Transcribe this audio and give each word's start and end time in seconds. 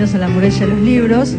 Bienvenidos 0.00 0.24
a 0.24 0.28
la 0.28 0.34
muralla 0.34 0.60
de 0.60 0.66
los 0.66 0.80
libros. 0.80 1.34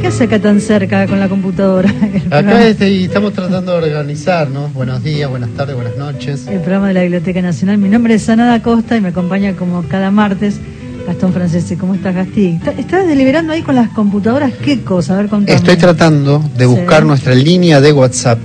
¿Qué 0.00 0.06
hace 0.06 0.24
acá 0.24 0.38
tan 0.38 0.60
cerca 0.60 1.08
con 1.08 1.18
la 1.18 1.28
computadora? 1.28 1.92
Acá 2.30 2.64
este, 2.64 3.04
estamos 3.04 3.32
tratando 3.32 3.72
de 3.72 3.78
organizarnos. 3.78 4.72
Buenos 4.72 5.02
días, 5.02 5.28
buenas 5.28 5.50
tardes, 5.56 5.74
buenas 5.74 5.96
noches. 5.96 6.46
El 6.46 6.60
programa 6.60 6.86
de 6.86 6.94
la 6.94 7.02
Biblioteca 7.02 7.42
Nacional. 7.42 7.78
Mi 7.78 7.88
nombre 7.88 8.14
es 8.14 8.22
Sanada 8.22 8.62
Costa 8.62 8.96
y 8.96 9.00
me 9.00 9.08
acompaña 9.08 9.56
como 9.56 9.82
cada 9.88 10.12
martes 10.12 10.60
Gastón 11.04 11.32
Francese. 11.32 11.76
¿Cómo 11.78 11.96
estás, 11.96 12.14
Gastí? 12.14 12.60
¿Estás 12.78 13.08
deliberando 13.08 13.52
ahí 13.52 13.62
con 13.62 13.74
las 13.74 13.88
computadoras? 13.88 14.52
¿Qué 14.52 14.82
cosa? 14.82 15.14
A 15.14 15.16
ver, 15.16 15.28
contame. 15.28 15.58
Estoy 15.58 15.76
tratando 15.76 16.48
de 16.56 16.66
buscar 16.66 17.04
nuestra 17.04 17.34
línea 17.34 17.80
de 17.80 17.92
WhatsApp 17.92 18.38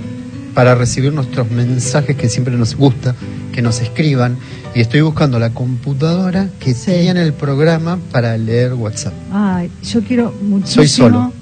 para 0.54 0.74
recibir 0.74 1.12
nuestros 1.12 1.48
mensajes 1.52 2.16
que 2.16 2.28
siempre 2.28 2.56
nos 2.56 2.74
gusta 2.74 3.14
que 3.52 3.62
nos 3.62 3.80
escriban 3.80 4.38
y 4.74 4.80
estoy 4.80 5.02
buscando 5.02 5.38
la 5.38 5.50
computadora 5.50 6.48
que 6.58 6.74
tiene 6.74 7.22
el 7.22 7.32
programa 7.32 7.98
para 8.10 8.36
leer 8.38 8.74
WhatsApp. 8.74 9.12
Ay, 9.32 9.70
yo 9.82 10.02
quiero 10.02 10.32
muchísimo. 10.42 10.84
Soy 10.84 10.88
solo. 10.88 11.32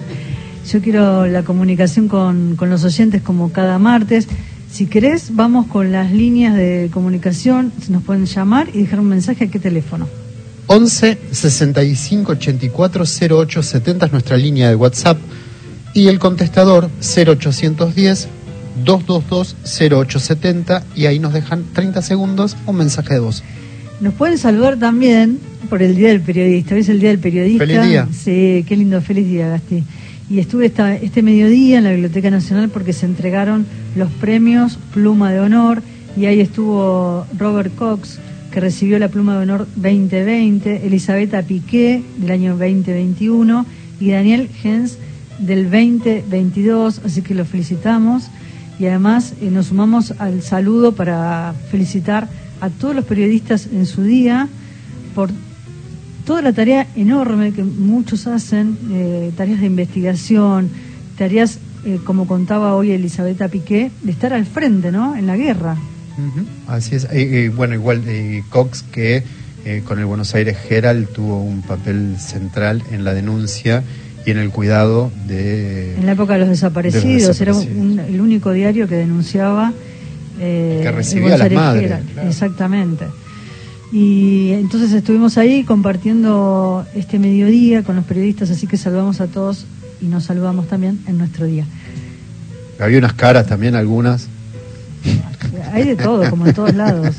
yo 0.70 0.80
quiero 0.80 1.26
la 1.26 1.42
comunicación 1.44 2.08
con, 2.08 2.56
con 2.56 2.70
los 2.70 2.84
oyentes 2.84 3.22
como 3.22 3.52
cada 3.52 3.78
martes. 3.78 4.26
Si 4.70 4.86
querés, 4.86 5.34
vamos 5.34 5.66
con 5.66 5.92
las 5.92 6.12
líneas 6.12 6.54
de 6.54 6.90
comunicación. 6.92 7.72
Nos 7.88 8.02
pueden 8.02 8.26
llamar 8.26 8.68
y 8.74 8.82
dejar 8.82 9.00
un 9.00 9.08
mensaje 9.08 9.44
a 9.44 9.46
qué 9.48 9.58
teléfono. 9.58 10.08
11 10.66 11.18
65 11.30 12.32
84 12.32 13.04
08 13.30 13.62
70 13.62 14.06
es 14.06 14.12
nuestra 14.12 14.36
línea 14.36 14.68
de 14.68 14.74
WhatsApp 14.74 15.18
y 15.94 16.08
el 16.08 16.18
contestador 16.18 16.90
0810 17.00 18.28
222-0870 18.84 20.82
y 20.94 21.06
ahí 21.06 21.18
nos 21.18 21.32
dejan 21.32 21.64
30 21.72 22.02
segundos 22.02 22.56
un 22.66 22.76
mensaje 22.76 23.14
de 23.14 23.20
voz. 23.20 23.42
Nos 24.00 24.14
pueden 24.14 24.36
saludar 24.36 24.78
también 24.78 25.38
por 25.70 25.82
el 25.82 25.96
Día 25.96 26.08
del 26.08 26.20
Periodista. 26.20 26.74
Hoy 26.74 26.82
es 26.82 26.88
el 26.88 27.00
Día 27.00 27.08
del 27.10 27.18
Periodista. 27.18 27.66
Feliz 27.66 27.82
día. 27.82 28.08
Sí, 28.12 28.64
qué 28.68 28.76
lindo, 28.76 29.00
feliz 29.00 29.26
día, 29.26 29.48
Gasti. 29.48 29.82
Y 30.28 30.40
estuve 30.40 30.66
esta, 30.66 30.94
este 30.96 31.22
mediodía 31.22 31.78
en 31.78 31.84
la 31.84 31.90
Biblioteca 31.92 32.30
Nacional 32.30 32.68
porque 32.68 32.92
se 32.92 33.06
entregaron 33.06 33.64
los 33.94 34.10
premios 34.10 34.78
Pluma 34.92 35.32
de 35.32 35.40
Honor 35.40 35.82
y 36.16 36.26
ahí 36.26 36.40
estuvo 36.40 37.26
Robert 37.38 37.74
Cox, 37.76 38.18
que 38.50 38.60
recibió 38.60 38.98
la 38.98 39.08
Pluma 39.08 39.36
de 39.36 39.42
Honor 39.44 39.68
2020, 39.76 40.86
Elisabetta 40.86 41.42
Piqué 41.42 42.02
del 42.16 42.30
año 42.30 42.56
2021 42.56 43.66
y 44.00 44.10
Daniel 44.10 44.50
Hens 44.62 44.98
del 45.38 45.70
2022, 45.70 47.02
así 47.04 47.22
que 47.22 47.34
los 47.34 47.46
felicitamos 47.46 48.24
y 48.78 48.86
además 48.86 49.34
eh, 49.40 49.50
nos 49.50 49.66
sumamos 49.66 50.12
al 50.18 50.42
saludo 50.42 50.92
para 50.92 51.54
felicitar 51.70 52.28
a 52.60 52.70
todos 52.70 52.94
los 52.94 53.04
periodistas 53.04 53.66
en 53.66 53.86
su 53.86 54.02
día 54.02 54.48
por 55.14 55.30
toda 56.24 56.42
la 56.42 56.52
tarea 56.52 56.86
enorme 56.96 57.52
que 57.52 57.62
muchos 57.64 58.26
hacen, 58.26 58.76
eh, 58.90 59.32
tareas 59.36 59.60
de 59.60 59.66
investigación, 59.66 60.68
tareas, 61.16 61.58
eh, 61.84 62.00
como 62.04 62.26
contaba 62.26 62.74
hoy 62.74 62.90
Elisabetta 62.90 63.48
Piqué, 63.48 63.90
de 64.02 64.12
estar 64.12 64.32
al 64.32 64.44
frente, 64.44 64.90
¿no? 64.90 65.16
En 65.16 65.26
la 65.26 65.36
guerra. 65.36 65.76
Así 66.66 66.96
es. 66.96 67.06
bueno, 67.54 67.74
igual 67.74 68.02
Cox 68.48 68.82
que 68.82 69.22
con 69.84 69.98
el 69.98 70.06
Buenos 70.06 70.34
Aires 70.34 70.56
Herald 70.70 71.08
tuvo 71.12 71.42
un 71.42 71.60
papel 71.60 72.16
central 72.18 72.82
en 72.90 73.04
la 73.04 73.12
denuncia 73.12 73.84
y 74.26 74.32
en 74.32 74.38
el 74.38 74.50
cuidado 74.50 75.12
de... 75.28 75.94
En 75.96 76.04
la 76.04 76.12
época 76.12 76.32
de 76.32 76.40
los 76.40 76.48
desaparecidos, 76.48 77.40
era 77.40 77.52
el 77.52 78.20
único 78.20 78.50
diario 78.50 78.88
que 78.88 78.96
denunciaba... 78.96 79.72
Eh, 80.40 80.80
que 80.82 80.90
recibía 80.90 81.36
a 81.36 81.38
las 81.38 81.52
madres. 81.52 81.92
Exactamente. 82.26 83.06
Y 83.92 84.50
entonces 84.50 84.92
estuvimos 84.92 85.38
ahí 85.38 85.62
compartiendo 85.62 86.84
este 86.96 87.20
mediodía 87.20 87.84
con 87.84 87.94
los 87.94 88.04
periodistas, 88.04 88.50
así 88.50 88.66
que 88.66 88.76
saludamos 88.76 89.20
a 89.20 89.28
todos 89.28 89.64
y 90.02 90.06
nos 90.06 90.24
saludamos 90.24 90.66
también 90.66 90.98
en 91.06 91.18
nuestro 91.18 91.46
día. 91.46 91.64
Había 92.80 92.98
unas 92.98 93.12
caras 93.12 93.46
también, 93.46 93.76
algunas. 93.76 94.26
Hay 95.72 95.84
de 95.84 95.94
todo, 95.94 96.28
como 96.28 96.48
en 96.48 96.52
todos 96.52 96.74
lados. 96.74 97.14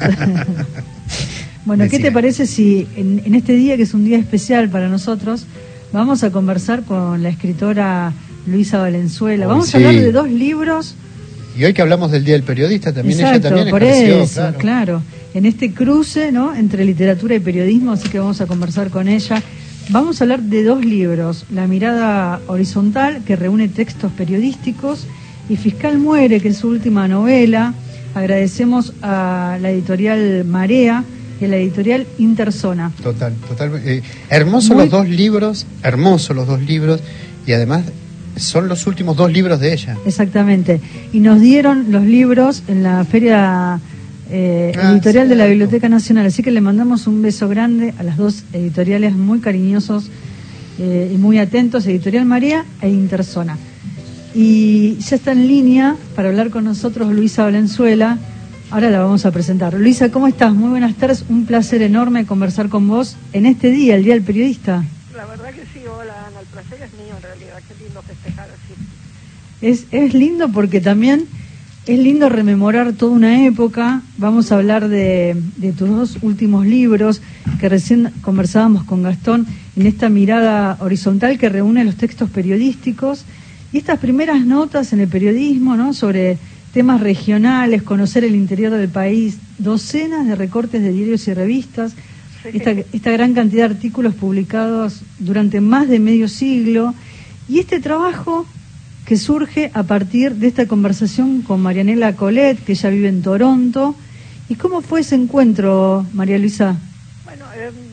bueno, 1.65 1.87
¿qué 1.89 1.99
te 1.99 2.11
parece 2.11 2.45
si 2.45 2.85
en 2.97 3.33
este 3.33 3.53
día, 3.53 3.77
que 3.77 3.83
es 3.83 3.93
un 3.93 4.03
día 4.03 4.17
especial 4.17 4.67
para 4.69 4.89
nosotros, 4.89 5.47
Vamos 5.93 6.23
a 6.23 6.31
conversar 6.31 6.83
con 6.83 7.23
la 7.23 7.29
escritora 7.29 8.11
Luisa 8.45 8.77
Valenzuela. 8.77 9.47
Vamos 9.47 9.73
a 9.73 9.77
hablar 9.77 9.93
de 9.93 10.11
dos 10.11 10.29
libros. 10.29 10.95
Y 11.57 11.63
hoy 11.63 11.73
que 11.73 11.81
hablamos 11.81 12.11
del 12.11 12.25
Día 12.25 12.35
del 12.35 12.43
Periodista, 12.43 12.93
también 12.93 13.19
ella 13.19 13.39
también 13.39 13.69
por 13.69 13.83
eso, 13.83 14.53
claro. 14.57 15.01
En 15.33 15.45
este 15.45 15.73
cruce, 15.73 16.31
¿no? 16.31 16.53
Entre 16.53 16.83
literatura 16.83 17.35
y 17.35 17.39
periodismo, 17.39 17.93
así 17.93 18.09
que 18.09 18.19
vamos 18.19 18.41
a 18.41 18.47
conversar 18.47 18.89
con 18.89 19.07
ella. 19.07 19.41
Vamos 19.89 20.19
a 20.19 20.25
hablar 20.25 20.41
de 20.41 20.63
dos 20.63 20.83
libros, 20.83 21.45
La 21.51 21.67
mirada 21.67 22.41
horizontal, 22.47 23.23
que 23.25 23.37
reúne 23.37 23.69
textos 23.69 24.11
periodísticos, 24.11 25.07
y 25.49 25.55
Fiscal 25.55 25.97
muere, 25.97 26.41
que 26.41 26.49
es 26.49 26.57
su 26.57 26.67
última 26.67 27.07
novela. 27.07 27.73
Agradecemos 28.13 28.93
a 29.01 29.57
la 29.61 29.71
editorial 29.71 30.43
Marea, 30.43 31.05
de 31.39 31.47
la 31.47 31.57
editorial 31.57 32.07
Interzona. 32.17 32.91
Total, 33.01 33.33
total. 33.47 33.81
Eh, 33.85 34.01
hermosos 34.29 34.75
los 34.75 34.89
dos 34.89 35.07
libros, 35.07 35.65
hermosos 35.83 36.35
los 36.35 36.47
dos 36.47 36.61
libros, 36.61 37.01
y 37.45 37.53
además 37.53 37.83
son 38.35 38.67
los 38.67 38.87
últimos 38.87 39.17
dos 39.17 39.31
libros 39.31 39.59
de 39.59 39.73
ella. 39.73 39.97
Exactamente. 40.05 40.79
Y 41.11 41.19
nos 41.19 41.41
dieron 41.41 41.91
los 41.91 42.03
libros 42.03 42.63
en 42.67 42.83
la 42.83 43.03
feria 43.05 43.79
eh, 44.29 44.73
ah, 44.77 44.91
editorial 44.91 45.29
de 45.29 45.35
la 45.35 45.47
Biblioteca 45.47 45.89
Nacional. 45.89 46.25
Así 46.25 46.43
que 46.43 46.51
le 46.51 46.61
mandamos 46.61 47.07
un 47.07 47.21
beso 47.21 47.47
grande 47.47 47.93
a 47.97 48.03
las 48.03 48.17
dos 48.17 48.43
editoriales 48.53 49.13
muy 49.13 49.39
cariñosos 49.39 50.09
eh, 50.79 51.11
y 51.13 51.17
muy 51.17 51.39
atentos, 51.39 51.85
Editorial 51.87 52.25
María 52.25 52.65
e 52.81 52.89
Interzona. 52.89 53.57
Y 54.35 54.97
ya 54.97 55.15
está 55.15 55.31
en 55.31 55.47
línea 55.47 55.95
para 56.15 56.29
hablar 56.29 56.49
con 56.49 56.63
nosotros 56.65 57.11
Luisa 57.11 57.43
Valenzuela 57.43 58.19
Ahora 58.69 58.89
la 58.89 58.99
vamos 58.99 59.25
a 59.25 59.31
presentar. 59.31 59.73
Luisa, 59.75 60.11
¿cómo 60.11 60.27
estás? 60.27 60.53
Muy 60.53 60.69
buenas 60.69 60.93
tardes. 60.95 61.23
Un 61.29 61.45
placer 61.45 61.81
enorme 61.81 62.25
conversar 62.25 62.67
con 62.67 62.85
vos 62.85 63.15
en 63.31 63.45
este 63.45 63.71
día, 63.71 63.95
el 63.95 64.03
Día 64.03 64.13
del 64.13 64.23
Periodista. 64.23 64.83
La 65.15 65.25
verdad 65.25 65.51
que 65.51 65.61
sí, 65.73 65.85
hola 65.87 66.13
Ana, 66.27 66.41
el 66.41 66.45
placer 66.47 66.81
es 66.81 66.91
mío 66.93 67.15
en 67.15 67.23
realidad. 67.23 67.61
Qué 67.65 67.81
lindo 67.81 68.01
festejar 68.01 68.49
así. 68.49 68.73
Es, 69.61 69.85
es 69.91 70.13
lindo 70.13 70.49
porque 70.49 70.81
también 70.81 71.27
es 71.85 71.97
lindo 71.97 72.27
rememorar 72.27 72.91
toda 72.91 73.13
una 73.13 73.45
época. 73.45 74.01
Vamos 74.17 74.51
a 74.51 74.55
hablar 74.55 74.89
de, 74.89 75.41
de 75.55 75.71
tus 75.71 75.87
dos 75.89 76.17
últimos 76.21 76.65
libros 76.65 77.21
que 77.61 77.69
recién 77.69 78.11
conversábamos 78.19 78.83
con 78.83 79.01
Gastón 79.01 79.47
en 79.77 79.87
esta 79.87 80.09
mirada 80.09 80.75
horizontal 80.81 81.37
que 81.37 81.47
reúne 81.47 81.85
los 81.85 81.95
textos 81.95 82.29
periodísticos 82.29 83.23
y 83.71 83.77
estas 83.77 83.99
primeras 83.99 84.45
notas 84.45 84.91
en 84.91 84.99
el 84.99 85.07
periodismo, 85.07 85.77
¿no? 85.77 85.93
Sobre 85.93 86.37
temas 86.77 87.01
regionales, 87.01 87.81
conocer 87.81 88.23
el 88.23 88.35
interior 88.35 88.71
del 88.71 88.87
país, 88.87 89.39
docenas 89.57 90.27
de 90.27 90.35
recortes 90.35 90.79
de 90.79 90.91
diarios 90.91 91.27
y 91.27 91.33
revistas, 91.33 91.93
esta, 92.53 92.69
esta 92.69 93.09
gran 93.09 93.33
cantidad 93.33 93.67
de 93.67 93.73
artículos 93.73 94.13
publicados 94.13 95.01
durante 95.17 95.59
más 95.59 95.89
de 95.89 95.97
medio 95.97 96.27
siglo 96.27 96.93
y 97.49 97.57
este 97.57 97.79
trabajo 97.79 98.45
que 99.07 99.17
surge 99.17 99.71
a 99.73 99.81
partir 99.81 100.35
de 100.35 100.49
esta 100.49 100.67
conversación 100.67 101.41
con 101.41 101.61
Marianela 101.61 102.15
Colet, 102.15 102.63
que 102.63 102.75
ya 102.75 102.89
vive 102.89 103.09
en 103.09 103.23
Toronto. 103.23 103.95
¿Y 104.47 104.53
cómo 104.53 104.81
fue 104.81 104.99
ese 104.99 105.15
encuentro, 105.15 106.05
María 106.13 106.37
Luisa? 106.37 106.77
Bueno, 107.25 107.45
em, 107.55 107.86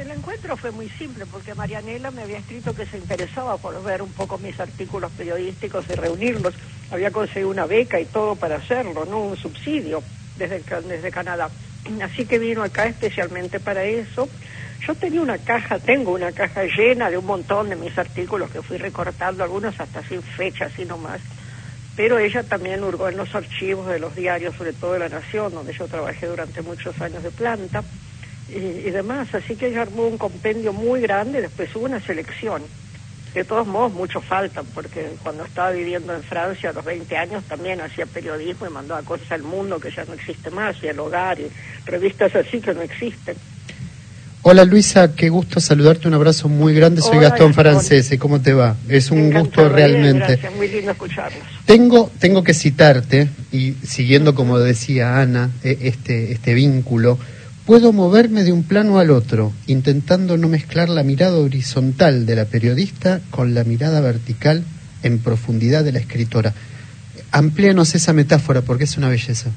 el 0.00 0.10
encuentro 0.10 0.56
fue 0.56 0.70
muy 0.70 0.88
simple 0.88 1.26
porque 1.26 1.54
Marianela 1.54 2.10
me 2.10 2.22
había 2.22 2.38
escrito 2.38 2.74
que 2.74 2.86
se 2.86 2.96
interesaba 2.96 3.58
por 3.58 3.82
ver 3.82 4.00
un 4.00 4.10
poco 4.12 4.38
mis 4.38 4.58
artículos 4.58 5.12
periodísticos 5.12 5.84
y 5.90 5.94
reunirlos. 5.94 6.54
Había 6.90 7.10
conseguido 7.10 7.50
una 7.50 7.66
beca 7.66 8.00
y 8.00 8.06
todo 8.06 8.34
para 8.34 8.56
hacerlo, 8.56 9.04
¿no? 9.04 9.20
Un 9.20 9.36
subsidio 9.36 10.02
desde, 10.38 10.62
desde 10.88 11.10
Canadá. 11.10 11.50
Así 12.02 12.24
que 12.24 12.38
vino 12.38 12.62
acá 12.62 12.86
especialmente 12.86 13.60
para 13.60 13.84
eso. 13.84 14.28
Yo 14.86 14.94
tenía 14.94 15.20
una 15.20 15.36
caja, 15.36 15.78
tengo 15.78 16.12
una 16.12 16.32
caja 16.32 16.64
llena 16.64 17.10
de 17.10 17.18
un 17.18 17.26
montón 17.26 17.68
de 17.68 17.76
mis 17.76 17.96
artículos 17.98 18.50
que 18.50 18.62
fui 18.62 18.78
recortando, 18.78 19.44
algunos 19.44 19.78
hasta 19.78 20.02
sin 20.02 20.22
fecha, 20.22 20.66
así 20.66 20.86
nomás. 20.86 21.20
Pero 21.94 22.18
ella 22.18 22.42
también 22.42 22.82
hurgó 22.82 23.10
en 23.10 23.18
los 23.18 23.34
archivos 23.34 23.86
de 23.88 23.98
los 23.98 24.16
diarios, 24.16 24.56
sobre 24.56 24.72
todo 24.72 24.94
de 24.94 25.00
La 25.00 25.10
Nación, 25.10 25.52
donde 25.52 25.74
yo 25.74 25.86
trabajé 25.86 26.26
durante 26.26 26.62
muchos 26.62 26.98
años 27.02 27.22
de 27.22 27.30
planta 27.30 27.84
y, 28.54 28.90
demás. 28.90 29.34
Así 29.34 29.56
que 29.56 29.68
ella 29.68 29.82
armó 29.82 30.06
un 30.06 30.18
compendio 30.18 30.72
muy 30.72 31.00
grande, 31.00 31.40
después 31.40 31.74
hubo 31.74 31.84
una 31.86 32.00
selección. 32.00 32.62
De 33.34 33.44
todos 33.44 33.66
modos, 33.66 33.92
mucho 33.92 34.20
faltan, 34.20 34.66
porque 34.74 35.12
cuando 35.22 35.44
estaba 35.44 35.70
viviendo 35.70 36.12
en 36.12 36.22
Francia 36.22 36.70
a 36.70 36.72
los 36.72 36.84
20 36.84 37.16
años 37.16 37.44
también 37.44 37.80
hacía 37.80 38.04
periodismo 38.04 38.66
y 38.66 38.70
mandaba 38.70 39.02
cosas 39.02 39.30
al 39.30 39.44
mundo 39.44 39.78
que 39.78 39.92
ya 39.92 40.04
no 40.04 40.14
existe 40.14 40.50
más, 40.50 40.82
y 40.82 40.88
el 40.88 40.98
hogar, 40.98 41.38
y 41.38 41.46
revistas 41.86 42.34
así 42.34 42.60
que 42.60 42.74
no 42.74 42.82
existen. 42.82 43.36
Hola 44.42 44.64
Luisa, 44.64 45.14
qué 45.14 45.28
gusto 45.28 45.60
saludarte, 45.60 46.08
un 46.08 46.14
abrazo 46.14 46.48
muy 46.48 46.74
grande, 46.74 47.02
soy 47.02 47.18
Gastón 47.18 47.52
Francese, 47.52 48.18
¿cómo 48.18 48.40
te 48.40 48.54
va? 48.54 48.74
Es 48.88 49.10
un 49.10 49.30
gusto 49.30 49.68
realmente. 49.68 50.26
gracias, 50.26 50.54
muy 50.56 50.66
lindo 50.66 50.92
escucharlos. 50.92 51.42
Tengo, 51.66 52.10
tengo 52.18 52.42
que 52.42 52.54
citarte, 52.54 53.28
y 53.52 53.74
siguiendo 53.84 54.34
como 54.34 54.58
decía 54.58 55.20
Ana, 55.20 55.50
e, 55.62 55.76
este, 55.82 56.32
este 56.32 56.54
vínculo, 56.54 57.18
Puedo 57.70 57.92
moverme 57.92 58.42
de 58.42 58.50
un 58.50 58.64
plano 58.64 58.98
al 58.98 59.12
otro, 59.12 59.52
intentando 59.68 60.36
no 60.36 60.48
mezclar 60.48 60.88
la 60.88 61.04
mirada 61.04 61.36
horizontal 61.36 62.26
de 62.26 62.34
la 62.34 62.46
periodista 62.46 63.20
con 63.30 63.54
la 63.54 63.62
mirada 63.62 64.00
vertical 64.00 64.64
en 65.04 65.20
profundidad 65.20 65.84
de 65.84 65.92
la 65.92 66.00
escritora. 66.00 66.52
Amplíanos 67.30 67.94
esa 67.94 68.12
metáfora 68.12 68.62
porque 68.62 68.82
es 68.82 68.96
una 68.96 69.08
belleza. 69.08 69.50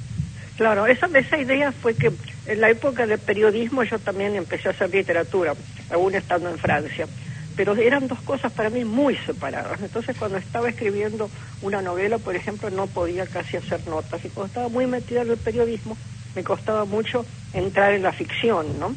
Claro, 0.57 0.85
esa, 0.85 1.07
esa 1.07 1.39
idea 1.39 1.71
fue 1.71 1.95
que 1.95 2.11
en 2.45 2.61
la 2.61 2.69
época 2.69 3.07
del 3.07 3.17
periodismo 3.17 3.83
yo 3.83 3.97
también 3.97 4.35
empecé 4.35 4.67
a 4.67 4.73
hacer 4.73 4.91
literatura, 4.91 5.55
aún 5.89 6.13
estando 6.13 6.51
en 6.51 6.59
Francia 6.59 7.07
pero 7.55 7.75
eran 7.75 8.07
dos 8.07 8.19
cosas 8.21 8.51
para 8.51 8.69
mí 8.69 8.83
muy 8.83 9.15
separadas. 9.15 9.79
Entonces 9.81 10.17
cuando 10.17 10.37
estaba 10.37 10.69
escribiendo 10.69 11.29
una 11.61 11.81
novela, 11.81 12.17
por 12.17 12.35
ejemplo, 12.35 12.69
no 12.71 12.87
podía 12.87 13.27
casi 13.27 13.57
hacer 13.57 13.87
notas 13.87 14.25
y 14.25 14.29
cuando 14.29 14.47
estaba 14.47 14.69
muy 14.69 14.87
metida 14.87 15.21
en 15.21 15.29
el 15.29 15.37
periodismo, 15.37 15.95
me 16.35 16.43
costaba 16.43 16.85
mucho 16.85 17.25
entrar 17.53 17.93
en 17.93 18.03
la 18.03 18.11
ficción, 18.11 18.79
¿no? 18.79 18.95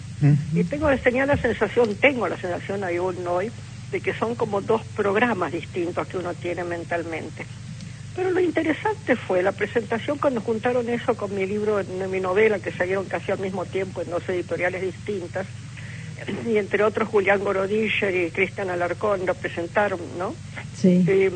Y 0.54 0.64
tengo, 0.64 0.88
tenía 0.98 1.26
la 1.26 1.36
sensación, 1.36 1.94
tengo 1.96 2.28
la 2.28 2.36
sensación 2.38 2.84
aún 2.84 3.26
hoy, 3.26 3.50
de 3.92 4.00
que 4.00 4.14
son 4.14 4.34
como 4.34 4.60
dos 4.60 4.82
programas 4.96 5.52
distintos 5.52 6.06
que 6.08 6.18
uno 6.18 6.34
tiene 6.34 6.64
mentalmente. 6.64 7.46
Pero 8.14 8.30
lo 8.30 8.40
interesante 8.40 9.14
fue 9.14 9.42
la 9.42 9.52
presentación 9.52 10.18
cuando 10.18 10.40
juntaron 10.40 10.88
eso 10.88 11.14
con 11.14 11.34
mi 11.34 11.46
libro, 11.46 11.82
mi 12.10 12.20
novela, 12.20 12.58
que 12.58 12.72
salieron 12.72 13.04
casi 13.04 13.30
al 13.30 13.38
mismo 13.38 13.66
tiempo 13.66 14.00
en 14.00 14.10
dos 14.10 14.26
editoriales 14.28 14.80
distintas, 14.80 15.46
y 16.46 16.56
entre 16.56 16.82
otros 16.82 17.08
Julián 17.08 17.44
Gorodischer 17.44 18.14
y 18.14 18.30
Cristian 18.30 18.70
Alarcón 18.70 19.26
lo 19.26 19.34
presentaron, 19.34 20.00
¿no? 20.18 20.34
Sí. 20.74 21.04
Eh, 21.06 21.30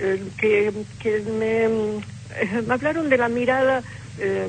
eh, 0.00 0.22
que, 0.38 0.72
que 1.00 1.20
me, 1.20 1.64
eh, 1.64 2.62
me, 2.66 2.74
hablaron 2.74 3.08
de 3.08 3.16
la 3.16 3.28
mirada 3.28 3.82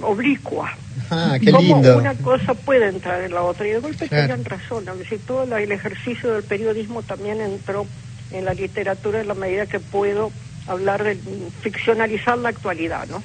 oblicua. 0.01 0.71
Ah, 1.09 1.37
qué 1.41 1.51
Cómo 1.51 1.77
una 1.77 2.15
cosa 2.15 2.53
puede 2.53 2.89
entrar 2.89 3.21
en 3.21 3.33
la 3.33 3.43
otra. 3.43 3.67
Y 3.67 3.71
de 3.71 3.79
golpe 3.79 4.07
tenían 4.07 4.43
razón. 4.45 4.85
Es 4.87 4.99
decir, 4.99 5.19
todo 5.25 5.43
el 5.55 5.71
ejercicio 5.71 6.33
del 6.33 6.43
periodismo 6.43 7.01
también 7.01 7.41
entró 7.41 7.85
en 8.31 8.45
la 8.45 8.53
literatura 8.53 9.21
en 9.21 9.27
la 9.27 9.33
medida 9.33 9.65
que 9.65 9.79
puedo 9.79 10.31
hablar 10.67 11.03
de 11.03 11.17
ficcionalizar 11.61 12.37
la 12.37 12.49
actualidad, 12.49 13.07
¿no? 13.09 13.23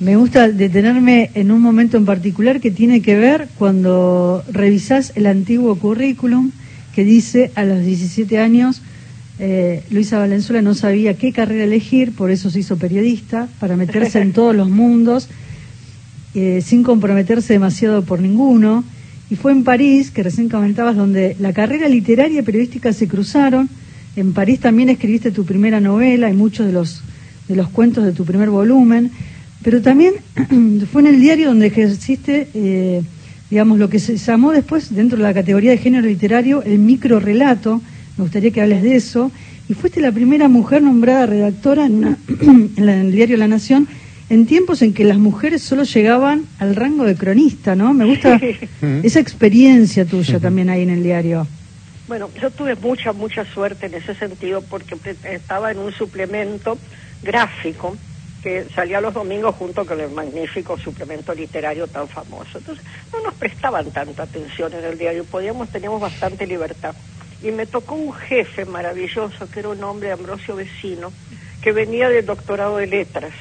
Me 0.00 0.16
gusta 0.16 0.48
detenerme 0.48 1.30
en 1.34 1.50
un 1.50 1.60
momento 1.60 1.98
en 1.98 2.06
particular 2.06 2.60
que 2.60 2.70
tiene 2.70 3.02
que 3.02 3.16
ver 3.16 3.48
cuando 3.58 4.42
revisás 4.50 5.12
el 5.14 5.26
antiguo 5.26 5.76
currículum 5.76 6.52
que 6.94 7.04
dice 7.04 7.52
a 7.54 7.64
los 7.64 7.84
17 7.84 8.38
años 8.38 8.80
eh, 9.42 9.82
Luisa 9.90 10.18
Valenzuela 10.18 10.60
no 10.60 10.74
sabía 10.74 11.14
qué 11.14 11.32
carrera 11.32 11.64
elegir, 11.64 12.12
por 12.12 12.30
eso 12.30 12.50
se 12.50 12.60
hizo 12.60 12.76
periodista, 12.76 13.48
para 13.58 13.74
meterse 13.74 14.20
en 14.20 14.34
todos 14.34 14.54
los 14.54 14.68
mundos, 14.68 15.28
eh, 16.34 16.62
sin 16.62 16.82
comprometerse 16.82 17.54
demasiado 17.54 18.04
por 18.04 18.20
ninguno. 18.20 18.84
Y 19.30 19.36
fue 19.36 19.52
en 19.52 19.64
París, 19.64 20.10
que 20.10 20.22
recién 20.22 20.50
comentabas, 20.50 20.94
donde 20.94 21.36
la 21.40 21.54
carrera 21.54 21.88
literaria 21.88 22.40
y 22.40 22.42
periodística 22.42 22.92
se 22.92 23.08
cruzaron. 23.08 23.70
En 24.14 24.34
París 24.34 24.60
también 24.60 24.90
escribiste 24.90 25.30
tu 25.30 25.46
primera 25.46 25.80
novela 25.80 26.28
y 26.28 26.34
muchos 26.34 26.66
de 26.66 26.72
los, 26.72 27.02
de 27.48 27.56
los 27.56 27.70
cuentos 27.70 28.04
de 28.04 28.12
tu 28.12 28.26
primer 28.26 28.50
volumen. 28.50 29.10
Pero 29.62 29.80
también 29.80 30.14
fue 30.92 31.00
en 31.00 31.08
el 31.08 31.18
diario 31.18 31.48
donde 31.48 31.68
ejerciste, 31.68 32.48
eh, 32.52 33.02
digamos, 33.48 33.78
lo 33.78 33.88
que 33.88 34.00
se 34.00 34.18
llamó 34.18 34.52
después, 34.52 34.94
dentro 34.94 35.16
de 35.16 35.22
la 35.22 35.32
categoría 35.32 35.70
de 35.70 35.78
género 35.78 36.06
literario, 36.06 36.62
el 36.62 36.78
microrelato. 36.78 37.80
Me 38.20 38.24
gustaría 38.24 38.50
que 38.50 38.60
hables 38.60 38.82
de 38.82 38.96
eso. 38.96 39.32
Y 39.66 39.72
fuiste 39.72 39.98
la 39.98 40.12
primera 40.12 40.46
mujer 40.46 40.82
nombrada 40.82 41.24
redactora 41.24 41.86
en, 41.86 41.94
una, 41.94 42.18
en, 42.76 42.84
la, 42.84 42.92
en, 42.92 43.06
el 43.06 43.12
diario 43.12 43.38
La 43.38 43.48
Nación 43.48 43.88
en 44.28 44.44
tiempos 44.44 44.82
en 44.82 44.92
que 44.92 45.04
las 45.04 45.16
mujeres 45.16 45.62
solo 45.62 45.84
llegaban 45.84 46.44
al 46.58 46.76
rango 46.76 47.04
de 47.04 47.16
cronista, 47.16 47.74
¿no? 47.74 47.94
Me 47.94 48.04
gusta 48.04 48.38
esa 49.02 49.20
experiencia 49.20 50.04
tuya 50.04 50.38
también 50.38 50.68
ahí 50.68 50.82
en 50.82 50.90
el 50.90 51.02
diario. 51.02 51.46
Bueno, 52.08 52.28
yo 52.42 52.50
tuve 52.50 52.74
mucha, 52.76 53.14
mucha 53.14 53.46
suerte 53.46 53.86
en 53.86 53.94
ese 53.94 54.14
sentido 54.14 54.60
porque 54.60 54.98
estaba 55.24 55.70
en 55.70 55.78
un 55.78 55.90
suplemento 55.90 56.76
gráfico 57.22 57.96
que 58.42 58.66
salía 58.74 59.00
los 59.00 59.14
domingos 59.14 59.54
junto 59.54 59.86
con 59.86 59.98
el 59.98 60.10
magnífico 60.10 60.76
suplemento 60.78 61.34
literario 61.34 61.86
tan 61.86 62.06
famoso. 62.06 62.58
Entonces, 62.58 62.84
no 63.14 63.22
nos 63.22 63.32
prestaban 63.34 63.90
tanta 63.90 64.24
atención 64.24 64.74
en 64.74 64.84
el 64.84 64.98
diario, 64.98 65.24
podíamos, 65.24 65.70
teníamos 65.70 66.02
bastante 66.02 66.46
libertad. 66.46 66.94
Y 67.42 67.50
me 67.50 67.66
tocó 67.66 67.94
un 67.94 68.12
jefe 68.12 68.64
maravilloso, 68.64 69.50
que 69.50 69.60
era 69.60 69.70
un 69.70 69.82
hombre, 69.82 70.12
Ambrosio 70.12 70.56
Vecino, 70.56 71.12
que 71.62 71.72
venía 71.72 72.08
del 72.08 72.26
doctorado 72.26 72.76
de 72.76 72.86
letras, 72.86 73.32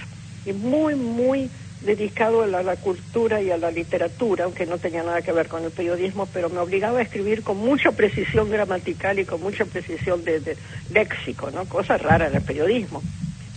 y 0.45 0.53
muy, 0.53 0.95
muy 0.95 1.49
dedicado 1.81 2.43
a 2.43 2.47
la, 2.47 2.75
cultura 2.75 3.41
y 3.41 3.51
a 3.51 3.57
la 3.57 3.71
literatura, 3.71 4.45
aunque 4.45 4.65
no 4.65 4.77
tenía 4.77 5.03
nada 5.03 5.21
que 5.21 5.31
ver 5.31 5.47
con 5.47 5.63
el 5.63 5.71
periodismo, 5.71 6.27
pero 6.33 6.49
me 6.49 6.59
obligaba 6.59 6.99
a 6.99 7.01
escribir 7.01 7.43
con 7.43 7.57
mucha 7.57 7.91
precisión 7.91 8.49
gramatical 8.49 9.19
y 9.19 9.25
con 9.25 9.41
mucha 9.41 9.65
precisión 9.65 10.23
de, 10.25 10.41
de 10.41 10.57
léxico, 10.93 11.51
¿no? 11.51 11.65
Cosa 11.65 11.97
rara 11.97 12.27
en 12.27 12.35
el 12.35 12.41
periodismo. 12.41 13.01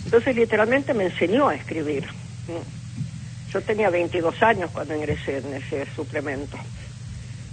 Entonces 0.05 0.37
literalmente 0.37 0.95
me 0.95 1.05
enseñó 1.05 1.49
a 1.49 1.55
escribir. 1.55 2.05
Yo 3.53 3.61
tenía 3.61 3.91
22 3.91 4.43
años 4.43 4.71
cuando 4.73 4.97
ingresé 4.97 5.39
en 5.39 5.55
ese 5.55 5.87
suplemento. 5.97 6.57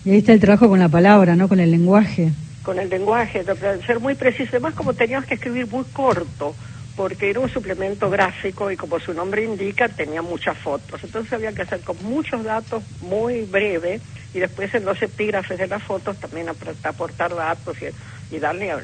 Y 0.05 0.11
ahí 0.11 0.17
está 0.19 0.33
el 0.33 0.39
trabajo 0.39 0.69
con 0.69 0.79
la 0.79 0.89
palabra, 0.89 1.35
¿no? 1.35 1.47
Con 1.47 1.59
el 1.59 1.71
lenguaje. 1.71 2.31
Con 2.63 2.79
el 2.79 2.89
lenguaje, 2.89 3.43
de 3.43 3.81
ser 3.85 3.99
muy 3.99 4.15
preciso. 4.15 4.49
Además, 4.51 4.75
como 4.75 4.93
tenías 4.93 5.25
que 5.25 5.35
escribir 5.35 5.67
muy 5.67 5.85
corto, 5.85 6.55
porque 6.99 7.29
era 7.29 7.39
un 7.39 7.49
suplemento 7.49 8.09
gráfico 8.09 8.69
y 8.69 8.75
como 8.75 8.99
su 8.99 9.13
nombre 9.13 9.45
indica, 9.45 9.87
tenía 9.87 10.21
muchas 10.21 10.57
fotos. 10.57 11.01
Entonces 11.01 11.31
había 11.31 11.53
que 11.53 11.61
hacer 11.61 11.79
con 11.79 11.95
muchos 12.03 12.43
datos 12.43 12.83
muy 13.01 13.43
breve 13.43 14.01
y 14.33 14.39
después 14.39 14.73
en 14.75 14.83
los 14.83 15.01
epígrafes 15.01 15.57
de 15.57 15.67
las 15.67 15.81
fotos 15.81 16.17
también 16.17 16.49
aportar 16.49 17.33
datos 17.33 17.77
y, 17.81 18.35
y 18.35 18.39
darle 18.39 18.75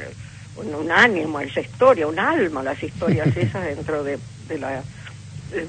un, 0.56 0.74
un, 0.74 0.92
ánimo 0.92 1.40
a 1.40 1.44
esa 1.44 1.60
historia, 1.60 2.08
un 2.08 2.18
alma 2.18 2.62
a 2.62 2.64
las 2.64 2.82
historias 2.82 3.28
esas 3.36 3.66
dentro 3.66 4.02
de, 4.02 4.18
de 4.48 4.60
la 4.60 4.82
de 5.52 5.68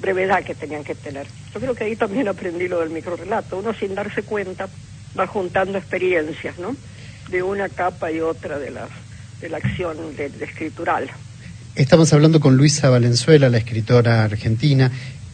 brevedad 0.00 0.42
que 0.42 0.54
tenían 0.54 0.82
que 0.82 0.94
tener. 0.96 1.26
Yo 1.54 1.60
creo 1.60 1.74
que 1.74 1.84
ahí 1.84 1.94
también 1.94 2.26
aprendí 2.26 2.66
lo 2.66 2.80
del 2.80 2.90
microrelato. 2.90 3.58
Uno 3.58 3.72
sin 3.74 3.94
darse 3.94 4.22
cuenta 4.22 4.68
va 5.18 5.26
juntando 5.26 5.78
experiencias, 5.78 6.58
¿no? 6.58 6.74
De 7.30 7.42
una 7.42 7.68
capa 7.68 8.10
y 8.10 8.20
otra 8.20 8.58
de 8.58 8.70
la, 8.70 8.88
de 9.40 9.48
la 9.48 9.58
acción 9.58 9.96
de, 10.16 10.30
de 10.30 10.44
escritural. 10.44 11.08
Estamos 11.76 12.12
hablando 12.12 12.40
con 12.40 12.56
Luisa 12.56 12.90
Valenzuela, 12.90 13.48
la 13.48 13.58
escritora 13.58 14.24
argentina, 14.24 14.90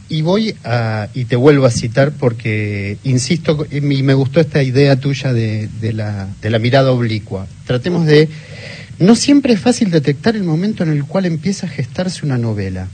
y 0.09 0.21
voy 0.21 0.55
a, 0.63 1.09
y 1.15 1.25
te 1.25 1.37
vuelvo 1.37 1.65
a 1.65 1.71
citar 1.71 2.13
porque, 2.13 2.99
insisto, 3.03 3.67
y 3.71 3.81
me 3.81 4.15
gustó 4.15 4.41
esta 4.41 4.63
idea 4.63 4.97
tuya 4.97 5.33
de, 5.33 5.69
de, 5.81 5.93
la, 5.95 6.29
de 6.43 6.51
la 6.51 6.59
mirada 6.59 6.93
oblicua. 6.93 7.47
Tratemos 7.67 8.05
de... 8.07 8.29
No 8.99 9.15
siempre 9.15 9.55
es 9.55 9.61
fácil 9.61 9.91
detectar 9.91 10.37
el 10.37 10.45
momento 10.45 10.83
en 10.83 10.91
el 10.91 11.05
cual 11.05 11.27
empieza 11.27 11.67
a 11.67 11.71
gestarse 11.71 12.25
una 12.25 12.39
novela. 12.39 12.89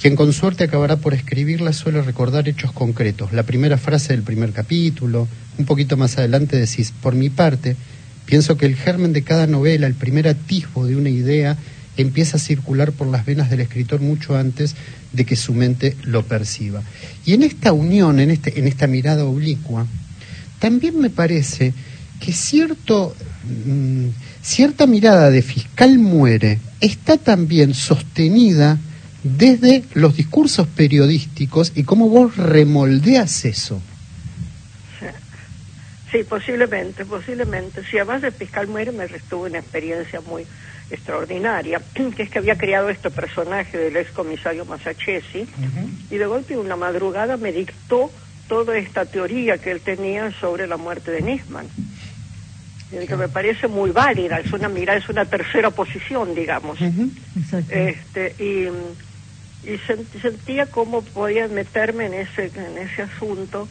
Quien 0.00 0.14
con 0.14 0.32
suerte 0.32 0.64
acabará 0.64 0.96
por 0.96 1.14
escribirla 1.14 1.72
suele 1.72 2.02
recordar 2.02 2.48
hechos 2.48 2.72
concretos. 2.72 3.32
La 3.32 3.42
primera 3.42 3.76
frase 3.76 4.12
del 4.12 4.22
primer 4.22 4.52
capítulo, 4.52 5.26
un 5.58 5.64
poquito 5.64 5.96
más 5.96 6.16
adelante 6.18 6.56
decís, 6.56 6.92
por 7.02 7.14
mi 7.14 7.30
parte, 7.30 7.76
pienso 8.26 8.56
que 8.56 8.66
el 8.66 8.76
germen 8.76 9.12
de 9.12 9.22
cada 9.22 9.46
novela, 9.46 9.86
el 9.86 9.94
primer 9.94 10.28
atisbo 10.28 10.86
de 10.86 10.96
una 10.96 11.08
idea, 11.08 11.56
empieza 11.96 12.36
a 12.36 12.40
circular 12.40 12.92
por 12.92 13.06
las 13.06 13.24
venas 13.24 13.48
del 13.50 13.60
escritor 13.60 14.00
mucho 14.00 14.36
antes 14.36 14.74
de 15.12 15.24
que 15.24 15.36
su 15.36 15.54
mente 15.54 15.96
lo 16.02 16.24
perciba. 16.24 16.82
Y 17.24 17.32
en 17.32 17.42
esta 17.42 17.72
unión, 17.72 18.20
en, 18.20 18.30
este, 18.30 18.58
en 18.58 18.68
esta 18.68 18.86
mirada 18.86 19.24
oblicua, 19.24 19.86
también 20.58 20.98
me 21.00 21.10
parece 21.10 21.72
que 22.20 22.32
cierto, 22.32 23.14
mmm, 23.66 24.08
cierta 24.42 24.86
mirada 24.86 25.30
de 25.30 25.42
fiscal 25.42 25.98
muere 25.98 26.58
está 26.80 27.16
también 27.16 27.74
sostenida 27.74 28.78
desde 29.22 29.84
los 29.94 30.16
discursos 30.16 30.66
periodísticos 30.68 31.72
y 31.74 31.82
cómo 31.82 32.08
vos 32.08 32.36
remoldeas 32.36 33.44
eso. 33.44 33.80
Sí, 36.16 36.24
posiblemente, 36.24 37.04
posiblemente. 37.04 37.84
Si 37.84 37.98
además 37.98 38.22
de 38.22 38.30
Fiscal 38.30 38.68
Muere 38.68 38.90
me 38.90 39.06
restuvo 39.06 39.44
una 39.44 39.58
experiencia 39.58 40.22
muy 40.22 40.46
extraordinaria, 40.90 41.80
que 42.16 42.22
es 42.22 42.30
que 42.30 42.38
había 42.38 42.56
creado 42.56 42.88
este 42.88 43.10
personaje 43.10 43.76
del 43.76 43.96
ex 43.96 44.10
comisario 44.12 44.64
Masachesi, 44.64 45.40
uh 45.40 45.44
-huh. 45.44 45.90
y 46.10 46.16
de 46.16 46.26
golpe 46.26 46.56
una 46.56 46.76
madrugada 46.76 47.36
me 47.36 47.52
dictó 47.52 48.10
toda 48.48 48.78
esta 48.78 49.04
teoría 49.04 49.58
que 49.58 49.72
él 49.72 49.80
tenía 49.80 50.32
sobre 50.40 50.66
la 50.66 50.76
muerte 50.76 51.10
de 51.10 51.20
Nisman. 51.20 51.66
Que 52.90 53.16
me 53.16 53.28
parece 53.28 53.66
muy 53.66 53.90
válida, 53.90 54.38
es 54.38 54.52
una 54.52 54.68
mirada, 54.68 54.98
es 54.98 55.08
una 55.08 55.24
tercera 55.24 55.70
posición, 55.70 56.34
digamos. 56.34 56.80
Uh 56.80 56.84
-huh. 56.84 57.10
este, 57.68 58.34
y, 58.38 58.68
y 59.68 59.78
sentía 60.22 60.66
cómo 60.66 61.02
podía 61.02 61.48
meterme 61.48 62.06
en 62.06 62.14
ese, 62.14 62.52
en 62.54 62.78
ese 62.78 63.02
asunto 63.02 63.68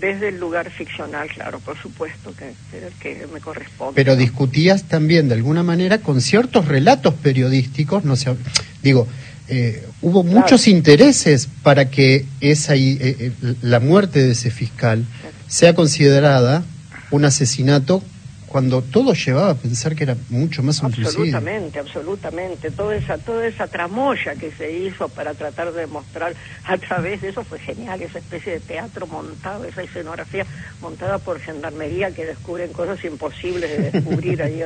desde 0.00 0.28
el 0.28 0.38
lugar 0.38 0.70
ficcional, 0.70 1.28
claro, 1.28 1.60
por 1.60 1.76
supuesto, 1.76 2.34
que, 2.34 2.52
que 3.00 3.26
me 3.32 3.40
corresponde. 3.40 3.94
Pero 3.94 4.16
discutías 4.16 4.84
también, 4.84 5.28
de 5.28 5.34
alguna 5.34 5.62
manera, 5.62 5.98
con 5.98 6.20
ciertos 6.20 6.66
relatos 6.66 7.14
periodísticos, 7.14 8.04
no 8.04 8.16
sé, 8.16 8.36
digo, 8.82 9.06
eh, 9.48 9.86
hubo 10.02 10.24
muchos 10.24 10.68
intereses 10.68 11.48
para 11.62 11.90
que 11.90 12.26
esa, 12.40 12.74
eh, 12.76 13.32
la 13.62 13.80
muerte 13.80 14.22
de 14.22 14.32
ese 14.32 14.50
fiscal 14.50 15.04
sea 15.46 15.74
considerada 15.74 16.62
un 17.10 17.24
asesinato 17.24 18.02
cuando 18.48 18.82
todo 18.82 19.12
llevaba 19.12 19.50
a 19.50 19.54
pensar 19.54 19.94
que 19.94 20.04
era 20.04 20.16
mucho 20.30 20.62
más 20.62 20.80
un 20.80 20.86
Absolutamente, 20.86 21.78
absolutamente. 21.78 22.70
Toda 22.70 22.96
esa, 22.96 23.18
toda 23.18 23.46
esa 23.46 23.66
tramoya 23.66 24.34
que 24.34 24.50
se 24.52 24.72
hizo 24.72 25.08
para 25.08 25.34
tratar 25.34 25.72
de 25.72 25.86
mostrar 25.86 26.34
a 26.64 26.78
través 26.78 27.20
de 27.20 27.28
eso 27.28 27.44
fue 27.44 27.58
genial, 27.58 28.00
esa 28.00 28.18
especie 28.18 28.54
de 28.54 28.60
teatro 28.60 29.06
montado, 29.06 29.64
esa 29.64 29.82
escenografía 29.82 30.46
montada 30.80 31.18
por 31.18 31.40
gendarmería 31.40 32.10
que 32.10 32.24
descubren 32.24 32.72
cosas 32.72 33.04
imposibles 33.04 33.70
de 33.70 33.90
descubrir 33.90 34.42
ahí 34.42 34.62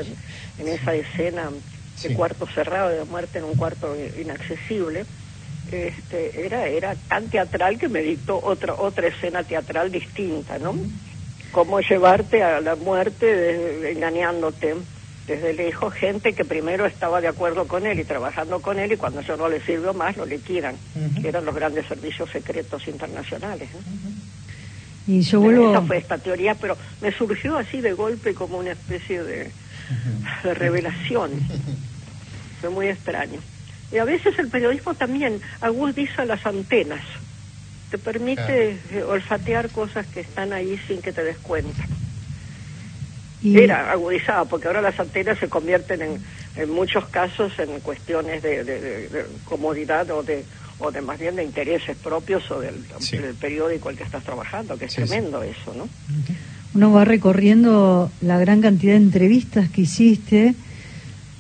en, 0.58 0.68
esa 0.68 0.94
escena 0.94 1.50
de 2.02 2.14
cuarto 2.14 2.46
cerrado, 2.46 2.90
de 2.90 3.04
muerte 3.04 3.38
en 3.38 3.44
un 3.44 3.54
cuarto 3.54 3.96
inaccesible. 4.20 5.04
Este, 5.70 6.44
era, 6.44 6.66
era 6.66 6.94
tan 7.08 7.28
teatral 7.28 7.78
que 7.78 7.88
me 7.88 8.02
dictó 8.02 8.38
otra, 8.42 8.74
otra 8.74 9.08
escena 9.08 9.42
teatral 9.42 9.90
distinta, 9.90 10.58
¿no? 10.58 10.74
Cómo 11.52 11.80
llevarte 11.80 12.42
a 12.42 12.61
la 12.61 12.75
muerte 12.75 13.92
engañándote 13.92 14.75
desde 15.26 15.52
lejos 15.52 15.94
gente 15.94 16.32
que 16.32 16.44
primero 16.44 16.85
estaba 16.85 17.21
de 17.21 17.28
acuerdo 17.28 17.68
con 17.68 17.87
él 17.87 18.00
y 18.00 18.04
trabajando 18.04 18.61
con 18.61 18.78
él 18.78 18.92
y 18.92 18.97
cuando 18.97 19.21
eso 19.21 19.37
no 19.37 19.49
le 19.49 19.61
sirvió 19.61 19.94
más 19.94 20.16
lo 20.16 20.26
liquidan, 20.26 20.75
que 21.21 21.28
eran 21.28 21.44
los 21.44 21.54
grandes 21.54 21.87
servicios 21.87 22.28
secretos 22.30 22.88
internacionales. 22.88 23.68
Y 25.06 25.21
yo 25.21 25.40
vuelvo... 25.40 25.71
Esa 25.71 25.82
fue 25.82 25.99
esta 25.99 26.18
teoría, 26.18 26.54
pero 26.54 26.76
me 27.00 27.12
surgió 27.12 27.56
así 27.56 27.80
de 27.80 27.92
golpe 27.92 28.35
como 28.35 28.59
una 28.59 28.73
especie 28.73 29.23
de, 29.23 29.50
de 30.42 30.54
revelación. 30.54 31.30
Fue 32.61 32.71
muy 32.71 32.87
extraño. 32.88 33.40
Y 33.92 33.99
a 33.99 34.04
veces 34.04 34.38
el 34.38 34.49
periodismo 34.49 34.94
también 34.94 35.40
agudiza 35.61 36.25
las 36.25 36.47
antenas 36.47 37.02
te 37.92 37.99
permite 37.99 38.78
eh, 38.90 39.02
olfatear 39.06 39.68
cosas 39.68 40.06
que 40.06 40.20
están 40.20 40.54
ahí 40.54 40.80
sin 40.88 41.02
que 41.02 41.12
te 41.12 41.22
des 41.22 41.37
cuenta. 41.37 41.84
Era 43.44 43.92
agudizada, 43.92 44.46
porque 44.46 44.68
ahora 44.68 44.80
las 44.80 44.99
antenas 44.99 45.38
se 45.38 45.49
convierten 45.49 46.00
en, 46.00 46.22
en 46.56 46.70
muchos 46.70 47.04
casos 47.08 47.52
en 47.58 47.80
cuestiones 47.80 48.42
de, 48.42 49.26
comodidad 49.44 50.11
o 50.11 50.22
de 50.22 50.44
o 50.78 50.90
de 50.90 51.02
más 51.02 51.18
bien 51.18 51.37
de 51.37 51.44
intereses 51.44 51.96
propios 51.99 52.50
o 52.50 52.61
del, 52.61 52.75
periódico 53.38 53.90
al 53.90 53.96
que 53.96 54.04
estás 54.04 54.25
trabajando, 54.25 54.78
que 54.78 54.87
es 54.87 54.94
tremendo 54.94 55.42
eso, 55.42 55.75
¿no? 55.76 55.87
Uno 56.75 56.92
va 56.92 57.04
recorriendo 57.04 58.11
la 58.22 58.38
gran 58.38 58.62
cantidad 58.62 58.94
de 58.94 58.99
entrevistas 58.99 59.68
que 59.68 59.82
hiciste, 59.82 60.54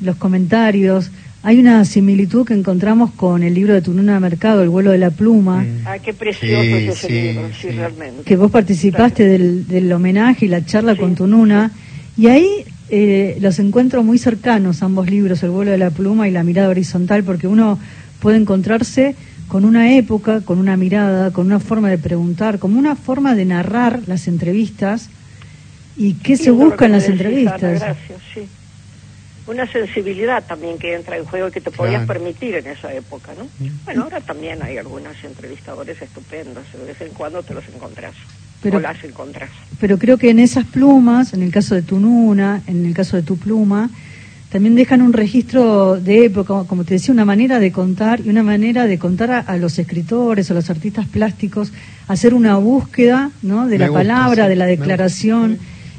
los 0.00 0.16
comentarios, 0.16 1.10
hay 1.44 1.58
una 1.58 1.84
similitud 1.84 2.46
que 2.46 2.54
encontramos 2.54 3.10
con 3.12 3.42
el 3.42 3.54
libro 3.54 3.74
de 3.74 3.82
Tununa 3.82 4.20
Mercado, 4.20 4.62
El 4.62 4.68
vuelo 4.68 4.92
de 4.92 4.98
la 4.98 5.10
pluma. 5.10 5.66
Ah, 5.84 5.98
qué 5.98 6.14
precioso 6.14 6.62
es 6.62 7.04
ese 7.04 7.10
libro, 7.10 7.48
sí, 7.60 7.68
realmente. 7.70 8.22
Que 8.22 8.36
vos 8.36 8.50
participaste 8.50 9.26
del, 9.26 9.92
homenaje 9.92 10.46
y 10.46 10.48
la 10.48 10.64
charla 10.64 10.94
con 10.94 11.16
Tununa. 11.16 11.72
Y 12.16 12.28
ahí 12.28 12.64
eh, 12.90 13.38
los 13.40 13.58
encuentro 13.58 14.04
muy 14.04 14.18
cercanos, 14.18 14.84
ambos 14.84 15.10
libros, 15.10 15.42
El 15.42 15.50
vuelo 15.50 15.72
de 15.72 15.78
la 15.78 15.90
pluma 15.90 16.28
y 16.28 16.30
La 16.30 16.44
mirada 16.44 16.68
horizontal, 16.68 17.24
porque 17.24 17.48
uno 17.48 17.76
puede 18.20 18.36
encontrarse 18.36 19.16
con 19.48 19.64
una 19.64 19.96
época, 19.96 20.42
con 20.42 20.58
una 20.58 20.76
mirada, 20.76 21.32
con 21.32 21.46
una 21.46 21.58
forma 21.58 21.90
de 21.90 21.98
preguntar, 21.98 22.60
como 22.60 22.78
una 22.78 22.94
forma 22.94 23.34
de 23.34 23.46
narrar 23.46 24.02
las 24.06 24.28
entrevistas 24.28 25.08
y 25.96 26.14
qué 26.14 26.36
se 26.36 26.52
busca 26.52 26.86
en 26.86 26.92
las 26.92 27.08
entrevistas. 27.08 27.80
gracias, 27.80 28.18
sí 28.32 28.42
una 29.52 29.70
sensibilidad 29.70 30.42
también 30.44 30.78
que 30.78 30.94
entra 30.94 31.16
en 31.16 31.24
juego 31.24 31.48
y 31.48 31.52
que 31.52 31.60
te 31.60 31.70
podías 31.70 32.06
permitir 32.06 32.56
en 32.56 32.66
esa 32.66 32.92
época, 32.92 33.32
¿no? 33.38 33.48
Bueno, 33.84 34.04
ahora 34.04 34.20
también 34.20 34.62
hay 34.62 34.78
algunos 34.78 35.14
entrevistadores 35.22 36.00
estupendos, 36.00 36.64
de 36.72 36.84
vez 36.84 37.00
en 37.00 37.10
cuando 37.10 37.42
te 37.42 37.54
los 37.54 37.64
encontrás. 37.68 38.14
Pero, 38.62 38.78
o 38.78 38.80
las 38.80 39.02
encontrás. 39.02 39.50
Pero 39.80 39.98
creo 39.98 40.18
que 40.18 40.30
en 40.30 40.38
esas 40.38 40.64
plumas, 40.64 41.32
en 41.32 41.42
el 41.42 41.50
caso 41.50 41.74
de 41.74 41.82
tu 41.82 41.98
Nuna, 41.98 42.62
en 42.66 42.86
el 42.86 42.94
caso 42.94 43.16
de 43.16 43.22
tu 43.22 43.36
pluma, 43.36 43.90
también 44.50 44.74
dejan 44.74 45.00
un 45.00 45.14
registro 45.14 45.98
de 45.98 46.26
época, 46.26 46.64
como 46.68 46.84
te 46.84 46.94
decía, 46.94 47.12
una 47.12 47.24
manera 47.24 47.58
de 47.58 47.72
contar 47.72 48.20
y 48.20 48.28
una 48.28 48.42
manera 48.42 48.86
de 48.86 48.98
contar 48.98 49.44
a, 49.46 49.56
los 49.56 49.78
escritores, 49.78 50.50
a 50.50 50.54
los 50.54 50.68
artistas 50.68 51.06
plásticos, 51.06 51.72
hacer 52.06 52.34
una 52.34 52.56
búsqueda 52.56 53.30
¿no? 53.42 53.66
de 53.66 53.78
la 53.78 53.90
palabra, 53.90 54.48
de 54.48 54.56
la 54.56 54.66
declaración 54.66 55.58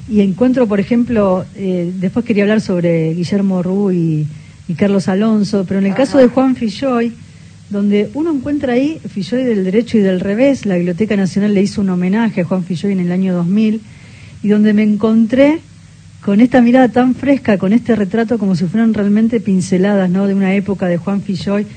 y 0.09 0.21
encuentro, 0.21 0.67
por 0.67 0.79
ejemplo, 0.79 1.45
eh, 1.55 1.91
después 1.99 2.25
quería 2.25 2.43
hablar 2.43 2.61
sobre 2.61 3.13
Guillermo 3.13 3.63
Rú 3.63 3.91
y, 3.91 4.27
Carlos 4.77 5.07
Alonso, 5.07 5.65
pero 5.67 5.79
en 5.79 5.85
el 5.85 5.93
caso 5.93 6.17
de 6.17 6.29
Juan 6.29 6.55
Filloy, 6.55 7.13
donde 7.69 8.09
uno 8.15 8.31
encuentra 8.31 8.73
ahí 8.73 8.99
Filloy 9.07 9.43
del 9.43 9.65
derecho 9.65 9.99
y 9.99 10.01
del 10.01 10.19
revés, 10.19 10.65
la 10.65 10.77
Biblioteca 10.77 11.15
Nacional 11.15 11.53
le 11.53 11.61
hizo 11.61 11.81
un 11.81 11.91
homenaje 11.91 12.41
a 12.41 12.43
Juan 12.43 12.63
Filloy 12.63 12.91
en 12.93 12.99
el 13.01 13.11
año 13.11 13.35
2000, 13.35 13.81
y 14.41 14.47
donde 14.47 14.73
me 14.73 14.81
encontré 14.81 15.59
con 16.25 16.41
esta 16.41 16.59
mirada 16.61 16.87
tan 16.89 17.13
fresca, 17.13 17.59
con 17.59 17.71
este 17.71 17.95
retrato 17.95 18.39
como 18.39 18.55
si 18.55 18.65
fueran 18.65 18.95
realmente 18.95 19.39
pinceladas, 19.41 20.09
¿no? 20.09 20.25
De 20.25 20.33
una 20.33 20.55
época 20.55 20.87
de 20.87 20.97
Juan 20.97 21.21
Filloy, 21.21 21.67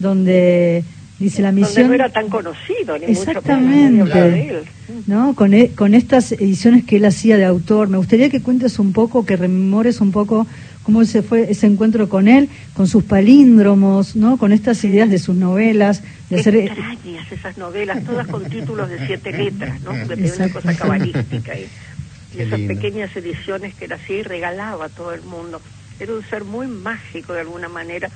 donde 0.00 0.82
Dice 1.20 1.42
la 1.42 1.52
misión. 1.52 1.88
no 1.88 1.94
era 1.94 2.08
tan 2.08 2.30
conocido, 2.30 2.96
ni 2.96 3.04
Exactamente. 3.04 4.04
Mucho 4.04 4.14
de 4.14 4.62
¿No? 5.06 5.34
Con, 5.34 5.52
e, 5.52 5.68
con 5.72 5.94
estas 5.94 6.32
ediciones 6.32 6.84
que 6.84 6.96
él 6.96 7.04
hacía 7.04 7.36
de 7.36 7.44
autor. 7.44 7.88
Me 7.88 7.98
gustaría 7.98 8.30
que 8.30 8.40
cuentes 8.40 8.78
un 8.78 8.94
poco, 8.94 9.26
que 9.26 9.36
rememores 9.36 10.00
un 10.00 10.12
poco 10.12 10.46
cómo 10.82 11.04
se 11.04 11.20
fue 11.20 11.50
ese 11.50 11.66
encuentro 11.66 12.08
con 12.08 12.26
él, 12.26 12.48
con 12.72 12.86
sus 12.86 13.04
palíndromos, 13.04 14.16
¿no? 14.16 14.38
Con 14.38 14.50
estas 14.52 14.82
ideas 14.82 15.10
de 15.10 15.18
sus 15.18 15.36
novelas. 15.36 16.02
De 16.30 16.40
hacer... 16.40 16.56
Extrañas 16.56 17.30
esas 17.30 17.58
novelas, 17.58 18.02
todas 18.04 18.26
con 18.26 18.44
títulos 18.46 18.88
de 18.88 19.06
siete 19.06 19.30
letras, 19.30 19.78
¿no? 19.82 19.92
Porque 20.06 20.32
una 20.34 20.48
cosa 20.48 20.74
cabalística. 20.74 21.54
Y, 21.54 21.68
y 22.34 22.40
esas 22.40 22.60
pequeñas 22.60 23.14
ediciones 23.14 23.74
que 23.74 23.84
él 23.84 23.92
hacía 23.92 24.16
y 24.16 24.22
regalaba 24.22 24.86
a 24.86 24.88
todo 24.88 25.12
el 25.12 25.20
mundo. 25.20 25.60
Era 25.98 26.14
un 26.14 26.24
ser 26.24 26.44
muy 26.44 26.66
mágico 26.66 27.34
de 27.34 27.40
alguna 27.40 27.68
manera 27.68 28.08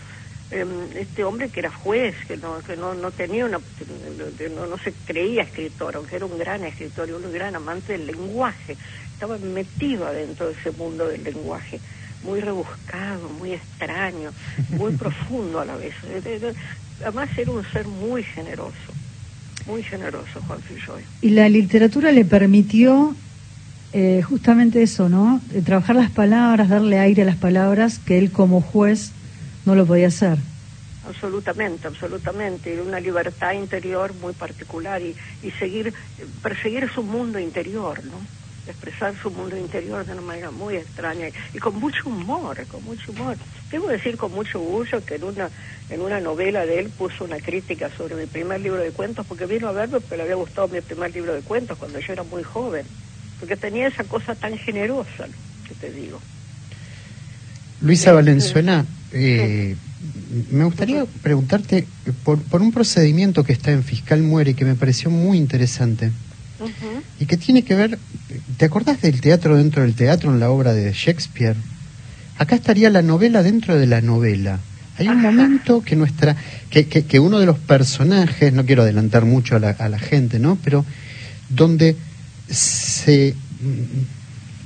este 0.97 1.25
hombre 1.25 1.49
que 1.49 1.61
era 1.61 1.71
juez, 1.71 2.15
que 2.29 2.37
no, 2.37 2.59
que 2.61 2.77
no, 2.77 2.95
no 2.95 3.11
tenía 3.11 3.45
una, 3.45 3.59
no, 3.59 4.67
no 4.67 4.79
se 4.79 4.93
creía 5.07 5.43
escritor, 5.43 5.97
aunque 5.97 6.17
era 6.17 6.27
un 6.27 6.39
gran 6.39 6.65
escritor 6.65 7.09
y 7.09 7.13
un 7.13 7.33
gran 7.33 7.57
amante 7.57 7.93
del 7.93 8.07
lenguaje, 8.07 8.77
estaba 9.13 9.37
metido 9.39 10.07
adentro 10.07 10.47
de 10.47 10.53
ese 10.53 10.71
mundo 10.73 11.09
del 11.09 11.25
lenguaje, 11.25 11.81
muy 12.23 12.41
rebuscado, 12.41 13.29
muy 13.31 13.53
extraño, 13.53 14.31
muy 14.71 14.93
profundo 14.97 15.61
a 15.61 15.65
la 15.65 15.77
vez. 15.77 15.95
Además 17.03 17.29
era 17.37 17.51
un 17.51 17.65
ser 17.73 17.87
muy 17.87 18.23
generoso, 18.23 18.93
muy 19.67 19.83
generoso 19.83 20.41
Juan 20.47 20.61
Filloy. 20.61 21.03
Y 21.21 21.31
la 21.31 21.49
literatura 21.49 22.13
le 22.13 22.25
permitió 22.25 23.15
eh, 23.93 24.23
justamente 24.23 24.83
eso, 24.83 25.09
¿no? 25.09 25.41
trabajar 25.65 25.97
las 25.97 26.11
palabras, 26.11 26.69
darle 26.69 26.99
aire 26.99 27.23
a 27.23 27.25
las 27.25 27.37
palabras 27.37 27.99
que 27.99 28.19
él 28.19 28.31
como 28.31 28.61
juez 28.61 29.13
no 29.65 29.75
lo 29.75 29.87
podía 29.87 30.09
hacer. 30.09 30.39
Absolutamente, 31.07 31.87
absolutamente, 31.87 32.81
una 32.81 32.99
libertad 32.99 33.53
interior 33.53 34.15
muy 34.15 34.33
particular 34.33 35.03
y, 35.03 35.15
y 35.43 35.51
seguir, 35.53 35.93
perseguir 36.43 36.91
su 36.91 37.03
mundo 37.03 37.39
interior, 37.39 38.03
¿no? 38.05 38.19
expresar 38.67 39.15
su 39.21 39.31
mundo 39.31 39.57
interior 39.57 40.05
de 40.05 40.13
una 40.13 40.23
manera 40.23 40.51
muy 40.51 40.77
extraña 40.77 41.29
y, 41.53 41.59
con 41.59 41.79
mucho 41.79 42.09
humor, 42.09 42.67
con 42.67 42.83
mucho 42.85 43.13
humor. 43.13 43.37
Debo 43.71 43.89
decir 43.89 44.17
con 44.17 44.33
mucho 44.33 44.61
orgullo 44.61 45.05
que 45.05 45.17
en 45.17 45.25
una, 45.25 45.51
en 45.91 46.01
una 46.01 46.21
novela 46.21 46.65
de 46.65 46.81
él 46.81 46.91
puso 46.91 47.25
una 47.25 47.39
crítica 47.39 47.91
sobre 47.97 48.15
mi 48.15 48.27
primer 48.27 48.61
libro 48.61 48.81
de 48.81 48.93
cuentos, 48.93 49.27
porque 49.27 49.47
vino 49.47 49.69
a 49.69 49.73
verlo, 49.73 50.01
pero 50.01 50.17
le 50.17 50.23
había 50.23 50.37
gustado 50.37 50.69
mi 50.69 50.81
primer 50.81 51.15
libro 51.15 51.35
de 51.35 51.43
cuentos 51.43 51.79
cuando 51.79 51.99
yo 51.99 52.13
era 52.13 52.23
muy 52.23 52.43
joven, 52.43 52.87
porque 53.39 53.57
tenía 53.57 53.89
esa 53.89 54.05
cosa 54.05 54.35
tan 54.35 54.57
generosa, 54.57 55.27
que 55.69 55.75
te 55.75 55.91
digo. 55.93 56.21
Luisa 57.81 58.13
Valenzuela, 58.13 58.85
eh, 59.13 59.77
me 60.51 60.65
gustaría 60.65 61.05
preguntarte 61.23 61.87
por, 62.25 62.41
por, 62.41 62.63
un 62.63 62.73
procedimiento 62.73 63.45
que 63.45 63.53
está 63.53 63.71
en 63.73 63.85
Fiscal 63.85 64.23
Muere 64.23 64.53
y 64.53 64.55
que 64.55 64.65
me 64.65 64.75
pareció 64.75 65.11
muy 65.11 65.39
interesante. 65.39 66.11
Y 67.21 67.27
que 67.27 67.37
tiene 67.37 67.63
que 67.63 67.75
ver, 67.75 67.99
¿te 68.57 68.65
acordás 68.65 69.01
del 69.03 69.21
teatro 69.21 69.57
dentro 69.57 69.83
del 69.83 69.95
teatro 69.95 70.33
en 70.33 70.41
la 70.41 70.51
obra 70.51 70.73
de 70.73 70.93
Shakespeare? 70.93 71.57
Acá 72.39 72.57
estaría 72.57 72.91
la 72.91 73.03
novela 73.03 73.43
dentro 73.43 73.79
de 73.79 73.87
la 73.87 74.01
novela. 74.01 74.59
Hay 74.99 75.09
un 75.09 75.21
momento 75.21 75.83
que 75.83 75.97
nuestra, 75.97 76.37
que, 76.71 76.87
que, 76.87 77.21
uno 77.21 77.41
de 77.41 77.47
los 77.47 77.59
personajes, 77.59 78.53
no 78.53 78.65
quiero 78.65 78.83
adelantar 78.83 79.25
mucho 79.25 79.57
a 79.57 79.59
la, 79.59 79.71
a 79.71 79.89
la 79.89 79.99
gente, 79.99 80.39
¿no? 80.39 80.57
Pero 80.63 80.85
donde 81.49 81.97
se, 82.49 83.35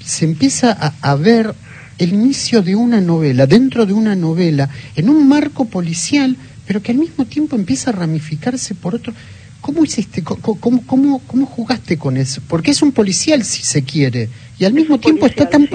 se 0.04 0.24
empieza 0.24 0.70
a, 0.72 0.94
a 1.00 1.14
ver 1.14 1.54
el 1.98 2.12
inicio 2.12 2.62
de 2.62 2.74
una 2.76 3.00
novela, 3.00 3.46
dentro 3.46 3.84
de 3.84 3.92
una 3.92 4.14
novela, 4.14 4.68
en 4.96 5.08
un 5.08 5.28
marco 5.28 5.64
policial, 5.64 6.36
pero 6.66 6.82
que 6.82 6.92
al 6.92 6.98
mismo 6.98 7.24
tiempo 7.24 7.56
empieza 7.56 7.90
a 7.90 7.94
ramificarse 7.94 8.74
por 8.74 8.94
otro. 8.94 9.12
¿Cómo 9.60 9.84
hiciste? 9.84 10.22
¿Cómo, 10.22 10.82
cómo, 10.86 11.20
cómo 11.26 11.46
jugaste 11.46 11.98
con 11.98 12.16
eso? 12.16 12.40
Porque 12.48 12.70
es 12.70 12.82
un 12.82 12.92
policial, 12.92 13.44
si 13.44 13.64
se 13.64 13.82
quiere, 13.82 14.28
y 14.58 14.64
al 14.64 14.72
mismo 14.72 14.98
tiempo 15.00 15.26
está 15.26 15.48
tan, 15.48 15.68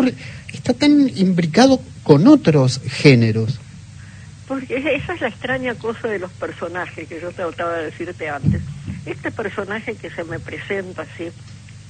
está 0.53 0.74
tan 0.74 1.12
imbricado 1.15 1.82
con 2.03 2.27
otros 2.27 2.80
géneros. 2.86 3.60
Porque 4.48 4.75
esa 4.75 5.13
es 5.13 5.22
la 5.22 5.27
extraña 5.27 5.75
cosa 5.75 6.08
de 6.08 6.20
los 6.20 6.32
personajes 6.32 7.08
que 7.08 7.20
yo 7.20 7.32
trataba 7.32 7.77
de 7.77 7.86
decirte 7.86 8.30
antes. 8.30 8.62
Este 9.06 9.32
personaje 9.32 9.96
que 9.96 10.10
se 10.10 10.24
me 10.24 10.39
presenta 10.39 11.01
así 11.01 11.30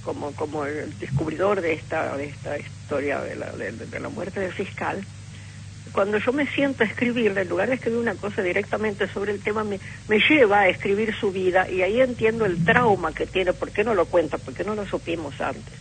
como, 0.04 0.32
como 0.34 0.66
el 0.66 0.98
descubridor 1.00 1.62
de 1.62 1.74
esta, 1.74 2.16
de 2.18 2.26
esta 2.26 2.58
historia 2.58 3.22
de 3.22 3.36
la, 3.36 3.52
de, 3.52 4.00
la 4.00 4.10
muerte 4.10 4.40
del 4.40 4.54
fiscal, 4.54 5.04
cuando 5.92 6.18
yo 6.18 6.34
me 6.34 6.48
siento 6.48 6.84
a 6.84 6.88
escribirle, 6.88 7.42
en 7.42 7.50
lugar 7.50 7.70
de 7.70 7.76
escribir 7.76 8.00
una 8.00 8.16
cosa 8.16 8.42
directamente 8.42 9.08
sobre 9.08 9.32
el 9.32 9.42
tema, 9.42 9.64
me, 9.64 9.80
me 10.08 10.20
lleva 10.20 10.62
a 10.62 10.68
escribir 10.68 11.14
su 11.16 11.32
vida 11.32 11.70
y 11.70 11.82
ahí 11.82 12.02
entiendo 12.02 12.46
el 12.46 12.64
trauma 12.66 13.14
que 13.14 13.28
tiene. 13.28 13.54
¿Por 13.54 13.72
qué 13.72 13.84
no 13.84 13.94
lo 13.94 14.06
cuenta? 14.06 14.38
¿Por 14.38 14.54
qué 14.54 14.64
no 14.64 14.76
lo 14.76 14.88
supimos 14.88 15.40
antes? 15.40 15.74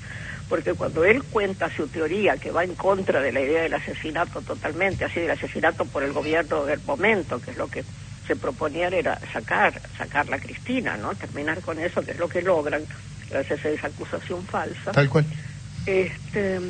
Porque 0.48 0.74
cuando 0.74 1.04
él 1.04 1.22
cuenta 1.22 1.74
su 1.74 1.88
teoría, 1.88 2.36
que 2.36 2.50
va 2.50 2.62
en 2.62 2.74
contra 2.74 3.22
de 3.22 3.32
la 3.32 3.40
idea 3.40 3.62
del 3.62 3.72
asesinato 3.72 4.42
totalmente, 4.42 5.06
así 5.06 5.20
del 5.20 5.30
asesinato 5.30 5.86
por 5.86 6.02
el 6.02 6.12
gobierno 6.12 6.66
del 6.66 6.80
momento, 6.80 7.40
que 7.40 7.52
es 7.52 7.56
lo 7.56 7.68
que 7.68 7.82
se 8.26 8.36
proponían 8.36 8.92
era 8.92 9.18
sacar, 9.32 9.80
sacar 9.96 10.32
a 10.32 10.38
Cristina, 10.38 10.96
¿no? 10.96 11.14
Terminar 11.14 11.60
con 11.62 11.78
eso, 11.78 12.02
que 12.02 12.10
es 12.10 12.18
lo 12.18 12.28
que 12.28 12.42
logran 12.42 12.84
gracias 13.32 13.64
a 13.64 13.70
esa 13.70 13.86
acusación 13.88 14.44
falsa. 14.44 14.92
Tal 14.92 15.08
cual. 15.08 15.24
Este, 15.86 16.60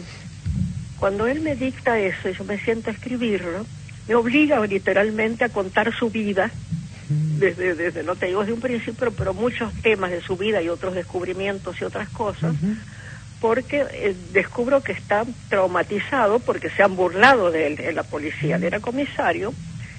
cuando 0.99 1.27
él 1.27 1.41
me 1.41 1.57
dicta 1.57 1.99
eso 1.99 2.29
y 2.29 2.35
yo 2.35 2.45
me 2.45 2.59
siento 2.59 2.91
a 2.91 2.93
escribirlo, 2.93 3.67
me 4.09 4.15
obliga 4.15 4.65
literalmente 4.67 5.45
a 5.45 5.49
contar 5.49 5.93
su 5.95 6.11
vida, 6.11 6.51
desde, 7.09 7.75
desde 7.75 8.03
no 8.03 8.17
te 8.17 8.27
digo 8.27 8.41
desde 8.41 8.55
un 8.55 8.61
principio, 8.61 9.13
pero 9.13 9.35
muchos 9.35 9.73
temas 9.83 10.11
de 10.11 10.23
su 10.23 10.37
vida 10.37 10.63
y 10.63 10.69
otros 10.69 10.95
descubrimientos 10.95 11.81
y 11.81 11.85
otras 11.85 12.09
cosas, 12.09 12.55
porque 13.41 13.85
eh, 13.93 14.17
descubro 14.33 14.83
que 14.83 14.93
está 14.93 15.25
traumatizado 15.49 16.39
porque 16.39 16.71
se 16.71 16.83
han 16.83 16.97
burlado 16.97 17.51
de 17.51 17.67
él 17.67 17.81
en 17.81 17.97
la 17.97 18.05
policía. 18.05 18.57
Él 18.57 18.65
era 18.65 18.81
comisario 18.81 19.53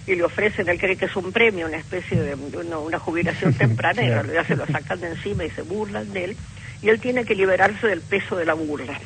y 0.05 0.15
le 0.15 0.24
ofrecen, 0.24 0.67
él 0.67 0.79
cree 0.79 0.98
que 0.98 1.05
es 1.05 1.15
un 1.15 1.31
premio, 1.31 1.67
una 1.67 1.77
especie 1.77 2.22
de, 2.22 2.36
una, 2.36 3.00
jubilación 3.00 3.53
temprana, 3.57 4.01
y 4.01 4.07
en 4.07 4.13
realidad 4.13 4.48
se 4.48 4.55
lo 4.55 4.65
sacan 4.65 5.00
de 5.00 5.10
encima 5.10 5.45
y 5.45 5.50
se 5.51 5.62
burlan 5.62 6.12
de 6.12 6.25
él, 6.25 6.38
y 6.81 6.89
él 6.89 7.00
tiene 7.00 7.25
que 7.25 7.36
liberarse 7.36 7.88
del 7.88 8.01
peso 8.01 8.36
de 8.36 8.45
la 8.45 8.53
burla. 8.53 9.00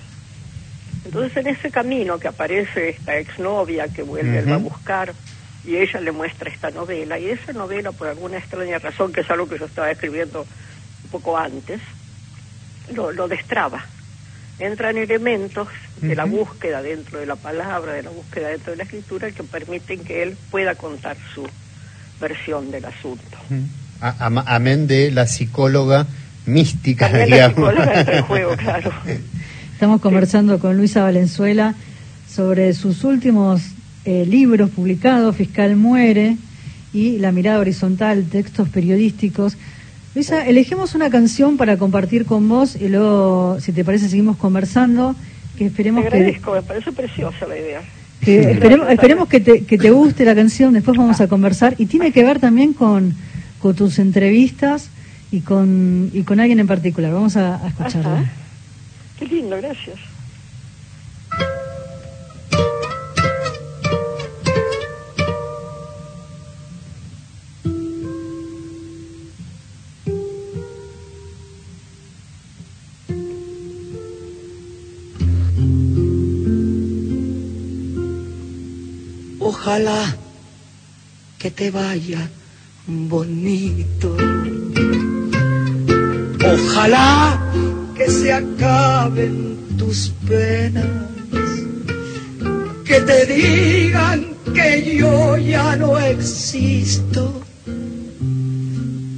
Entonces 1.06 1.38
en 1.38 1.48
ese 1.48 1.72
camino 1.72 2.20
que 2.20 2.28
aparece 2.28 2.90
esta 2.90 3.18
exnovia 3.18 3.88
que 3.88 4.02
vuelve 4.02 4.52
a 4.52 4.58
buscar 4.58 5.14
y 5.64 5.78
ella 5.78 6.02
le 6.02 6.12
muestra 6.12 6.50
esta 6.50 6.72
novela, 6.72 7.20
y 7.20 7.30
esa 7.30 7.54
novela 7.54 7.92
por 7.92 8.08
alguna 8.08 8.38
extraña 8.38 8.80
razón, 8.80 9.14
que 9.14 9.22
es 9.22 9.30
algo 9.30 9.48
que 9.48 9.60
yo 9.60 9.66
estaba 9.66 9.92
escribiendo 9.92 10.46
un 11.04 11.10
poco 11.10 11.38
antes, 11.38 11.82
lo, 12.94 13.12
lo 13.12 13.28
destraba 13.28 13.86
entran 14.60 14.98
elementos 14.98 15.68
de 16.02 16.16
la 16.16 16.26
búsqueda 16.26 16.82
dentro 16.82 17.20
de 17.20 17.26
la 17.26 17.36
palabra, 17.36 17.94
de 17.94 18.04
la 18.04 18.10
búsqueda 18.10 18.50
dentro 18.50 18.72
de 18.72 18.78
la 18.78 18.84
escritura, 18.84 19.32
que 19.32 19.44
permiten 19.44 20.04
que 20.04 20.24
él 20.24 20.36
pueda 20.52 20.76
contar 20.76 21.18
su 21.34 21.48
versión 22.20 22.72
del 22.72 22.86
asunto. 22.86 23.38
amén 24.00 24.88
de 24.88 25.12
la 25.12 25.28
psicóloga 25.28 26.08
mística, 26.46 27.10
La 27.10 27.50
psicóloga 27.50 28.04
del 28.04 28.22
juego, 28.30 28.56
claro. 28.56 28.92
Estamos 29.74 30.02
conversando 30.02 30.60
con 30.60 30.78
Luisa 30.78 31.04
Valenzuela 31.04 31.76
sobre 32.28 32.74
sus 32.74 33.04
últimos 33.04 33.62
eh, 34.06 34.26
libros 34.26 34.70
publicados, 34.72 35.36
Fiscal 35.36 35.76
Muere 35.76 36.38
y 36.94 37.20
La 37.20 37.32
mirada 37.32 37.60
horizontal, 37.60 38.26
textos 38.26 38.70
periodísticos. 38.70 39.58
Luisa, 40.18 40.48
elegimos 40.48 40.96
una 40.96 41.12
canción 41.12 41.58
para 41.58 41.78
compartir 41.78 42.26
con 42.26 42.50
vos 42.50 42.76
y 42.76 42.90
luego, 42.90 43.60
si 43.60 43.72
te 43.72 43.86
parece, 43.86 44.10
seguimos 44.10 44.36
conversando. 44.36 45.16
Que 45.56 45.68
esperemos 45.68 46.02
te 46.02 46.08
agradezco, 46.08 46.54
me 46.54 46.64
parece 46.64 46.92
preciosa 46.92 47.46
la 47.46 47.56
idea. 47.56 47.82
esperemos, 48.22 49.28
que, 49.28 49.40
te, 49.40 49.64
que 49.66 49.78
te 49.78 49.92
guste 49.92 50.26
la 50.26 50.34
canción, 50.34 50.74
después 50.74 50.98
vamos 50.98 51.22
a 51.22 51.28
conversar. 51.28 51.76
Y 51.78 51.86
tiene 51.86 52.12
que 52.12 52.24
ver 52.24 52.40
también 52.40 52.74
con, 52.74 53.14
con 53.60 53.76
tus 53.76 54.00
entrevistas 54.00 54.90
y 55.32 55.42
con, 55.42 56.10
y 56.12 56.24
con 56.24 56.40
alguien 56.40 56.60
en 56.62 56.66
particular. 56.66 57.14
Vamos 57.14 57.38
a, 57.38 57.64
a 57.64 57.68
escucharla. 57.68 58.26
Qué 59.20 59.28
lindo, 59.28 59.56
gracias. 59.58 60.00
Ojalá 79.68 80.16
que 81.38 81.52
te 81.52 81.70
vaya 81.72 82.30
bonito. 82.88 84.16
Ojalá 86.40 87.38
que 87.94 88.10
se 88.10 88.32
acaben 88.32 89.58
tus 89.78 90.14
penas. 90.26 90.86
Que 92.86 93.02
te 93.02 93.26
digan 93.26 94.28
que 94.56 94.96
yo 95.00 95.36
ya 95.36 95.76
no 95.76 96.00
existo. 96.00 97.42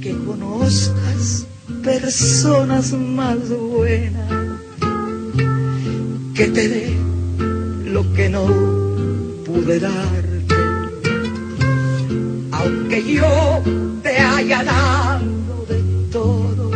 Que 0.02 0.16
conozcas 0.26 1.46
personas 1.84 2.92
más 2.92 3.38
buenas. 3.50 4.32
Que 6.34 6.46
te 6.48 6.68
dé 6.68 6.96
lo 7.84 8.02
que 8.14 8.28
no 8.28 8.46
pude 9.44 9.78
dar 9.78 10.29
aunque 12.60 13.14
yo 13.14 13.62
te 14.02 14.16
haya 14.18 14.64
dado 14.64 15.66
de 15.68 15.80
todo, 16.10 16.70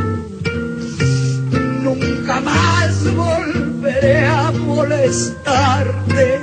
nunca 1.83 2.41
más 2.41 3.15
volveré 3.15 4.27
a 4.27 4.51
molestarte. 4.53 6.41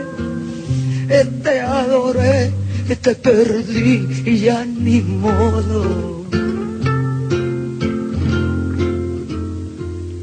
Te 1.43 1.59
adoré, 1.59 2.51
te 3.01 3.15
perdí 3.15 4.23
y 4.25 4.39
ya 4.39 4.63
ni 4.65 5.01
modo. 5.01 6.21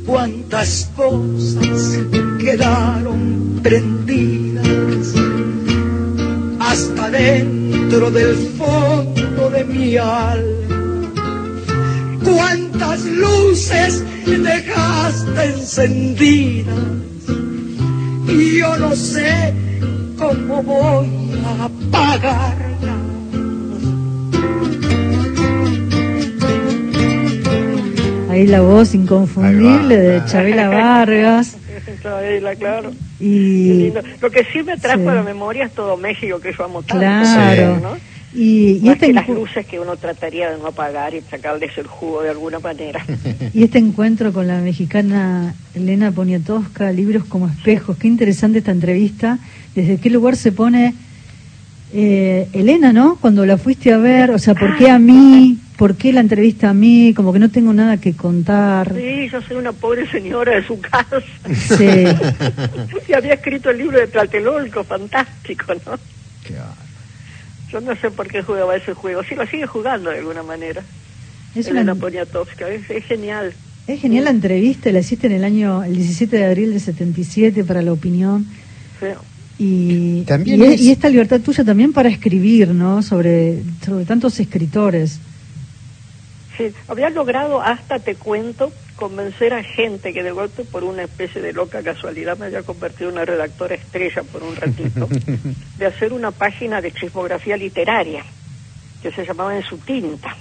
Cuántas 0.07 0.91
cosas 0.97 1.99
quedaron 2.39 3.61
prendidas 3.63 5.15
hasta 6.59 7.11
dentro 7.11 8.11
del 8.11 8.37
fondo 8.57 9.08
Cuántas 12.25 13.05
luces 13.05 14.05
dejaste 14.27 15.45
encendidas 15.45 16.75
y 18.29 18.59
yo 18.59 18.77
no 18.77 18.95
sé 18.95 19.55
cómo 20.19 20.63
voy 20.63 21.09
a 21.43 21.65
apagarlas. 21.65 22.69
Ahí 28.31 28.47
la 28.47 28.61
voz 28.61 28.95
inconfundible 28.95 29.97
de 29.97 30.25
Chabela 30.27 30.69
Vargas. 30.69 31.57
Chabela, 32.03 32.55
claro. 32.57 32.93
Y 33.19 33.91
lo 34.21 34.31
que 34.31 34.45
sí 34.53 34.63
me 34.63 34.77
trajo 34.77 35.09
a 35.09 35.15
la 35.15 35.23
memoria 35.23 35.65
es 35.65 35.73
todo 35.73 35.97
México 35.97 36.39
que 36.39 36.53
yo 36.53 36.65
amo 36.65 36.83
tanto. 36.83 36.99
Claro. 36.99 37.97
Y, 38.35 38.81
y 38.83 38.91
este 38.91 39.13
las 39.13 39.29
luces 39.29 39.67
que 39.67 39.81
uno 39.81 39.97
trataría 39.97 40.51
de 40.51 40.59
no 40.59 40.67
apagar 40.67 41.15
y 41.15 41.23
sacarles 41.23 41.77
el 41.79 41.87
jugo 41.87 42.23
de 42.23 42.31
alguna 42.31 42.59
manera. 42.59 43.05
Y 43.55 43.63
este 43.65 43.79
encuentro 43.79 44.33
con 44.33 44.47
la 44.47 44.61
mexicana 44.61 45.55
Elena 45.75 46.13
Poniatowska, 46.13 46.93
libros 46.93 47.25
como 47.25 47.49
espejos, 47.49 47.97
qué 47.97 48.07
interesante 48.07 48.59
esta 48.59 48.73
entrevista. 48.73 49.39
¿Desde 49.75 49.99
qué 49.99 50.11
lugar 50.11 50.37
se 50.37 50.53
pone 50.53 50.95
eh, 51.93 52.49
Elena, 52.53 52.93
no? 52.93 53.17
Cuando 53.17 53.47
la 53.47 53.57
fuiste 53.57 53.93
a 53.93 53.99
ver, 53.99 54.31
o 54.31 54.39
sea, 54.39 54.55
¿por 54.55 54.77
qué 54.77 54.91
a 54.91 54.99
mí? 54.99 55.59
¿Por 55.77 55.97
qué 55.97 56.13
la 56.13 56.21
entrevista 56.21 56.71
a 56.71 56.75
mí? 56.75 57.15
Como 57.15 57.33
que 57.33 57.39
no 57.39 57.51
tengo 57.51 57.73
nada 57.73 57.97
que 57.97 58.15
contar. 58.15 58.95
Sí, 58.95 59.29
yo 59.31 59.41
soy 59.41 59.57
una 59.57 59.73
pobre 59.73 60.09
señora 60.11 60.57
de 60.57 60.67
su 60.67 60.79
casa. 60.81 61.21
Sí. 61.55 62.05
y 63.09 63.13
había 63.13 63.35
escrito 63.35 63.71
el 63.71 63.79
libro 63.79 63.99
de 63.99 64.09
Tlatelolco, 64.09 64.85
fantástico, 64.85 65.73
¿no? 65.87 65.99
Claro. 66.45 66.88
Yo 67.71 67.81
no 67.81 67.95
sé 67.97 68.11
por 68.11 68.29
qué 68.29 68.43
jugaba 68.43 68.77
ese 68.77 68.95
juego. 68.95 69.23
Sí, 69.23 69.35
lo 69.35 69.47
sigue 69.47 69.67
jugando 69.67 70.11
de 70.11 70.19
alguna 70.19 70.43
manera. 70.43 70.83
Es 71.55 71.67
Elena 71.67 71.93
una... 71.93 72.01
Poniatowska, 72.01 72.69
es, 72.69 73.05
genial. 73.05 73.53
Es 73.87 74.01
genial 74.01 74.25
la 74.25 74.31
entrevista, 74.31 74.91
la 74.91 75.01
hiciste 75.01 75.27
en 75.27 75.35
el 75.35 75.45
año, 75.45 75.83
el 75.85 75.95
17 75.95 76.37
de 76.37 76.45
abril 76.45 76.73
de 76.73 76.81
77 76.81 77.65
para 77.65 77.83
La 77.83 77.93
Opinión. 77.93 78.47
Sí. 79.01 79.07
Y, 79.59 80.23
¿También 80.23 80.61
y, 80.61 80.75
y, 80.77 80.91
esta 80.93 81.09
libertad 81.09 81.41
tuya 81.41 81.65
también 81.65 81.93
para 81.93 82.09
escribir, 82.09 82.69
¿no? 82.69 83.03
Sobre, 83.03 83.63
sobre 83.85 84.05
tantos 84.05 84.39
escritores. 84.39 85.19
Sí, 86.57 86.73
había 86.87 87.11
logrado 87.11 87.61
hasta, 87.61 87.99
te 87.99 88.15
cuento, 88.15 88.73
convencer 88.99 89.55
a 89.55 89.63
gente 89.63 90.13
que 90.13 90.23
de 90.23 90.33
golpe 90.33 90.65
por 90.65 90.85
una 90.85 91.05
especie 91.05 91.41
de 91.41 91.53
loca 91.53 91.83
casualidad 91.83 92.37
me 92.37 92.47
había 92.47 92.63
convertido 92.63 93.09
en 93.09 93.17
una 93.17 93.25
redactora 93.25 93.77
estrella 93.77 94.23
por 94.25 94.43
un 94.43 94.57
ratito, 94.57 95.09
de 95.79 95.87
hacer 95.87 96.13
una 96.13 96.33
página 96.33 96.83
de 96.83 96.93
chismografía 96.93 97.57
literaria. 97.57 98.25
que 99.03 99.13
se 99.13 99.25
llamaba 99.25 99.57
En 99.57 99.63
su 99.63 99.79
tinta. 99.79 100.37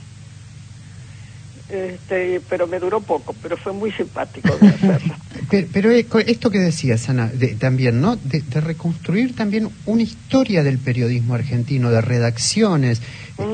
Este, 1.70 2.42
pero 2.50 2.66
me 2.66 2.80
duró 2.80 3.02
poco, 3.02 3.36
pero 3.42 3.58
fue 3.58 3.74
muy 3.74 3.92
simpático 3.92 4.56
de 4.56 4.70
hacerlo. 4.70 5.16
pero, 5.74 5.92
esto 5.92 6.50
que 6.50 6.60
decías, 6.60 7.10
Ana, 7.10 7.30
también, 7.60 8.00
¿no? 8.00 8.16
De, 8.16 8.42
reconstruir 8.62 9.36
también 9.36 9.70
una 9.86 10.02
historia 10.02 10.64
del 10.64 10.78
periodismo 10.78 11.36
argentino, 11.36 11.92
de 11.92 12.00
redacciones, 12.02 13.02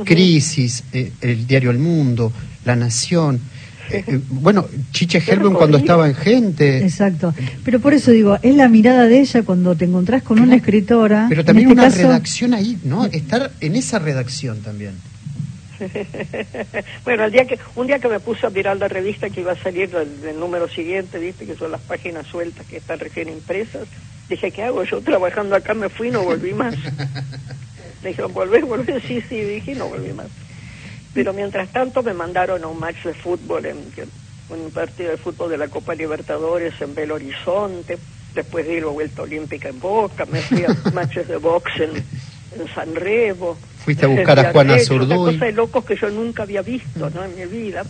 crisis, 0.05 0.83
eh, 0.93 1.11
el 1.21 1.47
diario 1.47 1.71
El 1.71 1.79
Mundo, 1.79 2.31
La 2.65 2.75
Nación. 2.75 3.41
Eh, 3.89 4.19
bueno, 4.29 4.67
Chiche 4.91 5.21
Helbun 5.25 5.53
cuando 5.53 5.77
estaba 5.77 6.07
en 6.07 6.15
gente. 6.15 6.79
Exacto. 6.79 7.33
Pero 7.63 7.79
por 7.79 7.93
eso 7.93 8.11
digo, 8.11 8.37
es 8.41 8.55
la 8.55 8.69
mirada 8.69 9.07
de 9.07 9.19
ella 9.19 9.43
cuando 9.43 9.75
te 9.75 9.85
encontrás 9.85 10.23
con 10.23 10.39
una 10.39 10.55
escritora. 10.55 11.27
Pero 11.29 11.43
también 11.43 11.69
este 11.69 11.81
una 11.81 11.89
redacción 11.89 12.53
ahí, 12.53 12.77
¿no? 12.83 13.05
Estar 13.05 13.51
en 13.59 13.75
esa 13.75 13.99
redacción 13.99 14.61
también. 14.61 14.93
bueno, 17.03 17.25
el 17.25 17.31
día 17.31 17.45
que, 17.45 17.59
un 17.75 17.87
día 17.87 17.99
que 17.99 18.07
me 18.07 18.19
puse 18.19 18.45
a 18.45 18.49
mirar 18.49 18.77
la 18.77 18.87
revista 18.87 19.29
que 19.29 19.41
iba 19.41 19.51
a 19.51 19.57
salir 19.57 19.89
el, 19.95 20.39
número 20.39 20.69
siguiente, 20.69 21.19
viste 21.19 21.45
que 21.45 21.55
son 21.55 21.71
las 21.71 21.81
páginas 21.81 22.27
sueltas 22.27 22.65
que 22.67 22.77
están 22.77 22.99
recién 22.99 23.29
impresas, 23.29 23.87
dije, 24.29 24.51
¿qué 24.51 24.63
hago? 24.63 24.83
Yo 24.83 25.01
trabajando 25.01 25.55
acá 25.55 25.73
me 25.73 25.89
fui 25.89 26.07
y 26.09 26.11
no 26.11 26.23
volví 26.23 26.53
más. 26.53 26.75
me 28.01 28.09
dijeron, 28.09 28.33
¿volvés? 28.33 28.63
¿Volvés? 28.65 29.03
Sí, 29.07 29.21
sí, 29.27 29.41
dije, 29.41 29.75
no 29.75 29.89
volví 29.89 30.13
más. 30.13 30.27
Pero 31.13 31.33
mientras 31.33 31.69
tanto 31.69 32.01
me 32.01 32.13
mandaron 32.13 32.63
a 32.63 32.67
un 32.67 32.79
match 32.79 33.03
de 33.03 33.13
fútbol, 33.13 33.65
en, 33.65 33.77
un 34.49 34.71
partido 34.71 35.11
de 35.11 35.17
fútbol 35.17 35.49
de 35.49 35.57
la 35.57 35.67
Copa 35.67 35.95
Libertadores 35.95 36.73
en 36.81 36.95
Belo 36.95 37.15
Horizonte, 37.15 37.97
después 38.33 38.65
de 38.65 38.73
ir 38.73 38.83
a 38.83 38.87
Vuelta 38.87 39.21
Olímpica 39.21 39.69
en 39.69 39.79
Boca, 39.79 40.25
me 40.25 40.41
fui 40.41 40.63
a 40.63 40.75
matches 40.93 41.27
de 41.27 41.37
box 41.37 41.71
en, 41.79 41.91
en 41.95 42.73
San 42.73 42.95
Remo 42.95 43.57
Fuiste 43.83 44.05
a 44.05 44.07
buscar 44.07 44.39
a 44.39 44.51
Juana 44.51 44.79
Zurduy. 44.79 45.33
Cosa 45.33 45.45
de 45.45 45.51
locos 45.51 45.83
que 45.83 45.97
yo 45.97 46.09
nunca 46.09 46.43
había 46.43 46.61
visto 46.61 47.09
¿no? 47.09 47.23
en 47.25 47.35
mi 47.35 47.45
vida. 47.45 47.83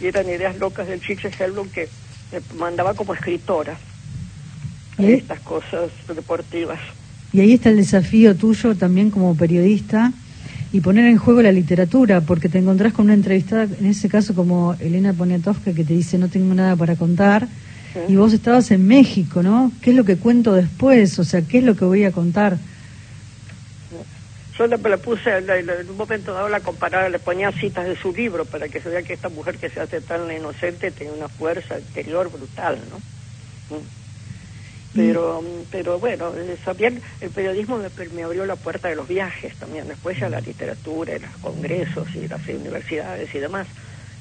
Y 0.00 0.06
eran 0.06 0.28
ideas 0.28 0.58
locas 0.58 0.86
del 0.86 1.00
Chiche 1.00 1.30
Helblum 1.36 1.68
que 1.70 1.88
me 2.32 2.58
mandaba 2.58 2.94
como 2.94 3.14
escritora 3.14 3.76
estas 4.96 5.40
cosas 5.40 5.90
deportivas. 6.14 6.78
Y 7.32 7.40
ahí 7.40 7.54
está 7.54 7.70
el 7.70 7.78
desafío 7.78 8.36
tuyo 8.36 8.76
también 8.76 9.10
como 9.10 9.36
periodista 9.36 10.12
y 10.74 10.80
poner 10.80 11.04
en 11.06 11.18
juego 11.18 11.40
la 11.40 11.52
literatura, 11.52 12.20
porque 12.22 12.48
te 12.48 12.58
encontrás 12.58 12.92
con 12.92 13.04
una 13.04 13.14
entrevistada, 13.14 13.62
en 13.62 13.86
ese 13.86 14.08
caso 14.08 14.34
como 14.34 14.74
Elena 14.80 15.12
Poniatowska, 15.12 15.72
que 15.72 15.84
te 15.84 15.94
dice 15.94 16.18
no 16.18 16.26
tengo 16.26 16.52
nada 16.52 16.74
para 16.74 16.96
contar, 16.96 17.46
y 18.08 18.16
vos 18.16 18.32
estabas 18.32 18.72
en 18.72 18.84
México, 18.84 19.40
¿no? 19.40 19.70
¿Qué 19.80 19.90
es 19.90 19.96
lo 19.96 20.04
que 20.04 20.16
cuento 20.16 20.52
después? 20.52 21.16
O 21.20 21.22
sea, 21.22 21.42
¿qué 21.42 21.58
es 21.58 21.64
lo 21.64 21.76
que 21.76 21.84
voy 21.84 22.04
a 22.04 22.10
contar? 22.10 22.58
Yo 24.58 24.66
le, 24.66 24.98
puse, 24.98 25.30
en 25.38 25.90
un 25.90 25.96
momento 25.96 26.34
dado 26.34 26.48
la 26.48 26.58
comparaba, 26.58 27.08
le 27.08 27.20
ponía 27.20 27.52
citas 27.52 27.86
de 27.86 27.94
su 27.94 28.12
libro 28.12 28.44
para 28.44 28.68
que 28.68 28.80
se 28.80 28.88
vea 28.88 29.04
que 29.04 29.12
esta 29.12 29.28
mujer 29.28 29.58
que 29.58 29.70
se 29.70 29.78
hace 29.78 30.00
tan 30.00 30.28
inocente 30.28 30.90
tiene 30.90 31.12
una 31.12 31.28
fuerza 31.28 31.78
interior 31.78 32.32
brutal, 32.32 32.80
¿no? 32.90 33.76
Pero, 34.94 35.42
mm, 35.42 35.66
pero 35.70 35.98
bueno, 35.98 36.32
también 36.64 37.02
el 37.20 37.30
periodismo 37.30 37.78
me, 37.78 37.88
me, 38.14 38.22
abrió 38.22 38.46
la 38.46 38.56
puerta 38.56 38.88
de 38.88 38.96
los 38.96 39.08
viajes 39.08 39.54
también, 39.56 39.88
después 39.88 40.18
ya 40.18 40.28
la 40.28 40.40
literatura 40.40 41.16
y 41.16 41.18
los 41.18 41.36
congresos 41.38 42.06
y 42.14 42.28
las 42.28 42.46
universidades 42.48 43.34
y 43.34 43.38
demás. 43.38 43.66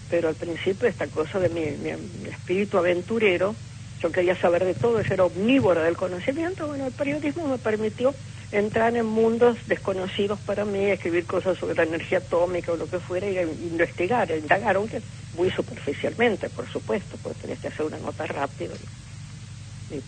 Pero 0.09 0.29
al 0.29 0.35
principio 0.35 0.87
esta 0.87 1.07
cosa 1.07 1.39
de 1.39 1.49
mi, 1.49 1.61
mi 1.77 2.29
espíritu 2.29 2.77
aventurero, 2.77 3.55
yo 4.01 4.11
quería 4.11 4.35
saber 4.35 4.65
de 4.65 4.73
todo, 4.73 5.01
yo 5.01 5.13
era 5.13 5.25
omnívora 5.25 5.83
del 5.83 5.95
conocimiento, 5.95 6.67
bueno, 6.67 6.87
el 6.87 6.91
periodismo 6.91 7.47
me 7.47 7.57
permitió 7.57 8.13
entrar 8.51 8.95
en 8.95 9.05
mundos 9.05 9.57
desconocidos 9.67 10.39
para 10.41 10.65
mí, 10.65 10.85
escribir 10.85 11.25
cosas 11.25 11.57
sobre 11.57 11.75
la 11.75 11.83
energía 11.83 12.19
atómica 12.19 12.71
o 12.71 12.75
lo 12.75 12.87
que 12.87 12.99
fuera, 12.99 13.27
y 13.27 13.39
investigar, 13.39 14.29
indagar, 14.31 14.75
aunque 14.75 15.01
muy 15.35 15.49
superficialmente, 15.49 16.49
por 16.49 16.67
supuesto, 16.69 17.17
porque 17.23 17.41
tenés 17.41 17.59
que 17.59 17.69
hacer 17.69 17.85
una 17.85 17.97
nota 17.97 18.25
rápida 18.27 18.73
y, 18.75 19.02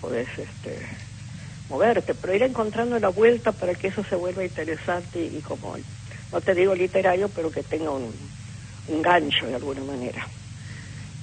podés 0.02 0.28
este, 0.30 0.78
moverte, 1.70 2.14
pero 2.14 2.36
ir 2.36 2.44
encontrando 2.44 3.00
la 3.00 3.10
vuelta 3.10 3.52
para 3.52 3.74
que 3.74 3.88
eso 3.88 4.04
se 4.04 4.16
vuelva 4.16 4.44
interesante 4.44 5.24
y, 5.24 5.42
como, 5.42 5.76
no 6.32 6.42
te 6.42 6.54
digo 6.54 6.76
literario, 6.76 7.30
pero 7.30 7.52
que 7.52 7.64
tenga 7.64 7.92
un, 7.92 8.12
un 8.88 9.02
gancho 9.02 9.46
de 9.48 9.56
alguna 9.56 9.84
manera. 9.84 10.28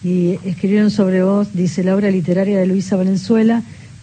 Y 0.05 0.39
escribieron 0.45 0.91
sobre 0.91 1.23
vos, 1.23 1.55
dice 1.55 1.85
la 1.85 1.95
obra 1.95 2.11
literaria 2.11 2.59
de 2.59 2.67
Luisa 2.67 2.97
Valenzuela, 2.97 3.63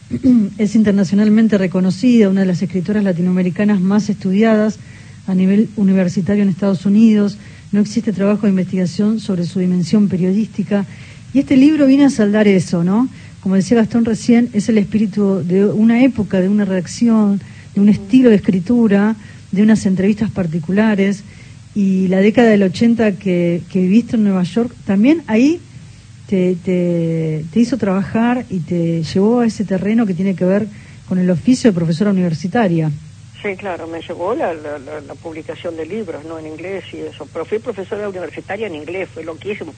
es 0.58 0.76
internacionalmente 0.76 1.58
reconocida, 1.58 2.30
una 2.30 2.42
de 2.42 2.48
las 2.48 2.62
escritoras 2.62 3.04
latinoamericanas 3.04 3.82
más 3.82 4.10
estudiadas 4.10 4.80
a 5.28 5.36
nivel 5.36 5.70
universitario 5.76 6.44
en 6.44 6.50
Estados 6.50 6.86
Unidos. 6.86 7.38
No 7.72 7.82
existe 7.82 8.14
trabajo 8.14 8.44
de 8.44 8.50
investigación 8.50 9.20
sobre 9.20 9.46
su 9.46 9.60
dimensión 9.60 10.10
periodística. 10.10 10.86
Y 11.34 11.40
este 11.40 11.58
libro 11.58 11.86
viene 11.86 12.06
a 12.06 12.10
saldar 12.10 12.48
eso, 12.48 12.84
¿no? 12.84 13.08
Como 13.42 13.56
decía 13.56 13.78
Gastón 13.78 14.06
recién, 14.06 14.50
es 14.54 14.68
el 14.70 14.78
espíritu 14.78 15.42
de 15.44 15.66
una 15.66 16.04
época, 16.04 16.42
de 16.42 16.50
una 16.50 16.66
redacción, 16.66 17.40
de 17.74 17.82
un 17.82 17.90
estilo 17.90 18.30
de 18.30 18.36
escritura, 18.36 19.16
de 19.52 19.64
unas 19.64 19.86
entrevistas 19.86 20.30
particulares. 20.30 21.24
Y 21.74 22.08
la 22.10 22.18
década 22.18 22.50
del 22.50 22.64
80 22.64 23.14
que, 23.14 23.62
viviste 23.74 24.18
en 24.18 24.26
Nueva 24.26 24.44
York, 24.44 24.74
también 24.86 25.24
ahí 25.28 25.62
te, 26.28 26.56
te, 26.56 27.60
hizo 27.60 27.78
trabajar 27.78 28.46
y 28.50 28.60
te 28.60 29.04
llevó 29.04 29.40
a 29.40 29.46
ese 29.46 29.64
terreno 29.64 30.06
que 30.06 30.14
tiene 30.14 30.36
que 30.36 30.46
ver 30.46 30.68
con 31.08 31.18
el 31.18 31.30
oficio 31.30 31.72
de 31.72 31.76
profesora 31.76 32.12
universitaria. 32.12 32.92
Sí, 33.42 33.56
claro, 33.56 33.88
me 33.88 34.02
llevó 34.02 34.36
la, 34.36 34.54
la, 34.54 35.16
publicación 35.16 35.78
de 35.78 35.86
libros, 35.86 36.26
¿no? 36.26 36.38
En 36.38 36.48
inglés 36.48 36.84
y 36.92 36.98
eso. 36.98 37.26
Pero 37.32 37.46
fui 37.46 37.60
profesora 37.60 38.10
universitaria 38.10 38.68
en 38.68 38.76
inglés, 38.76 39.08
fue 39.14 39.24
loquísimo. 39.24 39.74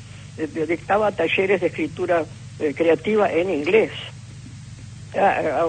Dictaba 0.68 1.12
talleres 1.12 1.62
de 1.62 1.68
escritura 1.68 2.26
eh, 2.62 2.74
creativa 2.74 3.32
en 3.32 3.50
inglés 3.50 3.92
a, 5.16 5.66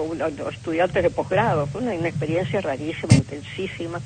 estudiantes 0.51 1.03
de 1.03 1.09
posgrado. 1.09 1.67
Fue 1.67 1.81
una, 1.81 1.93
experiencia 1.93 2.61
rarísima, 2.61 3.13
intensísima, 3.13 3.99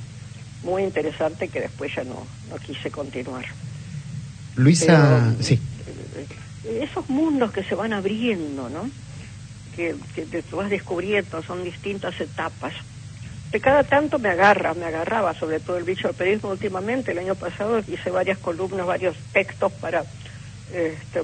muy 0.64 0.82
interesante 0.82 1.48
que 1.48 1.60
después 1.60 1.94
ya 1.94 2.04
no, 2.04 2.26
no 2.50 2.56
quise 2.56 2.90
continuar. 2.90 3.44
Luisa, 4.56 5.34
sí 5.40 5.60
esos 6.68 7.08
mundos 7.08 7.52
que 7.52 7.62
se 7.64 7.74
van 7.74 7.92
abriendo, 7.92 8.68
¿no? 8.68 8.90
Que, 9.74 9.94
que 10.14 10.26
te 10.26 10.42
vas 10.54 10.70
descubriendo, 10.70 11.42
son 11.42 11.64
distintas 11.64 12.20
etapas. 12.20 12.74
De 13.52 13.60
cada 13.60 13.84
tanto 13.84 14.18
me 14.18 14.28
agarra, 14.28 14.74
me 14.74 14.84
agarraba, 14.84 15.34
sobre 15.34 15.60
todo 15.60 15.78
el 15.78 15.84
bicho 15.84 16.08
del 16.08 16.16
periodismo 16.16 16.50
últimamente. 16.50 17.12
El 17.12 17.18
año 17.18 17.34
pasado 17.34 17.78
hice 17.78 18.10
varias 18.10 18.38
columnas, 18.38 18.86
varios 18.86 19.16
textos 19.32 19.72
para 19.72 20.04
este, 20.72 21.22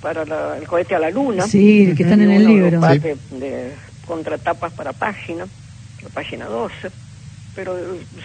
para 0.00 0.22
el 0.58 0.66
cohete 0.66 0.94
a 0.94 0.98
la 0.98 1.10
luna. 1.10 1.46
Sí, 1.46 1.92
que 1.96 2.02
están 2.02 2.20
en 2.20 2.30
el 2.30 2.46
libro. 2.46 2.80
De, 2.80 3.72
contratapas 4.06 4.72
para 4.72 4.92
página, 4.92 5.46
la 6.02 6.08
página 6.08 6.46
12. 6.46 6.90
Pero 7.54 7.76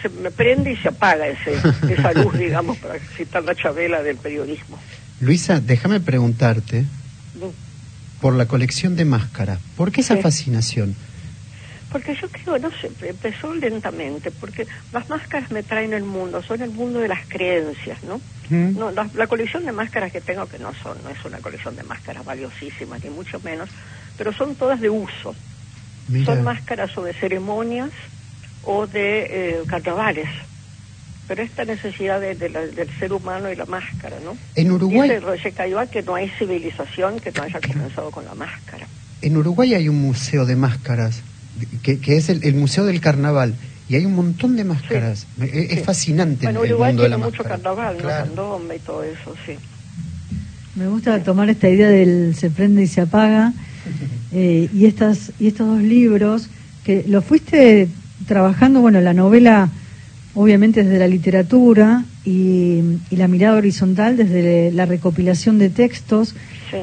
se 0.02 0.10
me 0.10 0.32
prende 0.32 0.72
y 0.72 0.78
se 0.78 0.90
apaga 0.90 1.28
ese, 1.28 1.54
esa 1.94 2.14
luz, 2.14 2.38
digamos, 2.38 2.78
para 2.78 3.00
citar 3.18 3.44
la 3.44 3.56
chabela 3.56 4.02
del 4.02 4.18
periodismo. 4.18 4.80
Luisa, 5.20 5.60
déjame 5.60 6.00
preguntarte 6.00 6.86
por 8.22 8.34
la 8.34 8.48
colección 8.48 8.96
de 8.96 9.06
máscaras. 9.06 9.60
¿Por 9.76 9.92
qué 9.92 10.02
esa 10.02 10.18
fascinación? 10.18 10.96
Porque 11.92 12.16
yo 12.16 12.28
creo, 12.30 12.58
no 12.58 12.72
sé, 12.72 12.92
empezó 13.02 13.54
lentamente, 13.54 14.32
porque 14.32 14.68
las 14.92 15.08
máscaras 15.10 15.52
me 15.52 15.64
traen 15.64 15.94
el 15.94 16.04
mundo, 16.04 16.42
son 16.42 16.62
el 16.62 16.72
mundo 16.72 17.00
de 17.00 17.08
las 17.08 17.26
creencias, 17.28 18.04
¿no? 18.04 18.20
no 18.50 18.92
la, 18.92 19.28
colección 19.28 19.66
de 19.66 19.72
máscaras 19.72 20.12
que 20.12 20.22
tengo, 20.22 20.46
que 20.48 20.60
no 20.60 20.74
son, 20.74 20.98
no 21.04 21.10
es 21.10 21.24
una 21.24 21.40
colección 21.40 21.76
de 21.76 21.84
máscaras 21.84 22.26
valiosísimas, 22.26 23.04
ni 23.04 23.10
mucho 23.10 23.40
menos, 23.42 23.70
pero 24.18 24.34
son 24.34 24.56
todas 24.56 24.82
de 24.82 24.90
uso. 24.90 25.36
Son 26.24 26.44
máscaras 26.44 26.96
o 26.98 27.04
de 27.04 27.14
ceremonias 27.14 27.92
o 28.64 28.86
de 28.86 29.26
eh, 29.30 29.64
carnavales 29.68 30.30
pero 31.28 31.42
esta 31.42 31.66
necesidad 31.66 32.20
de, 32.22 32.36
del 32.36 32.90
ser 33.00 33.14
humano 33.14 33.52
y 33.52 33.56
la 33.56 33.66
máscara, 33.66 34.18
¿no? 34.24 34.38
En 34.56 34.72
Uruguay... 34.72 35.10
Dice 35.10 35.22
Roger 35.22 35.90
que 35.90 36.02
no 36.04 36.16
hay 36.16 36.30
civilización 36.38 37.20
que 37.20 37.32
no 37.32 37.44
haya 37.44 37.60
comenzado 37.60 38.12
con 38.12 38.26
la 38.26 38.36
máscara. 38.36 38.86
En 39.22 39.38
Uruguay 39.38 39.74
hay 39.74 39.90
un 39.90 40.02
museo 40.02 40.46
de 40.46 40.56
máscaras, 40.56 41.24
que, 41.84 42.00
que 42.00 42.18
es 42.18 42.30
el, 42.30 42.56
Museo 42.56 42.86
del 42.86 43.02
Carnaval, 43.02 43.56
y 43.88 43.96
hay 43.96 44.06
un 44.06 44.16
montón 44.16 44.56
de 44.56 44.64
máscaras. 44.64 45.28
Es, 45.40 45.84
fascinante 45.84 46.46
bueno, 46.46 46.62
Uruguay 46.62 46.92
el 46.92 46.96
mundo 46.96 47.08
tiene 47.08 47.18
mucho 47.18 47.44
carnaval, 47.44 47.98
¿no? 48.02 48.08
Candombe 48.08 48.76
y 48.78 48.80
todo 48.80 49.04
eso, 49.04 49.36
sí. 49.46 49.54
Me 50.76 50.88
gusta 50.88 51.24
tomar 51.24 51.50
esta 51.50 51.70
idea 51.70 51.90
del 51.90 52.36
se 52.36 52.50
prende 52.50 52.84
y 52.84 52.88
se 52.88 53.02
apaga, 53.02 53.54
eh, 54.32 54.70
y, 54.74 54.86
estas, 54.86 55.32
y 55.40 55.48
estos 55.48 55.68
dos 55.68 55.82
libros, 55.82 56.50
que 56.84 57.06
lo 57.08 57.22
fuiste 57.22 57.88
trabajando, 58.28 58.82
bueno, 58.82 59.02
la 59.02 59.14
novela 59.14 59.70
obviamente 60.36 60.84
desde 60.84 61.00
la 61.00 61.08
literatura 61.08 62.04
y, 62.26 62.82
la 63.12 63.28
mirada 63.28 63.58
horizontal 63.58 64.18
desde 64.18 64.72
la 64.72 64.86
recopilación 64.86 65.58
de 65.58 65.70
textos. 65.70 66.36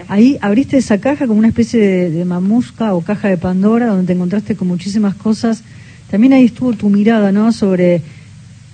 Ahí 0.08 0.38
abriste 0.40 0.78
esa 0.78 0.98
caja 0.98 1.26
como 1.26 1.38
una 1.38 1.48
especie 1.48 2.10
de, 2.10 2.24
mamusca 2.24 2.94
o 2.94 3.02
caja 3.02 3.28
de 3.28 3.36
Pandora 3.36 3.86
donde 3.86 4.06
te 4.06 4.12
encontraste 4.14 4.56
con 4.56 4.68
muchísimas 4.68 5.14
cosas. 5.14 5.62
También 6.10 6.32
ahí 6.32 6.46
estuvo 6.46 6.72
tu 6.72 6.88
mirada, 6.88 7.30
¿no? 7.30 7.52
Sobre 7.52 8.00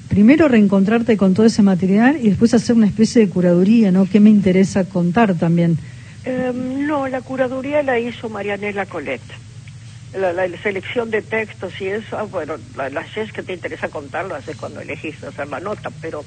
primero 0.08 0.48
reencontrarte 0.48 1.16
con 1.16 1.34
todo 1.34 1.46
ese 1.46 1.62
material 1.62 2.18
y 2.22 2.28
después 2.28 2.54
hacer 2.54 2.76
una 2.76 2.86
especie 2.86 3.20
de 3.26 3.28
curaduría, 3.28 3.90
¿no? 3.90 4.06
¿Qué 4.08 4.20
me 4.20 4.30
interesa 4.30 4.84
contar 4.84 5.34
también? 5.34 5.76
Em, 6.24 6.86
no, 6.86 7.08
la 7.08 7.20
curaduría 7.20 7.82
la 7.82 7.98
hizo 7.98 8.28
Marianela 8.28 8.86
Colet. 8.86 9.20
La, 10.14 10.48
selección 10.62 11.10
de 11.10 11.22
textos 11.22 11.80
y 11.80 11.88
eso, 11.88 12.18
ah, 12.18 12.22
bueno, 12.22 12.54
las 12.76 13.16
es 13.16 13.32
que 13.32 13.42
te 13.42 13.52
interesa 13.52 13.88
contarlo, 13.88 14.34
haces 14.34 14.56
cuando 14.56 14.80
elegís 14.80 15.22
hacer 15.22 15.48
la 15.48 15.60
nota, 15.60 15.90
pero, 16.00 16.24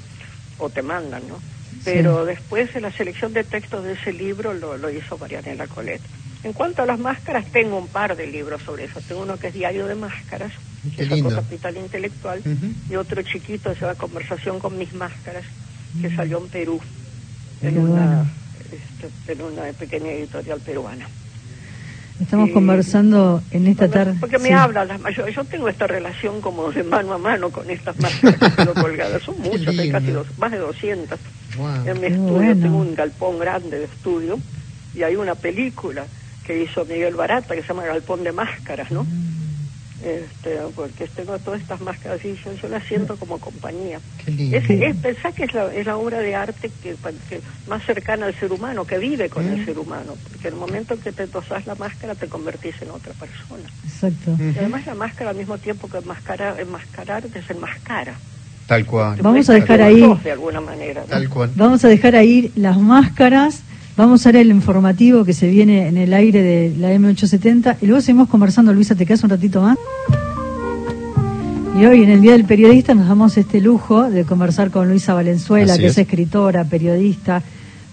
o 0.59 0.69
te 0.69 0.81
mandan, 0.81 1.27
¿no? 1.27 1.41
Pero 1.83 2.25
después 2.25 2.79
la 2.79 2.91
selección 2.91 3.33
de 3.33 3.43
textos 3.43 3.83
de 3.83 3.93
ese 3.93 4.13
libro 4.13 4.53
lo, 4.53 4.77
lo 4.77 4.89
hizo 4.91 5.17
Marianela 5.17 5.67
Colet. 5.67 6.01
En 6.43 6.53
cuanto 6.53 6.81
a 6.81 6.85
las 6.85 6.99
máscaras, 6.99 7.45
tengo 7.45 7.77
un 7.77 7.87
par 7.87 8.15
de 8.15 8.25
libros 8.25 8.61
sobre 8.63 8.85
eso. 8.85 8.99
Tengo 9.01 9.21
uno 9.21 9.37
que 9.37 9.47
es 9.47 9.53
Diario 9.53 9.85
de 9.85 9.95
Máscaras, 9.95 10.51
que 10.95 11.07
sacó 11.07 11.29
Capital 11.29 11.77
Intelectual, 11.77 12.41
y 12.89 12.95
otro 12.95 13.21
chiquito 13.21 13.73
se 13.73 13.81
llama 13.81 13.95
Conversación 13.95 14.59
con 14.59 14.77
mis 14.77 14.93
máscaras, 14.93 15.43
que 16.01 16.09
mm. 16.09 16.15
salió 16.15 16.39
en 16.39 16.49
Perú, 16.49 16.79
en 17.61 17.77
una, 17.77 18.25
este, 18.71 19.33
en 19.33 19.41
una 19.41 19.63
pequeña 19.73 20.11
editorial 20.11 20.59
peruana. 20.61 21.07
Estamos 22.21 22.51
conversando 22.51 23.41
en 23.51 23.67
esta 23.67 23.89
tarde. 23.89 24.15
Porque 24.19 24.37
me 24.37 24.53
hablan, 24.53 24.87
las, 24.87 25.15
yo, 25.15 25.27
yo, 25.27 25.43
tengo 25.43 25.67
esta 25.67 25.87
relación 25.87 26.39
como 26.39 26.71
de 26.71 26.83
mano 26.83 27.13
a 27.13 27.17
mano 27.17 27.49
con 27.49 27.69
estas 27.69 27.99
máscaras 27.99 28.39
que 28.39 28.49
tengo 28.51 28.73
colgadas. 28.75 29.23
Son 29.23 29.35
muchas, 29.41 29.77
hay 29.77 29.89
casi 29.89 30.11
dos, 30.11 30.27
más 30.37 30.51
de 30.51 30.59
200. 30.59 31.19
En 31.85 31.99
mi 31.99 32.07
estudio 32.07 32.55
tengo 32.55 32.77
un 32.77 32.95
galpón 32.95 33.39
grande 33.39 33.79
de 33.79 33.85
estudio 33.85 34.39
y 34.95 35.03
hay 35.03 35.15
una 35.15 35.35
película 35.35 36.05
que 36.45 36.63
hizo 36.63 36.85
Miguel 36.85 37.15
Barata, 37.15 37.55
que 37.55 37.61
se 37.61 37.67
llama 37.67 37.85
Galpón 37.85 38.23
de 38.23 38.31
Máscaras, 38.31 38.91
¿no? 38.91 39.05
Este, 40.03 40.57
porque 40.75 41.07
tengo 41.07 41.37
todas 41.37 41.61
estas 41.61 41.79
máscaras 41.79 42.23
y 42.25 42.35
yo, 42.35 42.67
las 42.69 42.83
siento 42.85 43.15
como 43.17 43.37
compañía. 43.37 43.99
Es, 44.25 44.67
es, 44.67 44.95
pensar 44.95 45.31
que 45.33 45.43
es 45.43 45.53
la, 45.53 45.71
es 45.71 45.85
la 45.85 45.95
obra 45.97 46.19
de 46.19 46.33
arte 46.33 46.71
que, 46.81 46.95
más 47.67 47.83
cercana 47.85 48.25
al 48.25 48.33
ser 48.33 48.51
humano, 48.51 48.85
que 48.85 48.97
vive 48.97 49.29
con 49.29 49.47
el 49.47 49.63
ser 49.63 49.77
humano, 49.77 50.15
porque 50.29 50.47
en 50.47 50.55
el 50.55 50.59
momento 50.59 50.99
que 50.99 51.11
te 51.11 51.27
tosas 51.27 51.67
la 51.67 51.75
máscara 51.75 52.15
te 52.15 52.27
convertís 52.27 52.81
en 52.81 52.89
otra 52.89 53.13
persona. 53.13 53.69
Exacto. 53.83 54.35
Y 54.39 54.57
además 54.57 54.87
la 54.87 54.95
máscara 54.95 55.29
al 55.29 55.35
mismo 55.35 55.59
tiempo 55.59 55.87
que 55.87 55.97
enmascarar, 55.97 56.59
enmascarar 56.59 57.29
desenmascara. 57.29 58.15
Tal 58.65 58.85
cual. 58.85 59.19
Vamos 59.21 59.49
a 59.49 59.53
dejar 59.53 59.81
ahí. 59.81 60.01
De 60.23 60.31
alguna 60.31 60.61
manera. 60.61 61.03
Tal 61.03 61.29
cual. 61.29 61.51
Vamos 61.55 61.85
a 61.85 61.89
dejar 61.89 62.15
ahí 62.15 62.51
las 62.55 62.77
máscaras 62.77 63.63
Vamos 63.97 64.25
a 64.25 64.31
ver 64.31 64.41
el 64.41 64.51
informativo 64.51 65.25
que 65.25 65.33
se 65.33 65.49
viene 65.49 65.87
en 65.87 65.97
el 65.97 66.13
aire 66.13 66.41
de 66.41 66.73
la 66.77 66.93
M870 66.93 67.77
y 67.81 67.87
luego 67.87 68.01
seguimos 68.01 68.29
conversando. 68.29 68.73
Luisa, 68.73 68.95
¿te 68.95 69.05
quedas 69.05 69.23
un 69.23 69.29
ratito 69.29 69.61
más? 69.61 69.77
Y 71.77 71.85
hoy, 71.85 72.03
en 72.03 72.09
el 72.09 72.21
Día 72.21 72.31
del 72.31 72.45
Periodista, 72.45 72.93
nos 72.93 73.07
damos 73.07 73.37
este 73.37 73.59
lujo 73.59 74.09
de 74.09 74.23
conversar 74.23 74.71
con 74.71 74.87
Luisa 74.87 75.13
Valenzuela, 75.13 75.77
que 75.77 75.87
es. 75.87 75.97
escritora, 75.97 76.63
periodista. 76.63 77.43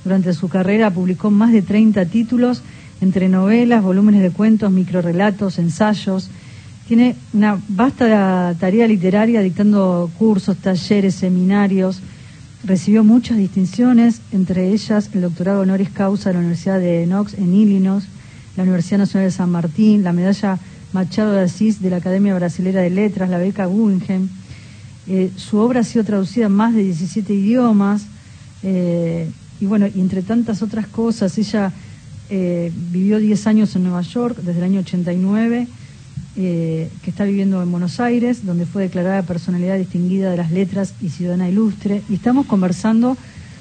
Durante 0.05 0.33
su 0.35 0.49
carrera 0.49 0.91
publicó 0.91 1.31
más 1.31 1.53
de 1.53 1.63
30 1.63 2.05
títulos, 2.07 2.63
entre 3.01 3.29
novelas, 3.29 3.83
volúmenes 3.83 4.23
de 4.23 4.31
cuentos, 4.31 4.71
microrelatos, 4.71 5.59
ensayos. 5.59 6.31
Tiene 6.87 7.17
una 7.33 7.61
vasta 7.69 8.55
tarea 8.59 8.87
literaria 8.87 9.41
dictando 9.41 10.11
cursos, 10.17 10.57
talleres, 10.59 11.17
seminarios 11.17 12.01
Recibió 12.65 13.05
muchas 13.05 13.39
distinciones, 13.39 14.21
entre 14.33 14.73
ellas 14.73 15.11
el 15.15 15.21
doctorado 15.21 15.61
honoris 15.61 15.91
causa 15.91 16.31
de 16.31 16.35
la 16.35 16.41
Universidad 16.41 16.81
de 16.81 17.05
Knox 17.07 17.35
en 17.35 17.55
Illinois, 17.55 18.05
la 18.57 18.65
Universidad 18.65 18.99
Nacional 18.99 19.29
de 19.29 19.37
San 19.37 19.51
Martín, 19.51 20.03
la 20.03 20.13
medalla 20.13 20.59
Machado 20.93 21.33
de 21.33 21.43
Asís 21.43 21.81
de 21.81 21.91
la 21.91 21.99
Academia 21.99 22.35
Brasilera 22.35 22.81
de 22.81 22.91
Letras, 22.91 23.31
la 23.31 23.39
beca 23.39 23.67
Guggenheim. 23.67 24.29
Eh, 25.07 25.31
su 25.37 25.59
obra 25.59 25.81
ha 25.81 25.85
sido 25.85 26.05
traducida 26.05 26.47
en 26.47 26.53
más 26.53 26.75
de 26.75 26.83
17 26.83 27.33
idiomas 27.33 28.03
eh, 28.63 29.31
y 29.61 29.67
bueno, 29.67 29.87
entre 29.87 30.23
tantas 30.23 30.61
otras 30.61 30.89
cosas, 30.89 31.39
ella 31.39 31.73
eh, 32.29 32.73
vivió 32.91 33.19
10 33.19 33.47
años 33.47 33.77
en 33.77 33.85
Nueva 33.85 34.03
York 34.03 34.39
desde 34.39 34.59
el 34.59 34.65
año 34.65 34.81
89 34.81 35.69
eh, 36.41 36.89
que 37.03 37.11
está 37.11 37.25
viviendo 37.25 37.61
en 37.61 37.73
Buenos 37.73 37.99
Aires, 37.99 38.47
donde 38.47 38.65
fue 38.65 38.83
declarada 38.83 39.23
personalidad 39.23 39.77
distinguida 39.77 40.31
de 40.31 40.37
las 40.37 40.53
letras 40.53 40.95
y 41.01 41.09
ciudadana 41.09 41.49
ilustre. 41.49 42.03
Y 42.09 42.15
estamos 42.15 42.47
conversando 42.47 43.17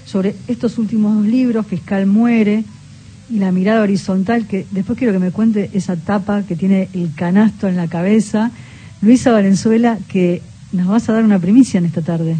sobre 0.06 0.36
estos 0.48 0.78
últimos 0.78 1.16
dos 1.16 1.26
libros, 1.26 1.66
Fiscal 1.66 2.06
Muere 2.06 2.64
y 3.32 3.40
La 3.40 3.52
mirada 3.52 3.82
horizontal, 3.82 4.48
que 4.48 4.68
después 4.70 4.96
quiero 4.96 5.12
que 5.12 5.18
me 5.18 5.32
cuente 5.32 5.72
esa 5.74 5.96
tapa 5.96 6.44
que 6.44 6.56
tiene 6.56 6.88
el 6.94 7.16
canasto 7.16 7.68
en 7.68 7.78
la 7.78 7.88
cabeza. 7.88 8.52
Luisa 9.02 9.32
Valenzuela, 9.32 9.98
que 10.08 10.44
nos 10.72 10.88
vas 10.88 11.10
a 11.10 11.14
dar 11.14 11.24
una 11.24 11.40
primicia 11.40 11.80
en 11.80 11.86
esta 11.86 12.04
tarde. 12.04 12.36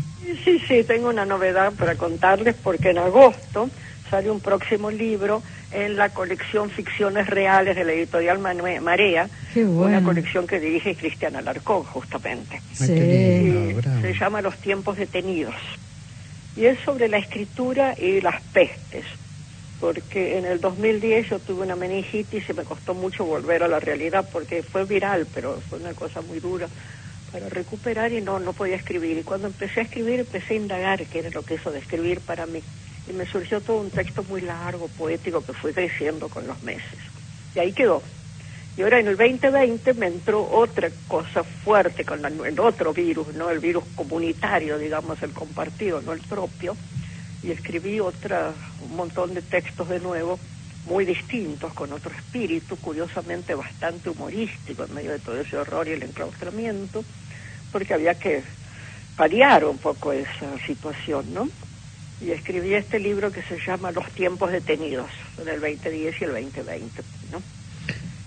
Sí, 0.46 0.60
sí, 0.68 0.84
tengo 0.84 1.10
una 1.10 1.26
novedad 1.26 1.74
para 1.74 1.96
contarles 1.96 2.56
porque 2.64 2.92
en 2.92 3.00
agosto 3.00 3.72
sale 4.10 4.30
un 4.30 4.40
próximo 4.40 4.92
libro 4.92 5.42
en 5.72 5.98
la 5.98 6.10
colección 6.10 6.70
Ficciones 6.70 7.28
Reales 7.28 7.76
de 7.76 7.84
la 7.84 7.94
editorial 7.94 8.40
Marea, 8.40 9.30
una 9.56 10.04
colección 10.04 10.48
que 10.48 10.60
dirige 10.60 10.96
Cristiana 10.96 11.40
Alarcón, 11.40 11.84
justamente. 11.84 12.62
se 14.02 14.14
llama 14.20 14.42
Los 14.42 14.58
tiempos 14.58 14.98
detenidos. 14.98 15.56
Y 16.56 16.66
es 16.66 16.80
sobre 16.80 17.08
la 17.08 17.18
escritura 17.18 17.94
y 18.00 18.20
las 18.22 18.42
pestes, 18.42 19.06
porque 19.80 20.40
en 20.40 20.46
el 20.46 20.60
2010 20.60 21.30
yo 21.30 21.40
tuve 21.40 21.64
una 21.64 21.76
meningitis 21.76 22.50
y 22.50 22.54
me 22.54 22.64
costó 22.64 22.96
mucho 22.96 23.26
volver 23.26 23.62
a 23.62 23.68
la 23.68 23.80
realidad, 23.80 24.28
porque 24.32 24.64
fue 24.64 24.86
viral, 24.86 25.28
pero 25.36 25.62
fue 25.70 25.80
una 25.80 25.94
cosa 25.94 26.22
muy 26.22 26.40
dura 26.40 26.68
para 27.32 27.50
recuperar 27.50 28.12
y 28.12 28.22
no, 28.22 28.40
no 28.40 28.54
podía 28.54 28.76
escribir. 28.76 29.18
Y 29.18 29.24
cuando 29.24 29.48
empecé 29.48 29.82
a 29.82 29.84
escribir, 29.84 30.22
empecé 30.22 30.54
a 30.54 30.58
indagar 30.58 31.06
qué 31.06 31.20
era 31.20 31.30
lo 31.30 31.44
que 31.44 31.56
eso 31.56 31.72
de 31.72 31.80
escribir 31.80 32.22
para 32.22 32.48
mí 32.48 32.64
y 33.10 33.14
me 33.14 33.26
surgió 33.26 33.62
todo 33.62 33.78
un 33.78 33.90
texto 33.90 34.24
muy 34.24 34.42
largo, 34.42 34.88
poético, 34.90 35.44
que 35.44 35.54
fue 35.54 35.74
creciendo 35.74 36.30
con 36.30 36.46
los 36.48 36.62
meses. 36.64 37.00
Y 37.56 37.60
ahí 37.60 37.74
quedó. 37.74 38.02
Y 38.78 38.84
ahora 38.84 39.00
en 39.00 39.08
el 39.08 39.18
2020 39.18 39.94
me 39.96 40.08
entró 40.08 40.48
otra 40.52 40.90
cosa 41.08 41.44
fuerte 41.44 42.06
con 42.06 42.24
el 42.24 42.60
otro 42.60 42.94
virus, 42.94 43.34
¿no? 43.34 43.50
El 43.50 43.60
virus 43.60 43.84
comunitario, 43.96 44.78
digamos, 44.78 45.22
el 45.24 45.32
compartido, 45.32 46.02
no 46.02 46.14
el 46.14 46.20
propio. 46.22 46.78
Y 47.42 47.52
escribí 47.52 48.00
otra, 48.00 48.54
un 48.88 48.96
montón 48.96 49.34
de 49.34 49.42
textos 49.42 49.90
de 49.90 50.00
nuevo, 50.00 50.40
muy 50.86 51.06
distintos, 51.06 51.74
con 51.74 51.92
otro 51.92 52.12
espíritu, 52.12 52.76
curiosamente 52.78 53.56
bastante 53.56 54.10
humorístico 54.10 54.84
en 54.86 54.94
medio 54.94 55.12
de 55.12 55.20
todo 55.20 55.40
ese 55.40 55.58
horror 55.58 55.88
y 55.88 55.94
el 55.94 56.04
enclaustramiento, 56.04 57.04
porque 57.72 57.94
había 57.94 58.14
que 58.16 58.44
paliar 59.16 59.66
un 59.66 59.80
poco 59.80 60.14
esa 60.14 60.58
situación, 60.66 61.34
¿no? 61.34 61.50
Y 62.20 62.32
escribí 62.32 62.74
este 62.74 63.00
libro 63.00 63.32
que 63.32 63.44
se 63.44 63.60
llama 63.60 63.92
Los 63.92 64.10
tiempos 64.12 64.52
detenidos, 64.52 65.10
en 65.40 65.48
el 65.48 65.62
2010 65.62 66.22
y 66.22 66.24
el 66.24 66.32
2020, 66.32 67.04
¿no? 67.32 67.42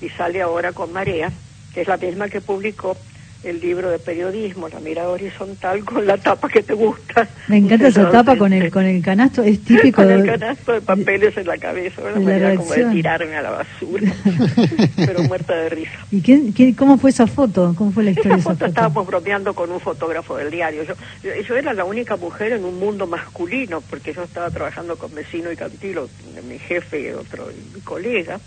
Y 0.00 0.08
sale 0.10 0.40
ahora 0.42 0.72
con 0.72 0.92
Marea, 0.92 1.32
que 1.74 1.82
es 1.82 1.88
la 1.88 1.96
misma 1.96 2.28
que 2.28 2.40
publicó 2.40 2.96
el 3.42 3.60
libro 3.60 3.90
de 3.90 3.98
periodismo, 3.98 4.68
La 4.68 4.80
mirada 4.80 5.08
horizontal, 5.08 5.84
con 5.84 6.06
la 6.06 6.16
tapa 6.18 6.48
que 6.48 6.62
te 6.62 6.74
gusta. 6.74 7.28
Me 7.48 7.58
encanta 7.58 7.88
esa 7.88 8.10
tapa 8.10 8.36
con 8.36 8.52
el, 8.52 8.70
con 8.70 8.84
el 8.84 9.02
canasto, 9.02 9.42
es 9.42 9.62
típico. 9.62 10.02
con 10.02 10.10
el 10.10 10.26
canasto 10.26 10.72
de 10.72 10.80
papeles 10.80 11.36
en 11.36 11.46
la 11.46 11.58
cabeza, 11.58 12.02
una 12.02 12.20
manera 12.20 12.54
como 12.56 12.72
de 12.72 12.84
tirarme 12.86 13.36
a 13.36 13.42
la 13.42 13.50
basura, 13.50 14.12
pero 14.96 15.22
muerta 15.22 15.54
de 15.54 15.68
risa. 15.70 16.06
¿Y 16.10 16.20
qué, 16.20 16.74
cómo 16.76 16.98
fue 16.98 17.10
esa 17.10 17.26
foto? 17.26 17.74
¿Cómo 17.76 17.92
fue 17.92 18.04
la 18.04 18.10
historia 18.10 18.36
esa 18.36 18.42
foto? 18.42 18.54
Esa 18.54 18.66
foto 18.66 18.66
estábamos 18.66 19.06
bromeando 19.06 19.54
con 19.54 19.70
un 19.70 19.80
fotógrafo 19.80 20.36
del 20.36 20.50
diario. 20.50 20.84
Yo, 20.84 20.94
yo, 21.22 21.56
era 21.56 21.72
la 21.72 21.84
única 21.84 22.16
mujer 22.16 22.52
en 22.52 22.64
un 22.64 22.78
mundo 22.78 23.06
masculino, 23.06 23.80
porque 23.80 24.12
yo 24.12 24.22
estaba 24.22 24.50
trabajando 24.50 24.96
con 24.96 25.14
Vecino 25.14 25.50
y 25.50 25.56
Cantilo, 25.56 26.08
mi 26.48 26.58
jefe 26.58 27.00
y 27.00 27.10
otro 27.10 27.48
mi 27.74 27.80
colega 27.80 28.38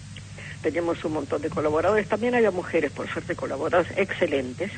teníamos 0.64 1.04
un 1.06 1.14
montón 1.14 1.42
de 1.42 1.50
colaboradores, 1.50 2.08
también 2.08 2.34
había 2.34 2.50
mujeres, 2.50 2.92
por 2.92 3.08
suerte, 3.08 3.36
colaboradoras 3.36 3.96
excelentes, 3.98 4.72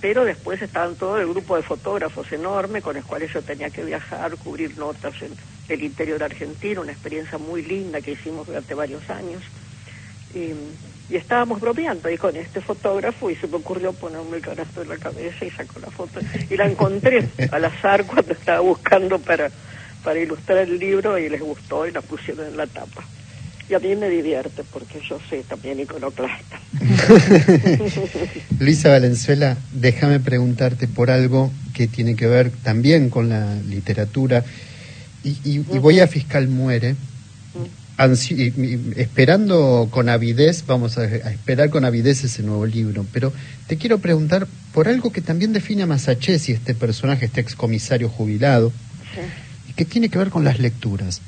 pero 0.00 0.24
después 0.24 0.62
estaban 0.62 0.94
todo 0.94 1.18
el 1.18 1.26
grupo 1.26 1.56
de 1.56 1.62
fotógrafos 1.62 2.30
enorme 2.32 2.80
con 2.80 2.94
los 2.94 3.04
cuales 3.04 3.32
yo 3.32 3.42
tenía 3.42 3.68
que 3.70 3.84
viajar, 3.84 4.36
cubrir 4.36 4.78
notas 4.78 5.14
en 5.20 5.32
el 5.68 5.82
interior 5.82 6.22
argentino, 6.22 6.82
una 6.82 6.92
experiencia 6.92 7.38
muy 7.38 7.62
linda 7.62 8.00
que 8.00 8.12
hicimos 8.12 8.46
durante 8.46 8.72
varios 8.74 9.08
años. 9.10 9.42
Y, 10.34 10.54
estábamos 11.08 11.60
bromeando 11.60 12.08
ahí 12.08 12.18
con 12.18 12.34
este 12.34 12.60
fotógrafo 12.60 13.30
y 13.30 13.36
se 13.36 13.46
me 13.46 13.58
ocurrió 13.58 13.92
ponerme 13.92 14.38
el 14.38 14.42
canasto 14.42 14.82
en 14.82 14.88
la 14.88 14.96
cabeza 14.96 15.44
y 15.44 15.50
sacó 15.50 15.78
la 15.78 15.90
foto. 15.90 16.18
Y 16.50 16.56
la 16.56 16.66
encontré 16.66 17.28
al 17.52 17.64
azar 17.64 18.04
cuando 18.04 18.32
estaba 18.32 18.58
buscando 18.58 19.18
para, 19.20 19.48
para 20.02 20.18
ilustrar 20.18 20.58
el 20.58 20.78
libro 20.78 21.16
y 21.16 21.28
les 21.28 21.40
gustó 21.40 21.86
y 21.86 21.92
la 21.92 22.02
pusieron 22.02 22.46
en 22.48 22.56
la 22.56 22.66
tapa 22.66 23.04
y 23.68 23.74
a 23.74 23.78
mí 23.78 23.96
me 23.96 24.08
divierte 24.08 24.62
porque 24.72 25.00
yo 25.08 25.18
soy 25.28 25.42
también 25.42 25.80
iconoclasta. 25.80 26.60
Luisa 28.60 28.90
Valenzuela, 28.90 29.56
déjame 29.72 30.20
preguntarte 30.20 30.86
por 30.86 31.10
algo 31.10 31.50
que 31.74 31.88
tiene 31.88 32.14
que 32.14 32.26
ver 32.26 32.50
también 32.50 33.10
con 33.10 33.28
la 33.28 33.54
literatura 33.54 34.44
y, 35.24 35.58
voy 35.58 35.98
a 35.98 36.06
Fiscal 36.06 36.46
Muere 36.46 36.94
esperando 38.96 39.88
con 39.90 40.08
avidez, 40.08 40.64
vamos 40.66 40.98
a, 40.98 41.04
esperar 41.04 41.70
con 41.70 41.84
avidez 41.84 42.22
ese 42.24 42.42
nuevo 42.42 42.66
libro, 42.66 43.06
pero 43.12 43.32
te 43.66 43.76
quiero 43.76 43.98
preguntar 43.98 44.46
por 44.72 44.86
algo 44.86 45.10
que 45.10 45.22
también 45.22 45.52
define 45.52 45.82
a 45.82 45.86
y 45.86 46.52
este 46.52 46.74
personaje, 46.74 47.26
este 47.26 47.40
excomisario 47.40 48.08
jubilado, 48.08 48.72
y 49.68 49.72
que 49.72 49.84
tiene 49.84 50.10
que 50.10 50.18
ver 50.18 50.30
con 50.30 50.44
las 50.44 50.60
lecturas. 50.60 51.22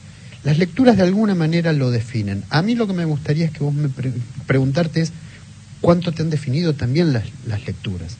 Las 0.48 0.56
lecturas 0.56 0.96
de 0.96 1.02
alguna 1.02 1.34
manera 1.34 1.74
lo 1.74 1.90
definen. 1.90 2.42
A 2.48 2.62
mí 2.62 2.74
lo 2.74 2.86
que 2.86 2.94
me 2.94 3.04
gustaría 3.04 3.44
es 3.44 3.50
que 3.50 3.62
vos 3.62 3.74
me 3.74 3.90
preguntarte 4.46 5.02
es 5.02 5.12
cuánto 5.82 6.10
te 6.10 6.22
han 6.22 6.30
definido 6.30 6.72
también 6.72 7.12
las, 7.12 7.24
las 7.44 7.66
lecturas. 7.66 8.16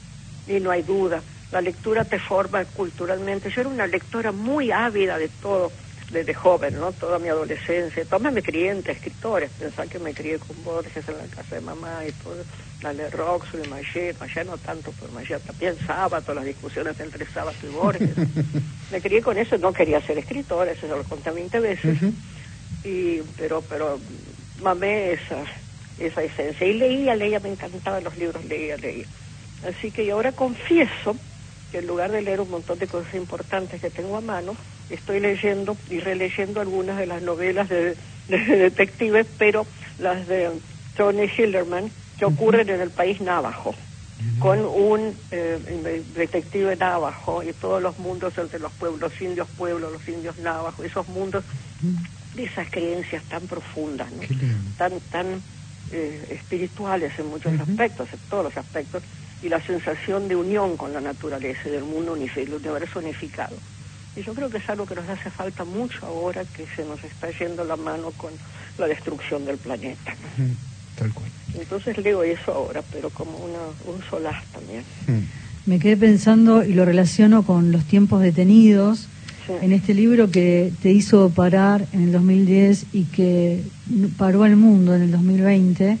Y 0.47 0.59
no 0.59 0.69
hay 0.69 0.83
duda, 0.83 1.23
la 1.51 1.59
lectura 1.59 2.05
te 2.05 2.19
forma 2.19 2.63
culturalmente. 2.65 3.49
Yo 3.49 3.61
era 3.61 3.69
una 3.71 3.87
lectora 3.87 4.31
muy 4.31 4.71
ávida 4.71 5.17
de 5.17 5.27
todo 5.41 5.71
desde 6.11 6.35
joven, 6.35 6.79
¿no? 6.79 6.91
Toda 6.91 7.17
mi 7.17 7.29
adolescencia. 7.29 8.05
Toda 8.05 8.29
me 8.29 8.43
crié 8.43 8.69
entre 8.69 8.93
escritores. 8.93 9.49
Pensaba 9.57 9.87
que 9.87 9.97
me 9.97 10.13
crié 10.13 10.37
con 10.37 10.63
Borges 10.63 11.09
en 11.09 11.17
la 11.17 11.35
casa 11.35 11.55
de 11.55 11.61
mamá 11.61 12.03
y 12.07 12.11
todo. 12.11 12.43
La 12.81 12.93
Le 12.93 13.09
Rox 13.09 13.47
y 13.53 13.67
Mayet. 13.67 14.19
Mayet 14.19 14.45
no 14.45 14.57
tanto, 14.57 14.93
pero 14.99 15.11
Mayet 15.11 15.41
también 15.41 15.75
Sábato, 15.85 16.33
las 16.33 16.45
discusiones 16.45 16.99
entre 16.99 17.25
Sábato 17.25 17.67
y 17.67 17.69
Borges. 17.69 18.11
me 18.91 19.01
crié 19.01 19.21
con 19.21 19.37
eso. 19.37 19.57
No 19.57 19.73
quería 19.73 20.01
ser 20.01 20.17
escritora, 20.17 20.71
eso 20.71 20.81
se 20.81 20.87
lo 20.87 21.03
conté 21.03 21.31
20 21.31 21.59
veces. 21.59 21.97
y, 22.83 23.21
pero, 23.37 23.61
pero 23.61 23.99
mamé 24.61 25.13
esa, 25.13 25.43
esa 25.99 26.23
esencia. 26.23 26.65
Y 26.67 26.73
leía, 26.73 27.15
leía, 27.15 27.39
me 27.39 27.49
encantaban 27.49 28.03
los 28.03 28.17
libros, 28.17 28.43
leía, 28.45 28.77
leía. 28.77 29.05
Así 29.67 29.91
que 29.91 30.05
yo 30.05 30.15
ahora 30.15 30.31
confieso 30.31 31.15
que 31.71 31.79
en 31.79 31.87
lugar 31.87 32.11
de 32.11 32.21
leer 32.21 32.41
un 32.41 32.49
montón 32.49 32.79
de 32.79 32.87
cosas 32.87 33.13
importantes 33.13 33.81
que 33.81 33.89
tengo 33.89 34.17
a 34.17 34.21
mano, 34.21 34.55
estoy 34.89 35.19
leyendo 35.19 35.77
y 35.89 35.99
releyendo 35.99 36.61
algunas 36.61 36.97
de 36.97 37.05
las 37.05 37.21
novelas 37.21 37.69
de, 37.69 37.95
detectives, 38.27 39.27
pero 39.37 39.65
las 39.99 40.27
de 40.27 40.49
Tony 40.95 41.29
Hilderman, 41.37 41.91
que 42.19 42.25
ocurren 42.25 42.69
en 42.69 42.81
el 42.81 42.89
país 42.89 43.21
navajo, 43.21 43.73
con 44.39 44.59
un 44.59 45.15
eh, 45.31 46.03
detective 46.13 46.75
navajo 46.75 47.41
y 47.41 47.53
todos 47.53 47.81
los 47.81 47.97
mundos 47.97 48.37
entre 48.37 48.59
los 48.59 48.71
pueblos, 48.73 48.99
los 48.99 49.21
indios 49.21 49.47
pueblos, 49.57 49.93
los 49.93 50.07
indios 50.07 50.37
navajos, 50.39 50.85
esos 50.85 51.07
mundos 51.07 51.45
de 52.35 52.43
esas 52.43 52.69
creencias 52.69 53.23
tan 53.23 53.47
profundas, 53.47 54.09
tan, 54.77 54.99
tan 55.11 55.41
eh, 55.91 56.27
espirituales 56.29 57.17
en 57.17 57.27
muchos 57.27 57.57
aspectos, 57.59 58.09
en 58.11 58.19
todos 58.29 58.43
los 58.43 58.57
aspectos, 58.57 59.01
y 59.41 59.47
la 59.47 59.61
sensación 59.61 60.27
de 60.27 60.35
unión 60.35 60.75
con 60.75 60.91
la 60.91 60.99
naturaleza, 60.99 61.69
del 61.69 61.85
mundo 61.85 62.13
unificado, 62.13 62.45
del 62.45 62.55
universo 62.55 62.99
unificado. 62.99 63.55
Y 64.17 64.23
yo 64.23 64.33
creo 64.33 64.49
que 64.49 64.57
es 64.57 64.69
algo 64.69 64.85
que 64.85 64.95
nos 64.95 65.07
hace 65.07 65.29
falta 65.29 65.63
mucho 65.63 66.05
ahora 66.05 66.43
que 66.43 66.65
se 66.75 66.83
nos 66.83 67.01
está 67.05 67.29
yendo 67.31 67.63
la 67.63 67.77
mano 67.77 68.11
con 68.11 68.33
la 68.77 68.87
destrucción 68.87 69.45
del 69.45 69.57
planeta. 69.57 70.13
Tal 70.99 71.13
cual. 71.13 71.29
Entonces 71.57 71.97
leo 71.97 72.23
eso 72.23 72.53
ahora, 72.53 72.83
pero 72.91 73.09
como 73.09 73.37
una, 73.37 73.59
un 73.85 74.03
solaz 74.09 74.43
también. 74.51 74.83
Me 75.65 75.79
quedé 75.79 75.97
pensando 75.97 76.63
y 76.63 76.73
lo 76.73 76.85
relaciono 76.85 77.43
con 77.43 77.71
los 77.71 77.85
tiempos 77.85 78.21
detenidos. 78.21 79.07
En 79.63 79.71
este 79.71 79.95
libro 79.95 80.29
que 80.29 80.71
te 80.83 80.91
hizo 80.91 81.31
parar 81.31 81.87
en 81.91 82.03
el 82.03 82.11
2010 82.11 82.85
y 82.93 83.05
que 83.05 83.63
paró 84.15 84.43
al 84.43 84.55
mundo 84.55 84.95
en 84.95 85.01
el 85.01 85.11
2020, 85.11 85.97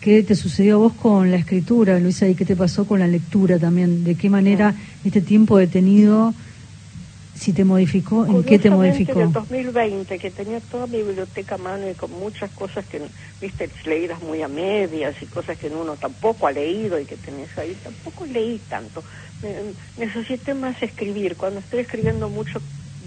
¿qué 0.00 0.22
te 0.24 0.34
sucedió 0.34 0.74
a 0.74 0.78
vos 0.78 0.92
con 0.94 1.30
la 1.30 1.36
escritura, 1.36 2.00
Luisa, 2.00 2.26
y 2.26 2.34
qué 2.34 2.44
te 2.44 2.56
pasó 2.56 2.84
con 2.84 2.98
la 2.98 3.06
lectura 3.06 3.60
también? 3.60 4.02
¿De 4.02 4.16
qué 4.16 4.28
manera 4.28 4.74
este 5.04 5.20
tiempo 5.20 5.56
detenido 5.56 6.34
si 7.38 7.52
te 7.52 7.64
modificó, 7.64 8.26
¿en 8.26 8.42
qué 8.42 8.58
te 8.58 8.68
modificó? 8.68 9.20
En 9.20 9.26
el 9.28 9.32
2020, 9.32 10.18
que 10.18 10.30
tenía 10.30 10.60
toda 10.60 10.86
mi 10.86 11.02
biblioteca 11.02 11.54
a 11.54 11.58
mano 11.58 11.88
y 11.88 11.94
con 11.94 12.10
muchas 12.10 12.50
cosas 12.50 12.84
que, 12.86 13.00
viste, 13.40 13.70
leídas 13.84 14.20
muy 14.22 14.42
a 14.42 14.48
medias 14.48 15.14
y 15.22 15.26
cosas 15.26 15.56
que 15.56 15.68
uno 15.68 15.96
tampoco 15.96 16.48
ha 16.48 16.52
leído 16.52 16.98
y 16.98 17.04
que 17.04 17.16
tenés 17.16 17.56
ahí, 17.56 17.76
tampoco 17.82 18.26
leí 18.26 18.60
tanto. 18.68 19.04
necesité 19.96 20.54
más 20.54 20.82
escribir. 20.82 21.36
Cuando 21.36 21.60
estoy 21.60 21.80
escribiendo 21.80 22.28
mucho, 22.28 22.60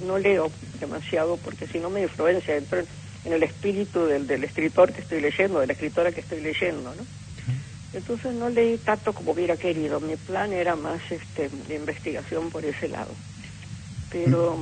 no 0.08 0.18
leo 0.18 0.50
demasiado 0.80 1.38
porque 1.38 1.68
si 1.68 1.80
no 1.80 1.90
me 1.90 2.04
influencia, 2.04 2.56
entro 2.56 2.80
en, 2.80 3.34
el 3.34 3.44
espíritu 3.44 4.06
del, 4.06 4.28
del 4.28 4.46
escritor 4.46 4.94
que 4.94 5.02
estoy 5.02 5.20
leyendo, 5.20 5.60
de 5.60 5.68
la 5.68 5.74
escritora 5.74 6.12
que 6.12 6.22
estoy 6.22 6.40
leyendo, 6.42 6.96
¿no? 6.96 7.04
Entonces 7.94 8.34
no 8.34 8.48
leí 8.48 8.78
tanto 8.78 9.12
como 9.12 9.34
hubiera 9.34 9.58
querido. 9.58 10.00
Mi 10.00 10.16
plan 10.16 10.54
era 10.54 10.78
más 10.78 11.02
este, 11.12 11.50
de 11.68 11.76
investigación 11.76 12.50
por 12.50 12.64
ese 12.64 12.88
lado 12.88 13.12
pero 14.12 14.58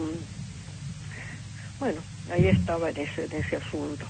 bueno, 1.80 2.00
ahí 2.32 2.48
estaba 2.48 2.90
en 2.90 2.98
ese, 2.98 3.26
en 3.26 3.34
ese 3.34 3.56
asunto. 3.56 4.06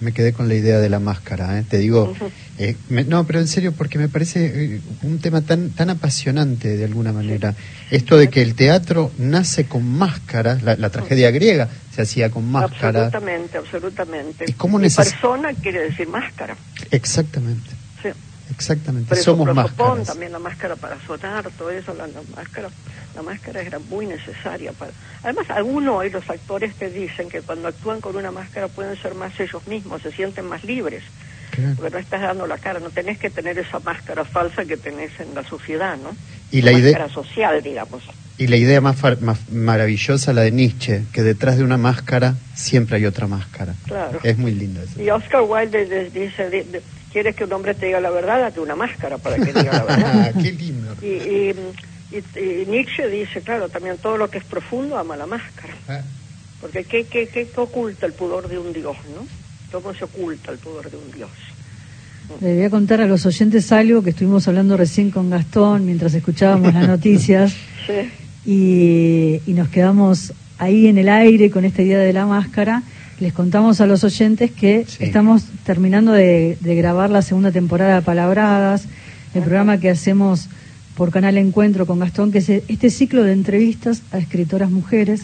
Me 0.00 0.12
quedé 0.12 0.32
con 0.32 0.48
la 0.48 0.54
idea 0.54 0.78
de 0.78 0.88
la 0.88 0.98
máscara, 0.98 1.58
¿eh? 1.58 1.64
te 1.68 1.76
digo, 1.76 2.14
eh, 2.56 2.74
no, 2.88 3.26
pero 3.26 3.38
en 3.38 3.46
serio, 3.46 3.72
porque 3.72 3.98
me 3.98 4.08
parece 4.08 4.46
eh, 4.46 4.80
un 5.02 5.18
tema 5.18 5.42
tan, 5.42 5.70
tan 5.70 5.90
apasionante 5.90 6.74
de 6.78 6.84
alguna 6.86 7.12
manera. 7.12 7.54
Esto 7.90 8.16
de 8.16 8.30
que 8.30 8.40
el 8.40 8.54
teatro 8.54 9.12
nace 9.18 9.66
con 9.66 9.84
máscaras, 9.86 10.62
la, 10.62 10.88
tragedia 10.88 11.30
griega 11.30 11.68
se 11.94 12.00
hacía 12.00 12.30
con 12.30 12.50
máscara. 12.50 13.06
Absolutamente, 13.06 13.58
absolutamente. 13.58 14.44
¿Y 14.48 14.52
cómo 14.54 14.80
persona 14.80 15.52
quiere 15.52 15.90
decir 15.90 16.08
máscara. 16.08 16.56
Exactamente. 16.90 17.79
Exactamente, 18.50 19.14
somos 19.16 19.54
máscaras. 19.54 20.06
También 20.06 20.32
la 20.32 20.38
máscara 20.38 20.76
para 20.76 20.98
sonar, 21.06 21.48
todo 21.56 21.70
eso, 21.70 21.94
la, 21.94 22.08
máscara, 22.36 22.68
la 23.14 23.22
máscara 23.22 23.62
era 23.62 23.78
muy 23.78 24.06
necesaria 24.06 24.72
para. 24.72 24.92
Además, 25.22 25.50
algunos 25.50 25.96
hoy 25.96 26.10
los 26.10 26.28
actores 26.28 26.74
te 26.74 26.90
dicen 26.90 27.28
que 27.28 27.42
cuando 27.42 27.68
actúan 27.68 28.00
con 28.00 28.16
una 28.16 28.30
máscara 28.30 28.68
pueden 28.68 29.00
ser 29.00 29.14
más 29.14 29.38
ellos 29.38 29.66
mismos, 29.66 30.02
se 30.02 30.12
sienten 30.12 30.46
más 30.46 30.64
libres, 30.64 31.02
porque 31.76 31.90
no 31.90 31.98
estás 31.98 32.22
dando 32.22 32.46
la 32.46 32.58
cara, 32.58 32.80
no 32.80 32.90
tenés 32.90 33.18
que 33.18 33.30
tener 33.30 33.58
esa 33.58 33.78
máscara 33.80 34.24
falsa 34.24 34.64
que 34.64 34.76
tenés 34.76 35.18
en 35.20 35.34
la 35.34 35.44
sociedad, 35.44 35.96
¿no? 35.96 36.10
Y 36.50 36.62
la, 36.62 36.72
idea 36.72 36.98
máscara 36.98 37.08
social, 37.12 37.62
digamos. 37.62 38.02
Y 38.38 38.46
la 38.46 38.56
idea 38.56 38.80
más, 38.80 38.96
más 39.20 39.50
maravillosa, 39.50 40.32
la 40.32 40.40
de 40.40 40.50
Nietzsche, 40.50 41.02
que 41.12 41.22
detrás 41.22 41.58
de 41.58 41.64
una 41.64 41.76
máscara 41.76 42.36
siempre 42.54 42.96
hay 42.96 43.04
otra 43.04 43.26
máscara. 43.26 43.74
Claro. 43.86 44.18
Es 44.22 44.38
muy 44.38 44.52
linda 44.52 44.82
eso. 44.82 45.00
Y 45.00 45.10
Oscar 45.10 45.42
Wilde 45.42 46.10
dice 46.10 46.64
quieres 47.12 47.34
que 47.34 47.44
un 47.44 47.52
hombre 47.52 47.74
te 47.74 47.86
diga 47.86 48.00
la 48.00 48.10
verdad, 48.10 48.40
date 48.40 48.60
una 48.60 48.76
máscara 48.76 49.18
para 49.18 49.36
que 49.36 49.52
diga 49.52 49.72
la 49.72 49.84
verdad. 49.84 50.34
Qué 50.42 50.52
lindo. 50.52 50.94
Y, 51.02 51.54
Nietzsche 52.66 53.08
dice, 53.08 53.40
claro, 53.40 53.68
también 53.68 53.96
todo 53.98 54.16
lo 54.16 54.28
que 54.28 54.38
es 54.38 54.44
profundo 54.44 54.98
ama 54.98 55.16
la 55.16 55.26
máscara. 55.26 55.74
Ah. 55.88 56.00
Porque 56.60 56.84
¿qué, 56.84 57.04
qué, 57.04 57.28
qué, 57.28 57.48
oculta 57.56 58.04
el 58.04 58.12
pudor 58.12 58.48
de 58.48 58.58
un 58.58 58.72
dios, 58.72 58.96
no? 59.14 59.26
¿Cómo 59.70 59.94
se 59.94 60.04
oculta 60.04 60.50
el 60.50 60.58
pudor 60.58 60.90
de 60.90 60.96
un 60.96 61.10
dios? 61.12 61.30
Le 62.40 62.56
voy 62.56 62.64
a 62.64 62.70
contar 62.70 63.00
a 63.00 63.06
los 63.06 63.24
oyentes 63.26 63.70
algo 63.70 64.02
que 64.02 64.10
estuvimos 64.10 64.46
hablando 64.48 64.76
recién 64.76 65.10
con 65.10 65.30
Gastón 65.30 65.86
mientras 65.86 66.12
escuchábamos 66.12 66.74
las 66.74 66.88
noticias. 66.88 67.54
sí. 67.86 68.10
y, 68.44 69.40
y 69.46 69.54
nos 69.54 69.68
quedamos 69.68 70.32
ahí 70.58 70.88
en 70.88 70.98
el 70.98 71.08
aire 71.08 71.50
con 71.50 71.64
esta 71.64 71.82
idea 71.82 71.98
de 71.98 72.12
la 72.12 72.26
máscara 72.26 72.82
les 73.20 73.34
contamos 73.34 73.80
a 73.82 73.86
los 73.86 74.02
oyentes 74.02 74.50
que 74.50 74.86
estamos 74.98 75.44
terminando 75.64 76.12
de, 76.12 76.56
grabar 76.62 77.10
la 77.10 77.22
segunda 77.22 77.52
temporada 77.52 77.96
de 77.96 78.02
Palabradas, 78.02 78.86
el 79.34 79.42
programa 79.42 79.78
que 79.78 79.90
hacemos 79.90 80.48
por 80.96 81.10
Canal 81.10 81.36
Encuentro 81.36 81.86
con 81.86 81.98
Gastón, 81.98 82.32
que 82.32 82.38
es 82.38 82.48
este 82.48 82.90
ciclo 82.90 83.22
de 83.22 83.32
entrevistas 83.32 84.02
a 84.10 84.18
escritoras 84.18 84.70
mujeres. 84.70 85.22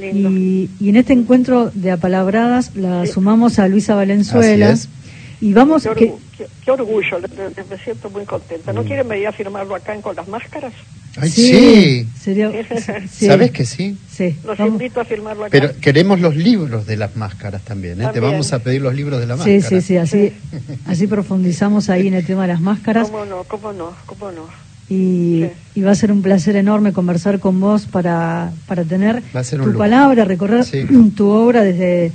Y, 0.00 0.68
en 0.80 0.96
este 0.96 1.14
encuentro 1.14 1.70
de 1.74 1.90
apalabradas 1.90 2.76
la 2.76 3.06
sumamos 3.06 3.58
a 3.58 3.66
Luisa 3.68 3.94
Valenzuela. 3.94 4.76
Y 5.40 5.52
vamos... 5.52 5.88
Qué, 5.96 6.14
qué, 6.64 6.70
orgullo, 6.70 7.18
me 7.70 7.78
siento 7.78 8.10
muy 8.10 8.24
contenta. 8.24 8.72
¿No 8.72 8.82
mm. 8.82 8.86
quieren 8.86 9.08
venir 9.08 9.28
a 9.28 9.32
firmarlo 9.32 9.74
acá 9.74 9.94
en 9.94 10.02
Con 10.02 10.16
las 10.16 10.26
Máscaras? 10.28 10.72
Ay, 11.16 11.30
sí. 11.30 12.08
Sería, 12.20 12.50
¿Sabes 13.08 13.50
que 13.50 13.64
sí? 13.64 13.96
Sí. 14.10 14.36
Los 14.44 14.58
invito 14.60 15.00
a 15.00 15.04
firmarlo 15.04 15.44
acá. 15.44 15.50
Pero 15.50 15.72
queremos 15.80 16.20
los 16.20 16.36
libros 16.36 16.86
de 16.86 16.96
las 16.96 17.16
máscaras 17.16 17.62
también, 17.62 18.00
¿eh? 18.00 18.08
Te 18.12 18.20
vamos 18.20 18.52
a 18.52 18.60
pedir 18.60 18.82
los 18.82 18.94
libros 18.94 19.20
de 19.20 19.26
la 19.26 19.36
máscara. 19.36 19.60
Sí, 19.60 19.68
sí, 19.68 19.80
sí, 19.80 19.96
así, 19.96 20.32
así 20.86 21.06
profundizamos 21.06 21.88
ahí 21.90 22.08
en 22.08 22.14
el 22.14 22.26
tema 22.26 22.42
de 22.42 22.48
las 22.48 22.60
máscaras. 22.60 23.10
¿Cómo 23.10 23.24
no? 23.24 23.44
¿Cómo 23.44 23.72
no? 23.72 23.92
¿Cómo 24.06 24.30
no? 24.32 24.46
Y, 24.90 25.44
y, 25.74 25.82
va 25.82 25.90
a 25.90 25.94
ser 25.94 26.10
un 26.10 26.22
placer 26.22 26.56
enorme 26.56 26.94
conversar 26.94 27.40
con 27.40 27.60
vos 27.60 27.84
para, 27.84 28.52
para 28.66 28.84
tener 28.84 29.22
tu 29.50 29.76
palabra, 29.76 30.24
recorrer 30.24 30.64
tu 31.16 31.28
obra 31.28 31.62
desde, 31.62 32.10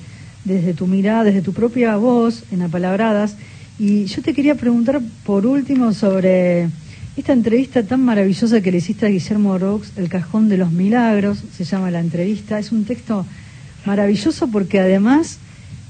desde 0.46 0.74
tu 0.74 0.88
mirada, 0.88 1.24
desde 1.24 1.41
tu 1.41 1.54
propia 1.54 1.96
voz 1.98 2.44
en 2.52 2.62
apalabradas. 2.62 3.36
Y 3.80 4.06
yo 4.06 4.22
te 4.22 4.34
quería 4.34 4.56
preguntar 4.56 5.02
por 5.26 5.46
último 5.46 5.94
sobre 5.94 6.68
esta 7.16 7.34
entrevista 7.34 7.84
tan 7.84 8.02
maravillosa 8.02 8.62
que 8.62 8.72
le 8.72 8.80
hiciste 8.80 9.06
a 9.06 9.10
Guillermo 9.10 9.58
Rox, 9.58 9.91
El 9.98 10.10
Cajón 10.10 10.50
de 10.50 10.58
los 10.58 10.72
Milagros, 10.72 11.44
se 11.56 11.64
llama 11.64 11.91
la 11.91 12.00
entrevista, 12.00 12.58
es 12.58 12.72
un 12.72 12.86
texto 12.86 13.26
maravilloso 13.86 14.48
porque 14.48 14.80
además, 14.80 15.38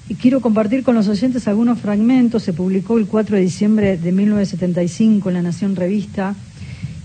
y 0.10 0.16
quiero 0.16 0.42
compartir 0.42 0.84
con 0.84 0.96
los 0.96 1.08
oyentes 1.08 1.48
algunos 1.48 1.80
fragmentos, 1.80 2.44
se 2.44 2.52
publicó 2.52 2.98
el 2.98 3.06
4 3.06 3.38
de 3.38 3.42
diciembre 3.42 3.98
de 3.98 4.12
1975 4.12 5.30
en 5.30 5.36
La 5.36 5.42
Nación 5.42 5.76
Revista, 5.76 6.36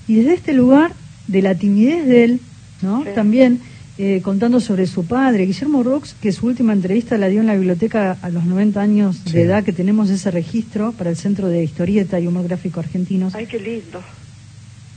y 0.09 0.15
desde 0.17 0.35
este 0.35 0.53
lugar 0.53 0.95
de 1.29 1.43
la 1.43 1.55
timidez 1.55 2.07
de 2.07 2.25
él, 2.25 2.41
¿no? 2.83 3.05
También 3.15 3.61
eh, 4.01 4.21
contando 4.23 4.61
sobre 4.61 4.87
su 4.87 5.07
padre, 5.07 5.45
Guillermo 5.45 5.83
Rox, 5.83 6.15
que 6.15 6.31
su 6.31 6.47
última 6.47 6.73
entrevista 6.73 7.19
la 7.19 7.27
dio 7.27 7.41
en 7.41 7.49
la 7.49 7.57
biblioteca 7.57 8.17
a 8.23 8.31
los 8.31 8.45
90 8.45 8.81
años 8.81 9.25
de 9.25 9.43
edad, 9.43 9.65
que 9.65 9.73
tenemos 9.73 10.09
ese 10.09 10.31
registro 10.31 10.93
para 10.93 11.11
el 11.11 11.17
Centro 11.17 11.49
de 11.49 11.65
Historieta 11.65 12.21
y 12.21 12.29
Humor 12.29 12.45
Gráfico 12.45 12.79
Argentinos. 12.79 13.35
Ay, 13.35 13.47
qué 13.47 13.59
lindo. 13.59 14.01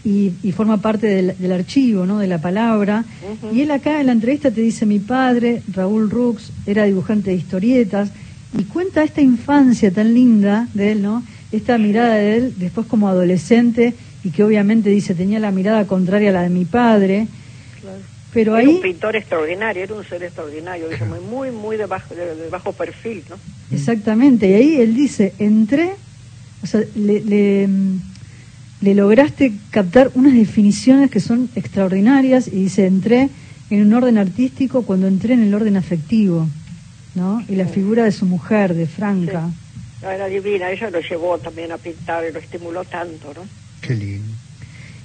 Y, 0.03 0.51
forma 0.51 0.77
parte 0.77 1.07
del, 1.07 1.51
archivo, 1.51 2.05
¿no? 2.05 2.19
De 2.19 2.27
la 2.27 2.39
palabra. 2.39 3.03
Y 3.51 3.61
él 3.61 3.71
acá 3.71 3.99
en 3.99 4.05
la 4.05 4.11
entrevista 4.11 4.51
te 4.51 4.61
dice, 4.61 4.85
mi 4.85 4.99
padre, 4.99 5.63
Raúl 5.73 6.09
Rux, 6.09 6.51
era 6.67 6.85
dibujante 6.85 7.31
de 7.31 7.37
historietas, 7.37 8.11
y 8.55 8.65
cuenta 8.65 9.03
esta 9.03 9.21
infancia 9.21 9.91
tan 9.91 10.13
linda 10.13 10.67
de 10.75 10.91
él, 10.91 11.01
¿no? 11.01 11.23
Esta 11.51 11.77
mirada 11.79 12.15
de 12.15 12.37
él 12.37 12.53
después 12.57 12.85
como 12.85 13.07
adolescente 13.07 13.95
y 14.23 14.29
que 14.29 14.43
obviamente 14.43 14.91
dice 14.91 15.15
tenía 15.15 15.39
la 15.39 15.51
mirada 15.51 15.87
contraria 15.87 16.29
a 16.29 16.33
la 16.33 16.41
de 16.43 16.49
mi 16.49 16.65
padre. 16.65 17.27
Pero 18.33 18.57
era 18.57 18.67
ahí... 18.67 18.75
un 18.75 18.81
pintor 18.81 19.15
extraordinario, 19.15 19.83
era 19.83 19.93
un 19.93 20.05
ser 20.05 20.23
extraordinario, 20.23 20.87
muy, 21.29 21.51
muy 21.51 21.77
de 21.77 21.85
bajo, 21.85 22.15
de, 22.15 22.49
bajo 22.49 22.71
perfil, 22.71 23.23
¿no? 23.29 23.37
Exactamente, 23.71 24.49
y 24.49 24.53
ahí 24.53 24.75
él 24.81 24.95
dice, 24.95 25.33
entré, 25.37 25.93
o 26.63 26.67
sea, 26.67 26.81
le, 26.95 27.21
le, 27.21 27.67
le 28.81 28.95
lograste 28.95 29.53
captar 29.69 30.11
unas 30.15 30.33
definiciones 30.33 31.11
que 31.11 31.19
son 31.19 31.49
extraordinarias 31.55 32.47
y 32.47 32.63
dice, 32.63 32.85
entré 32.85 33.29
en 33.69 33.81
un 33.81 33.93
orden 33.93 34.17
artístico 34.17 34.83
cuando 34.83 35.07
entré 35.07 35.33
en 35.33 35.43
el 35.43 35.53
orden 35.53 35.77
afectivo, 35.77 36.47
¿no? 37.15 37.43
Y 37.47 37.55
la 37.55 37.67
figura 37.67 38.03
de 38.05 38.11
su 38.11 38.25
mujer, 38.25 38.73
de 38.73 38.87
Franca. 38.87 39.49
Era 40.01 40.27
divina, 40.27 40.71
ella 40.71 40.89
lo 40.89 40.99
llevó 40.99 41.37
también 41.37 41.71
a 41.71 41.77
pintar 41.77 42.23
y 42.27 42.33
lo 42.33 42.39
estimuló 42.39 42.83
tanto, 42.85 43.33
¿no? 43.33 43.41
Qué 43.81 43.93
lindo. 43.93 44.33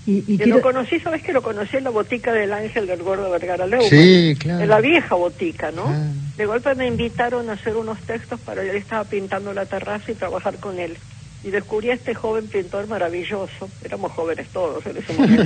Y, 0.06 0.24
y 0.28 0.36
lo 0.46 0.60
conocí, 0.60 1.00
¿sabes 1.00 1.22
que 1.22 1.32
lo 1.32 1.42
conocí 1.42 1.76
en 1.76 1.84
la 1.84 1.90
botica 1.90 2.32
del 2.32 2.52
Ángel 2.52 2.86
del 2.86 3.02
Gordo 3.02 3.28
Vergara 3.30 3.66
Leumann? 3.66 3.90
Sí, 3.90 4.36
claro. 4.38 4.62
En 4.62 4.68
la 4.68 4.80
vieja 4.80 5.16
botica, 5.16 5.72
¿no? 5.72 5.92
De 6.36 6.46
golpe 6.46 6.74
me 6.76 6.86
invitaron 6.86 7.50
a 7.50 7.54
hacer 7.54 7.76
unos 7.76 7.98
textos 8.00 8.38
para 8.40 8.62
yo 8.62 8.72
estaba 8.72 9.02
pintando 9.04 9.52
la 9.52 9.66
terraza 9.66 10.12
y 10.12 10.14
trabajar 10.14 10.56
con 10.58 10.78
él. 10.78 10.96
Y 11.42 11.50
descubrí 11.50 11.90
a 11.90 11.94
este 11.94 12.14
joven 12.14 12.46
pintor 12.46 12.86
maravilloso. 12.88 13.68
Éramos 13.84 14.12
jóvenes 14.12 14.48
todos 14.48 14.84
en 14.86 14.96
ese 14.96 15.12
momento. 15.12 15.44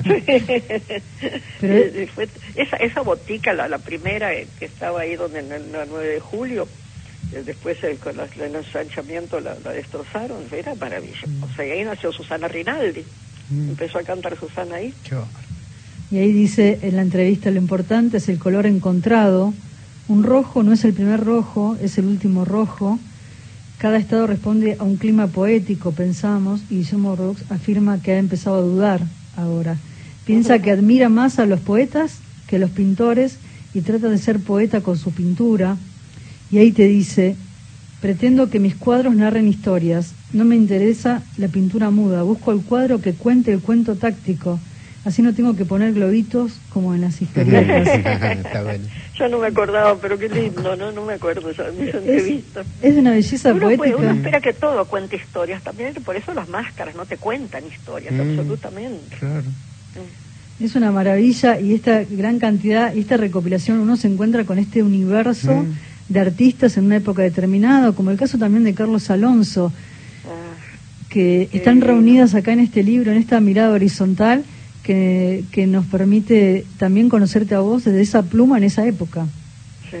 Pero... 1.60 2.22
esa, 2.56 2.76
esa 2.76 3.00
botica, 3.02 3.52
la, 3.52 3.68
la 3.68 3.78
primera 3.78 4.32
eh, 4.32 4.46
que 4.58 4.64
estaba 4.64 5.00
ahí 5.00 5.16
donde 5.16 5.40
en 5.40 5.52
el 5.52 5.64
9 5.72 6.06
de 6.06 6.20
julio, 6.20 6.68
eh, 7.32 7.42
después 7.44 7.82
el, 7.84 7.98
con 7.98 8.14
el 8.18 8.54
ensanchamiento 8.54 9.40
la, 9.40 9.54
destrozaron, 9.54 10.44
era 10.50 10.74
maravilloso. 10.74 11.26
O 11.42 11.56
sea, 11.56 11.66
y 11.66 11.70
ahí 11.70 11.84
nació 11.84 12.12
Susana 12.12 12.48
Rinaldi. 12.48 13.04
Mm. 13.50 13.70
Empezó 13.70 13.98
a 13.98 14.02
cantar 14.02 14.38
Susana 14.38 14.76
ahí. 14.76 14.94
y 16.10 16.18
ahí 16.18 16.32
dice 16.32 16.78
en 16.82 16.96
la 16.96 17.02
entrevista, 17.02 17.50
lo 17.50 17.58
importante 17.58 18.18
es 18.18 18.28
el 18.28 18.38
color 18.38 18.66
encontrado. 18.66 19.54
Un 20.08 20.24
rojo 20.24 20.62
no 20.62 20.72
es 20.72 20.84
el 20.84 20.92
primer 20.92 21.24
rojo, 21.24 21.76
es 21.80 21.98
el 21.98 22.06
último 22.06 22.44
rojo. 22.44 22.98
Cada 23.78 23.98
estado 23.98 24.26
responde 24.26 24.76
a 24.78 24.84
un 24.84 24.96
clima 24.96 25.26
poético, 25.26 25.92
pensamos, 25.92 26.60
y 26.70 26.76
Guillermo 26.76 27.16
Rox 27.16 27.50
afirma 27.50 28.00
que 28.00 28.12
ha 28.12 28.18
empezado 28.18 28.58
a 28.58 28.62
dudar 28.62 29.00
ahora. 29.36 29.76
Piensa 30.24 30.60
que 30.60 30.70
admira 30.70 31.08
más 31.08 31.38
a 31.38 31.46
los 31.46 31.60
poetas 31.60 32.18
que 32.46 32.56
a 32.56 32.58
los 32.60 32.70
pintores 32.70 33.38
y 33.74 33.80
trata 33.80 34.08
de 34.08 34.18
ser 34.18 34.38
poeta 34.38 34.82
con 34.82 34.98
su 34.98 35.10
pintura, 35.12 35.76
y 36.50 36.58
ahí 36.58 36.70
te 36.70 36.86
dice, 36.86 37.34
pretendo 38.00 38.50
que 38.50 38.60
mis 38.60 38.76
cuadros 38.76 39.16
narren 39.16 39.48
historias, 39.48 40.12
no 40.32 40.44
me 40.44 40.56
interesa 40.56 41.22
la 41.36 41.48
pintura 41.48 41.90
muda, 41.90 42.22
busco 42.22 42.52
el 42.52 42.62
cuadro 42.62 43.00
que 43.00 43.12
cuente 43.12 43.52
el 43.52 43.60
cuento 43.60 43.96
táctico, 43.96 44.58
así 45.04 45.22
no 45.22 45.34
tengo 45.34 45.54
que 45.56 45.64
poner 45.64 45.92
globitos 45.92 46.58
como 46.70 46.94
en 46.94 47.02
las 47.02 47.20
historietas. 47.20 47.88
Yo 49.18 49.28
no 49.28 49.38
me 49.38 49.48
acordaba, 49.48 49.96
pero 49.96 50.18
qué 50.18 50.28
lindo, 50.28 50.74
¿no? 50.74 50.90
No 50.90 51.04
me 51.04 51.14
acuerdo 51.14 51.50
esa, 51.50 51.68
entrevista. 51.68 52.64
Es, 52.80 52.96
una 52.96 53.10
belleza 53.10 53.54
poética. 53.54 53.96
uno 53.96 54.10
espera 54.10 54.40
que 54.40 54.52
todo 54.52 54.84
cuente 54.86 55.16
historias, 55.16 55.62
también 55.62 55.94
por 56.04 56.16
eso 56.16 56.32
las 56.32 56.48
máscaras 56.48 56.94
no 56.94 57.04
te 57.04 57.18
cuentan 57.18 57.64
historias, 57.66 58.14
mm, 58.14 58.20
absolutamente. 58.20 59.16
Claro. 59.18 59.42
Mm. 59.42 60.64
Es 60.64 60.74
una 60.76 60.92
maravilla 60.92 61.60
y 61.60 61.74
esta 61.74 62.04
gran 62.04 62.38
cantidad, 62.38 62.94
y 62.94 63.00
esta 63.00 63.16
recopilación, 63.16 63.80
uno 63.80 63.96
se 63.96 64.08
encuentra 64.08 64.44
con 64.44 64.58
este 64.58 64.82
universo. 64.82 65.52
Mm 65.54 65.92
de 66.12 66.20
artistas 66.20 66.76
en 66.76 66.84
una 66.84 66.96
época 66.96 67.22
determinada, 67.22 67.92
como 67.92 68.10
el 68.10 68.18
caso 68.18 68.38
también 68.38 68.64
de 68.64 68.74
Carlos 68.74 69.10
Alonso, 69.10 69.72
que 71.12 71.50
están 71.52 71.82
reunidas 71.82 72.34
acá 72.34 72.52
en 72.52 72.60
este 72.60 72.82
libro, 72.82 73.12
en 73.12 73.18
esta 73.18 73.38
mirada 73.40 73.70
horizontal, 73.70 74.44
que, 74.82 75.44
que 75.52 75.66
nos 75.66 75.84
permite 75.84 76.64
también 76.78 77.10
conocerte 77.10 77.54
a 77.54 77.60
vos 77.60 77.84
desde 77.84 78.00
esa 78.00 78.22
pluma 78.22 78.56
en 78.56 78.64
esa 78.64 78.86
época. 78.86 79.26
Sí. 79.90 79.98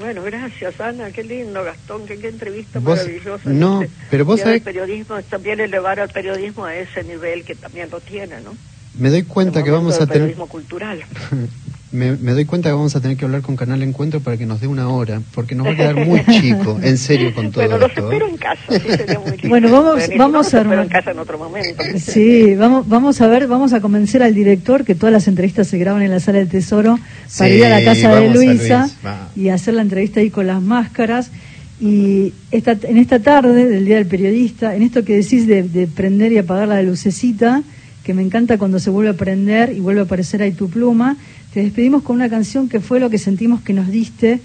Bueno, 0.00 0.22
gracias 0.22 0.80
Ana, 0.80 1.10
qué 1.12 1.22
lindo 1.22 1.62
Gastón, 1.62 2.06
qué, 2.06 2.14
entrevista 2.26 2.80
maravillosa. 2.80 3.48
No, 3.50 3.84
pero 4.10 4.24
vos 4.24 4.40
sabés... 4.40 4.56
El 4.56 4.62
periodismo, 4.62 5.22
también 5.22 5.60
elevar 5.60 6.00
al 6.00 6.08
periodismo 6.08 6.64
a 6.64 6.74
ese 6.74 7.04
nivel 7.04 7.44
que 7.44 7.54
también 7.54 7.88
lo 7.90 8.00
tiene, 8.00 8.40
¿no? 8.40 8.56
Me 8.98 9.10
doy 9.10 9.22
cuenta 9.22 9.62
que 9.62 9.70
vamos 9.70 9.96
a 9.96 10.06
tener... 10.06 10.14
Periodismo 10.14 10.48
cultural. 10.48 11.00
Me, 11.92 12.14
doy 12.14 12.44
cuenta 12.44 12.68
que 12.68 12.72
vamos 12.72 12.94
a 12.94 13.00
tener 13.00 13.16
que 13.16 13.24
hablar 13.24 13.42
con 13.42 13.56
Canal 13.56 13.82
Encuentro 13.82 14.20
para 14.20 14.36
que 14.36 14.46
nos 14.46 14.60
dé 14.60 14.68
una 14.68 14.88
hora, 14.88 15.20
porque 15.34 15.56
nos 15.56 15.66
va 15.66 15.72
a 15.72 15.76
quedar 15.76 16.06
muy 16.06 16.24
chico, 16.24 16.78
en 16.80 16.96
serio, 16.96 17.34
con 17.34 17.50
todo 17.50 17.68
bueno, 17.68 17.86
esto. 17.86 18.02
Bueno, 18.06 18.12
¿eh? 18.12 18.14
espero 18.14 18.28
en 18.28 18.36
casa, 18.36 18.62
sí 18.68 18.96
sería 18.96 19.18
muy 19.18 19.36
Bueno, 19.48 19.72
vamos, 19.72 20.08
vamos 20.16 20.54
a... 20.54 20.60
en 20.60 20.88
casa 20.88 21.10
en 21.10 21.18
otro 21.18 21.36
momento. 21.36 21.82
Sí, 21.98 22.54
vamos, 22.54 22.88
vamos 22.88 23.20
a 23.20 23.26
ver, 23.26 23.48
vamos 23.48 23.72
a 23.72 23.80
convencer 23.80 24.22
al 24.22 24.34
director 24.34 24.84
que 24.84 24.94
todas 24.94 25.12
las 25.12 25.26
entrevistas 25.26 25.66
se 25.66 25.78
graban 25.78 26.02
en 26.02 26.12
la 26.12 26.20
Sala 26.20 26.38
del 26.38 26.48
Tesoro 26.48 26.96
para 27.36 27.50
ir 27.50 27.64
a 27.64 27.70
la 27.70 27.84
casa 27.84 28.14
de 28.14 28.30
Luisa 28.30 28.88
y 29.34 29.48
hacer 29.48 29.74
la 29.74 29.82
entrevista 29.82 30.20
ahí 30.20 30.30
con 30.30 30.46
las 30.46 30.62
máscaras. 30.62 31.32
Y 31.80 32.34
esta, 32.52 32.76
en 32.82 32.98
esta 32.98 33.18
tarde 33.18 33.66
del 33.66 33.84
Día 33.84 33.96
del 33.96 34.06
Periodista, 34.06 34.76
en 34.76 34.82
esto 34.82 35.04
que 35.04 35.16
decís 35.16 35.48
de, 35.48 35.64
de 35.64 35.88
prender 35.88 36.30
y 36.30 36.38
apagar 36.38 36.68
la 36.68 36.82
lucecita, 36.82 37.62
que 38.04 38.14
me 38.14 38.22
encanta 38.22 38.58
cuando 38.58 38.78
se 38.78 38.90
vuelve 38.90 39.10
a 39.10 39.14
prender 39.14 39.72
y 39.72 39.80
vuelve 39.80 40.00
a 40.00 40.04
aparecer 40.04 40.42
ahí 40.42 40.52
tu 40.52 40.70
pluma, 40.70 41.16
te 41.52 41.62
despedimos 41.62 42.02
con 42.02 42.16
una 42.16 42.28
canción 42.28 42.68
que 42.68 42.80
fue 42.80 43.00
lo 43.00 43.10
que 43.10 43.18
sentimos 43.18 43.60
que 43.62 43.72
nos 43.72 43.88
diste 43.88 44.40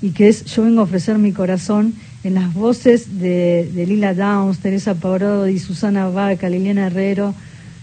y 0.00 0.10
que 0.10 0.28
es 0.28 0.44
Yo 0.44 0.62
vengo 0.62 0.80
a 0.80 0.84
ofrecer 0.84 1.18
mi 1.18 1.32
corazón 1.32 1.94
en 2.24 2.34
las 2.34 2.52
voces 2.52 3.20
de, 3.20 3.70
Lila 3.74 4.14
Downs, 4.14 4.58
Teresa 4.58 4.94
Parodi, 4.94 5.58
Susana 5.58 6.08
Vaca, 6.08 6.48
Liliana 6.48 6.86
Herrero, 6.86 7.34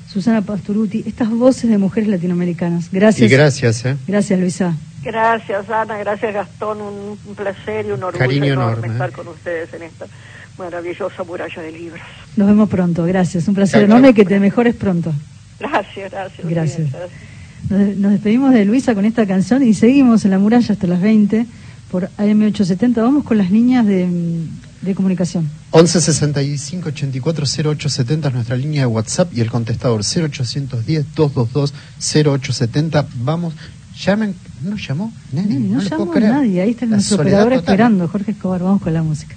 Susana 0.08 0.42
Pasturuti, 0.42 1.04
estas 1.08 1.30
voces 1.30 1.70
de 1.70 1.78
mujeres 1.78 2.10
latinoamericanas. 2.10 2.90
Gracias. 2.92 3.30
Y 3.30 3.34
gracias, 3.34 3.86
¿eh? 3.86 3.98
Gracias, 4.08 4.40
Luisa. 4.40 4.76
Gracias, 5.04 5.70
Ana. 5.70 5.98
Gracias, 5.98 6.34
Gastón. 6.34 6.82
Un, 6.82 7.36
placer 7.36 7.86
y 7.86 7.92
un 7.92 8.04
orgullo 8.04 8.20
Cariño 8.20 8.54
enorme, 8.54 8.88
estar 8.88 9.10
¿eh? 9.10 9.14
con 9.14 9.28
ustedes 9.28 9.74
en 9.74 9.84
esta 9.84 10.06
maravillosa 10.58 11.24
muralla 11.24 11.62
de 11.62 11.72
libros. 11.72 12.02
Nos 12.36 12.48
vemos 12.48 12.70
pronto. 12.70 13.06
Gracias. 13.06 13.48
Un 13.48 13.56
placer 13.56 13.84
enorme 13.84 14.10
y 14.10 14.14
que 14.14 14.26
te 14.26 14.40
mejores 14.40 14.76
pronto. 14.76 15.14
Gracias, 15.60 16.12
gracias. 16.12 16.48
Gracias. 16.48 16.90
Nos, 17.70 18.12
despedimos 18.12 18.54
de 18.54 18.66
Luisa 18.66 18.94
con 18.94 19.06
esta 19.06 19.26
canción 19.26 19.64
y 19.64 19.74
seguimos 19.74 20.26
en 20.26 20.32
la 20.32 20.40
muralla 20.40 20.74
hasta 20.74 20.88
las 20.88 21.02
20 21.02 21.46
por 21.92 22.10
AM870. 22.18 22.96
Vamos 22.96 23.24
con 23.24 23.38
las 23.38 23.52
líneas 23.52 23.86
de, 23.86 24.08
de 24.82 24.96
comunicación. 24.96 25.50
1165 25.74 26.90
840870 26.90 28.28
es 28.28 28.34
nuestra 28.34 28.56
línea 28.56 28.82
de 28.82 28.88
WhatsApp 28.88 29.36
y 29.36 29.42
el 29.42 29.50
contestador 29.50 30.02
0810 30.02 31.16
222 31.16 31.74
0870. 32.00 33.08
Vamos, 33.22 33.54
llamen. 34.00 34.36
¿No 34.64 34.78
llamó? 34.78 35.12
Nene, 35.32 35.60
no, 35.60 35.82
no 35.82 35.82
llamó 35.82 36.16
nadie. 36.16 36.62
Ahí 36.62 36.72
está 36.72 36.86
nuestro 36.86 37.18
operador 37.18 37.54
esperando, 37.54 38.08
Jorge 38.08 38.32
Escobar. 38.32 38.62
Vamos 38.62 38.82
con 38.82 38.94
la 38.94 39.04
música. 39.04 39.36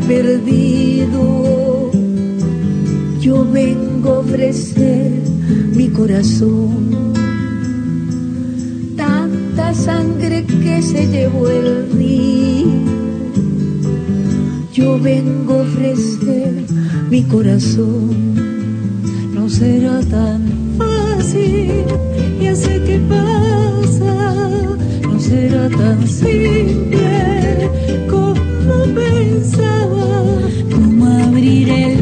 Perdido. 0.00 1.90
Yo 3.20 3.44
vengo 3.50 4.10
a 4.10 4.18
ofrecer 4.20 5.12
mi 5.74 5.88
corazón. 5.88 7.12
Tanta 8.96 9.74
sangre 9.74 10.44
que 10.44 10.82
se 10.82 11.06
llevó 11.08 11.48
el 11.48 11.90
río. 11.92 12.66
Yo 14.72 15.00
vengo 15.00 15.54
a 15.54 15.62
ofrecer 15.62 16.64
mi 17.10 17.22
corazón. 17.22 18.34
No 19.34 19.48
será 19.48 20.00
tan 20.00 20.42
fácil, 20.78 21.84
ya 22.40 22.54
sé 22.54 22.82
qué 22.84 23.00
pasa. 23.08 24.44
No 25.02 25.18
será 25.20 25.68
tan 25.70 26.06
simple 26.06 27.06
pensaba. 28.96 30.06
abrir 31.26 31.68
el 31.70 31.95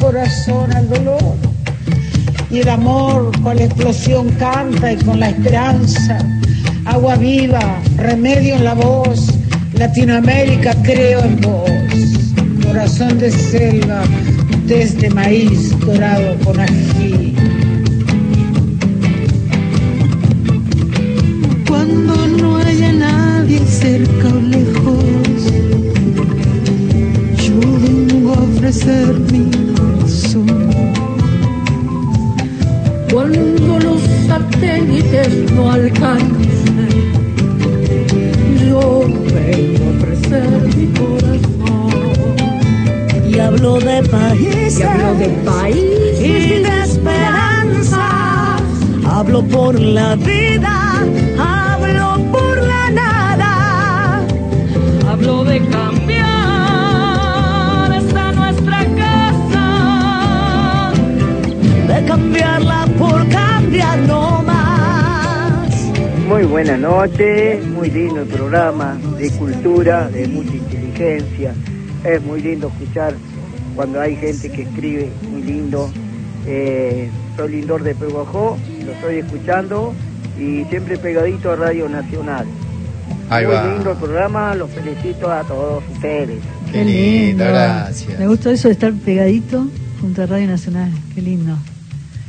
corazón 0.00 0.72
al 0.72 0.88
dolor 0.88 1.36
y 2.50 2.58
el 2.58 2.68
amor 2.68 3.30
con 3.42 3.56
la 3.56 3.64
explosión 3.64 4.30
canta 4.30 4.92
y 4.92 4.96
con 4.96 5.20
la 5.20 5.28
esperanza. 5.28 6.18
Agua 6.84 7.16
viva, 7.16 7.80
remedio 7.96 8.56
en 8.56 8.64
la 8.64 8.74
voz, 8.74 9.28
Latinoamérica 9.74 10.74
creo 10.82 11.20
en 11.20 11.40
vos. 11.40 11.70
Corazón 12.66 13.18
de 13.18 13.30
selva, 13.30 14.02
desde 14.66 15.10
maíz 15.10 15.78
dorado 15.80 16.36
con 16.44 16.58
ají. 16.58 17.34
Cuando 21.68 22.26
no 22.26 22.56
haya 22.56 22.92
nadie 22.92 23.60
cerca 23.60 24.28
o 24.28 24.40
lejos, 24.40 25.04
yo 27.36 27.60
vengo 27.80 28.34
a 28.34 28.42
ofrecer 28.42 29.18
mi 29.32 29.69
Cuando 33.12 33.78
los 33.80 34.00
satélites 34.28 35.50
no 35.52 35.72
alcancen, 35.72 36.88
yo 38.68 39.04
vengo 39.34 39.84
a 39.84 39.90
ofrecer 39.96 40.48
mi 40.76 40.86
corazón. 40.96 42.38
Y 43.28 43.38
hablo 43.40 43.80
de 43.80 44.02
países, 44.04 44.78
y 44.78 44.82
hablo 44.84 45.14
de 45.14 45.28
países 45.44 46.20
y 46.20 46.62
de 46.62 46.82
esperanza. 46.84 48.56
Hablo 49.04 49.42
por 49.42 49.78
la 49.80 50.14
vida, 50.14 51.04
hablo 51.36 52.24
por 52.30 52.62
la 52.62 52.90
nada. 52.90 54.22
Hablo 55.08 55.44
de 55.44 55.58
cambiar 55.58 55.89
por 63.00 63.26
cambiar 63.30 63.98
no 64.00 64.42
más. 64.42 65.74
Muy 66.28 66.44
buena 66.44 66.76
noche, 66.76 67.58
muy 67.74 67.90
lindo 67.90 68.20
el 68.20 68.28
programa 68.28 68.98
de 69.18 69.30
cultura, 69.30 70.08
de 70.10 70.28
mucha 70.28 70.54
inteligencia. 70.54 71.54
Es 72.04 72.22
muy 72.22 72.42
lindo 72.42 72.68
escuchar 72.68 73.14
cuando 73.74 74.00
hay 74.02 74.16
gente 74.16 74.50
que 74.50 74.62
escribe, 74.62 75.10
muy 75.30 75.42
lindo. 75.42 75.90
Eh, 76.46 77.08
soy 77.36 77.52
Lindor 77.52 77.82
de 77.82 77.94
Peguajó, 77.94 78.58
lo 78.84 78.92
estoy 78.92 79.16
escuchando 79.18 79.94
y 80.38 80.64
siempre 80.66 80.98
pegadito 80.98 81.52
a 81.52 81.56
Radio 81.56 81.88
Nacional. 81.88 82.46
Ahí 83.30 83.46
muy 83.46 83.54
va. 83.54 83.72
lindo 83.72 83.92
el 83.92 83.96
programa, 83.96 84.54
los 84.54 84.70
felicito 84.70 85.30
a 85.30 85.42
todos 85.44 85.82
ustedes. 85.90 86.38
Qué 86.70 86.84
lindo, 86.84 87.44
gracias. 87.44 88.18
Me 88.18 88.26
gustó 88.26 88.50
eso 88.50 88.68
de 88.68 88.72
estar 88.72 88.92
pegadito 88.92 89.66
junto 90.02 90.22
a 90.22 90.26
Radio 90.26 90.48
Nacional. 90.48 90.90
Qué 91.14 91.22
lindo. 91.22 91.56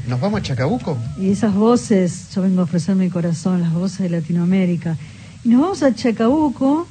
¿Nos 0.08 0.20
vamos 0.20 0.40
a 0.40 0.44
Chacabuco? 0.44 0.98
Y 1.20 1.30
esas 1.30 1.54
voces, 1.54 2.28
yo 2.36 2.42
vengo 2.42 2.62
a 2.62 2.64
ofrecer 2.64 2.96
mi 2.96 3.10
corazón, 3.10 3.62
las 3.62 3.74
voces 3.74 4.00
de 4.00 4.10
Latinoamérica. 4.10 4.98
Y 5.44 5.50
nos 5.50 5.62
vamos 5.62 5.84
a 5.84 5.94
Chacabuco, 5.94 6.88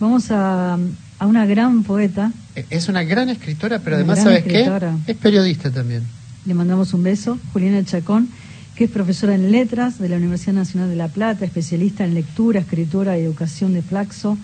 vamos 0.00 0.30
a, 0.30 0.74
a 1.18 1.26
una 1.26 1.46
gran 1.46 1.82
poeta, 1.82 2.32
E- 2.56 2.64
Es 2.70 2.88
una 2.88 3.02
gran 3.02 3.28
escritora, 3.28 3.80
pero 3.80 3.96
además, 3.96 4.22
¿sabes 4.22 4.46
escritora. 4.46 4.96
qué? 5.06 5.12
Es 5.12 5.18
periodista 5.18 5.70
también. 5.70 6.02
le 6.46 6.54
mandamos 6.54 6.94
un 6.94 7.02
beso, 7.02 7.38
Juliana 7.52 7.84
Chacón, 7.84 8.28
que 8.76 8.84
es 8.84 8.90
profesora 8.90 9.34
en 9.34 9.50
letras 9.52 9.98
de 9.98 10.08
la 10.08 10.16
Universidad 10.16 10.52
Nacional 10.54 10.88
de 10.88 10.96
La 10.96 11.08
Plata, 11.08 11.44
especialista 11.44 12.04
en 12.04 12.14
lectura, 12.14 12.60
escritura 12.60 13.18
y 13.18 13.22
educación 13.22 13.72
de 13.74 13.82
Flaxo. 13.82 14.36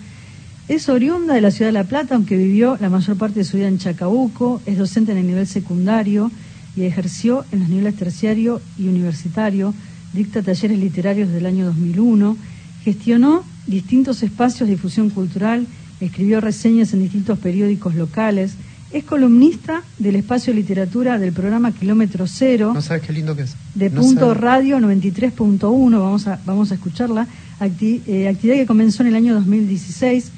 Es 0.67 0.87
oriunda 0.89 1.33
de 1.33 1.41
la 1.41 1.51
ciudad 1.51 1.69
de 1.69 1.73
La 1.73 1.83
Plata, 1.85 2.15
aunque 2.15 2.37
vivió 2.37 2.77
la 2.79 2.89
mayor 2.89 3.17
parte 3.17 3.39
de 3.39 3.45
su 3.45 3.57
vida 3.57 3.67
en 3.67 3.77
Chacabuco, 3.77 4.61
es 4.65 4.77
docente 4.77 5.11
en 5.11 5.17
el 5.17 5.27
nivel 5.27 5.47
secundario 5.47 6.31
y 6.75 6.83
ejerció 6.83 7.45
en 7.51 7.59
los 7.59 7.69
niveles 7.69 7.95
terciario 7.95 8.61
y 8.77 8.87
universitario, 8.87 9.73
dicta 10.13 10.41
talleres 10.41 10.79
literarios 10.79 11.27
desde 11.27 11.39
el 11.39 11.45
año 11.45 11.65
2001, 11.65 12.37
gestionó 12.83 13.43
distintos 13.67 14.23
espacios 14.23 14.67
de 14.69 14.75
difusión 14.75 15.09
cultural, 15.09 15.67
escribió 15.99 16.41
reseñas 16.41 16.93
en 16.93 17.01
distintos 17.01 17.37
periódicos 17.39 17.95
locales, 17.95 18.53
es 18.91 19.03
columnista 19.05 19.83
del 19.99 20.17
espacio 20.17 20.53
literatura 20.53 21.17
del 21.17 21.31
programa 21.31 21.71
Kilómetro 21.71 22.25
Cero 22.27 22.71
No 22.73 22.81
sabes 22.81 23.03
qué 23.03 23.13
lindo 23.13 23.35
que 23.37 23.43
es. 23.43 23.55
de 23.75 23.89
No 23.89 24.01
Punto. 24.01 24.33
Radio 24.33 24.79
93.1, 24.79 25.91
vamos 25.91 26.27
a, 26.27 26.39
vamos 26.45 26.71
a 26.71 26.75
escucharla, 26.75 27.27
acti- 27.59 28.01
eh, 28.07 28.27
actividad 28.27 28.55
que 28.57 28.65
comenzó 28.65 29.03
en 29.03 29.09
el 29.09 29.15
año 29.15 29.33
2016 29.35 30.31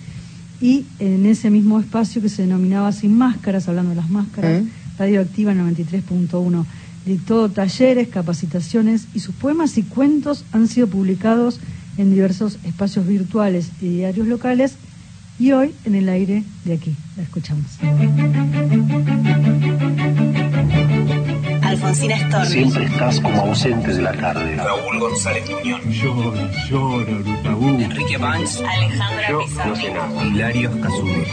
y 0.62 0.86
en 1.00 1.26
ese 1.26 1.50
mismo 1.50 1.80
espacio 1.80 2.22
que 2.22 2.30
se 2.30 2.44
denominaba 2.44 2.92
Sin 2.92 3.18
Máscaras, 3.18 3.68
hablando 3.68 3.90
de 3.92 3.96
las 3.98 4.10
máscaras, 4.10 4.62
Mm. 4.96 5.00
Radioactiva 5.00 5.54
93.1. 5.54 6.66
Dictó 7.06 7.50
talleres, 7.50 8.08
capacitaciones 8.08 9.08
y 9.14 9.20
sus 9.20 9.36
poemas 9.36 9.78
y 9.78 9.84
cuentos 9.84 10.46
han 10.54 10.68
sido 10.68 10.88
publicados 10.88 11.60
en 11.98 12.12
diversos 12.12 12.60
espacios 12.64 13.06
virtuales 13.06 13.70
y 13.82 13.90
diarios 13.90 14.28
locales 14.28 14.76
y 15.38 15.52
hoy 15.52 15.74
en 15.86 15.96
el 15.96 16.08
aire 16.10 16.44
de 16.64 16.74
aquí. 16.74 16.96
La 17.18 17.24
escuchamos. 17.24 17.66
Alfonsina 21.62 22.18
Storni. 22.28 22.48
Siempre 22.50 22.86
estás 22.86 23.20
como 23.20 23.42
ausente 23.42 23.94
de 23.94 24.02
la 24.02 24.14
tarde. 24.14 24.56
Raúl 24.56 25.00
González 25.00 25.44
Muñoz. 25.50 25.82
Lloro, 25.86 26.34
lloro, 26.70 27.24
tabú. 27.44 27.70
Enrique 27.70 28.18
Banks. 28.18 28.62
Alejandra 28.62 29.30
Yo 29.30 29.40
Pizarro. 29.46 29.70
no 29.70 29.76
sé 29.76 29.94
nada. 29.94 30.26
Hilario 30.26 30.82
Cazube. 30.82 31.28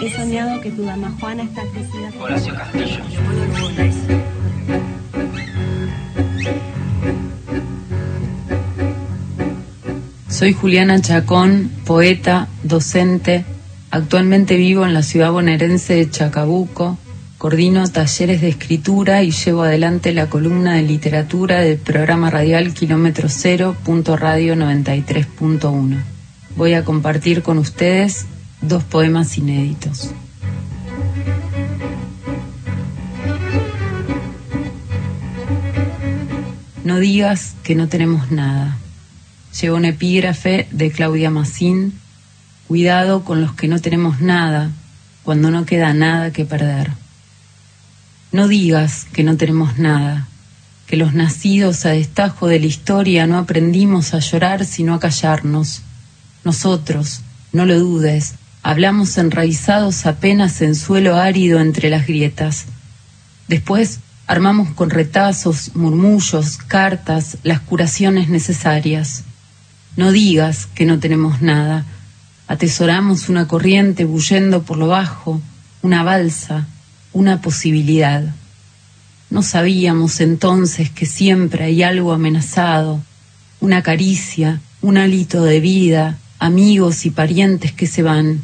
He 0.00 0.10
soñado 0.14 0.60
que 0.60 0.70
tu 0.70 0.84
dama 0.84 1.12
Juana 1.18 1.42
está 1.42 1.62
crecida. 1.62 2.12
Horacio 2.20 2.54
Castillo. 2.54 3.02
Soy 10.28 10.52
Juliana 10.52 11.00
Chacón, 11.00 11.72
poeta, 11.84 12.46
docente. 12.62 13.44
Actualmente 13.90 14.56
vivo 14.56 14.86
en 14.86 14.94
la 14.94 15.02
ciudad 15.02 15.32
bonaerense 15.32 15.94
de 15.94 16.08
Chacabuco. 16.08 16.96
Coordino 17.38 17.88
talleres 17.88 18.40
de 18.40 18.50
escritura 18.50 19.24
y 19.24 19.32
llevo 19.32 19.62
adelante 19.64 20.12
la 20.12 20.30
columna 20.30 20.74
de 20.74 20.82
literatura 20.82 21.60
del 21.60 21.78
programa 21.78 22.30
radial 22.30 22.72
Kilómetro 22.72 23.28
Cero, 23.28 23.76
punto 23.84 24.16
radio 24.16 24.54
93.1. 24.54 25.96
Voy 26.56 26.74
a 26.74 26.84
compartir 26.84 27.42
con 27.42 27.58
ustedes 27.58 28.26
dos 28.60 28.84
poemas 28.84 29.38
inéditos. 29.38 30.10
No 36.84 36.98
digas 36.98 37.54
que 37.62 37.74
no 37.74 37.88
tenemos 37.88 38.30
nada. 38.30 38.78
Lleva 39.60 39.76
un 39.76 39.84
epígrafe 39.84 40.68
de 40.70 40.90
Claudia 40.90 41.30
Massín. 41.30 41.92
Cuidado 42.66 43.24
con 43.24 43.40
los 43.40 43.52
que 43.52 43.68
no 43.68 43.78
tenemos 43.78 44.20
nada, 44.20 44.70
cuando 45.22 45.50
no 45.50 45.66
queda 45.66 45.92
nada 45.92 46.32
que 46.32 46.44
perder. 46.44 46.90
No 48.32 48.48
digas 48.48 49.06
que 49.12 49.22
no 49.22 49.36
tenemos 49.36 49.78
nada, 49.78 50.28
que 50.86 50.96
los 50.96 51.14
nacidos 51.14 51.84
a 51.84 51.90
destajo 51.90 52.46
de 52.46 52.60
la 52.60 52.66
historia 52.66 53.26
no 53.26 53.38
aprendimos 53.38 54.14
a 54.14 54.20
llorar 54.20 54.64
sino 54.64 54.94
a 54.94 55.00
callarnos. 55.00 55.82
Nosotros, 56.44 57.20
no 57.52 57.66
lo 57.66 57.78
dudes, 57.78 58.34
hablamos 58.62 59.16
enraizados 59.18 60.06
apenas 60.06 60.60
en 60.62 60.74
suelo 60.74 61.16
árido 61.16 61.60
entre 61.60 61.90
las 61.90 62.06
grietas. 62.06 62.66
Después 63.48 64.00
armamos 64.26 64.70
con 64.70 64.90
retazos, 64.90 65.74
murmullos, 65.74 66.58
cartas, 66.58 67.38
las 67.42 67.60
curaciones 67.60 68.28
necesarias. 68.28 69.24
No 69.96 70.12
digas 70.12 70.66
que 70.74 70.84
no 70.84 70.98
tenemos 70.98 71.40
nada. 71.40 71.84
Atesoramos 72.46 73.28
una 73.28 73.48
corriente 73.48 74.04
bullendo 74.04 74.62
por 74.62 74.76
lo 74.76 74.88
bajo, 74.88 75.40
una 75.82 76.02
balsa, 76.02 76.66
una 77.12 77.40
posibilidad. 77.40 78.34
No 79.30 79.42
sabíamos 79.42 80.20
entonces 80.20 80.90
que 80.90 81.06
siempre 81.06 81.64
hay 81.64 81.82
algo 81.82 82.12
amenazado, 82.12 83.00
una 83.60 83.82
caricia, 83.82 84.60
un 84.80 84.98
hálito 84.98 85.42
de 85.42 85.60
vida, 85.60 86.18
amigos 86.38 87.06
y 87.06 87.10
parientes 87.10 87.72
que 87.72 87.86
se 87.86 88.02
van. 88.02 88.40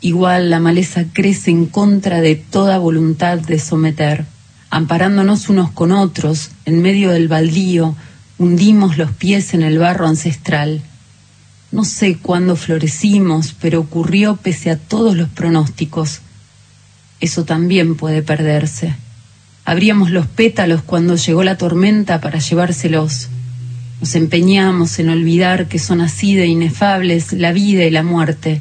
Igual 0.00 0.50
la 0.50 0.60
maleza 0.60 1.04
crece 1.12 1.50
en 1.50 1.66
contra 1.66 2.20
de 2.20 2.36
toda 2.36 2.78
voluntad 2.78 3.38
de 3.38 3.58
someter. 3.58 4.24
Amparándonos 4.70 5.48
unos 5.48 5.70
con 5.70 5.92
otros, 5.92 6.50
en 6.64 6.82
medio 6.82 7.10
del 7.10 7.26
baldío, 7.26 7.96
hundimos 8.38 8.98
los 8.98 9.10
pies 9.12 9.54
en 9.54 9.62
el 9.62 9.78
barro 9.78 10.06
ancestral. 10.06 10.82
No 11.72 11.84
sé 11.84 12.18
cuándo 12.18 12.54
florecimos, 12.54 13.54
pero 13.60 13.80
ocurrió 13.80 14.36
pese 14.36 14.70
a 14.70 14.78
todos 14.78 15.16
los 15.16 15.28
pronósticos. 15.28 16.20
Eso 17.20 17.44
también 17.44 17.96
puede 17.96 18.22
perderse. 18.22 18.94
Abríamos 19.64 20.10
los 20.10 20.26
pétalos 20.26 20.82
cuando 20.82 21.16
llegó 21.16 21.42
la 21.42 21.58
tormenta 21.58 22.20
para 22.20 22.38
llevárselos. 22.38 23.28
Nos 24.00 24.14
empeñamos 24.14 24.98
en 24.98 25.08
olvidar 25.08 25.68
que 25.68 25.78
son 25.78 26.00
así 26.00 26.36
de 26.36 26.46
inefables 26.46 27.32
la 27.32 27.52
vida 27.52 27.84
y 27.84 27.90
la 27.90 28.02
muerte. 28.02 28.60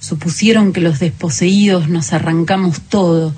Supusieron 0.00 0.72
que 0.72 0.80
los 0.80 1.00
desposeídos 1.00 1.88
nos 1.88 2.12
arrancamos 2.12 2.80
todo, 2.80 3.34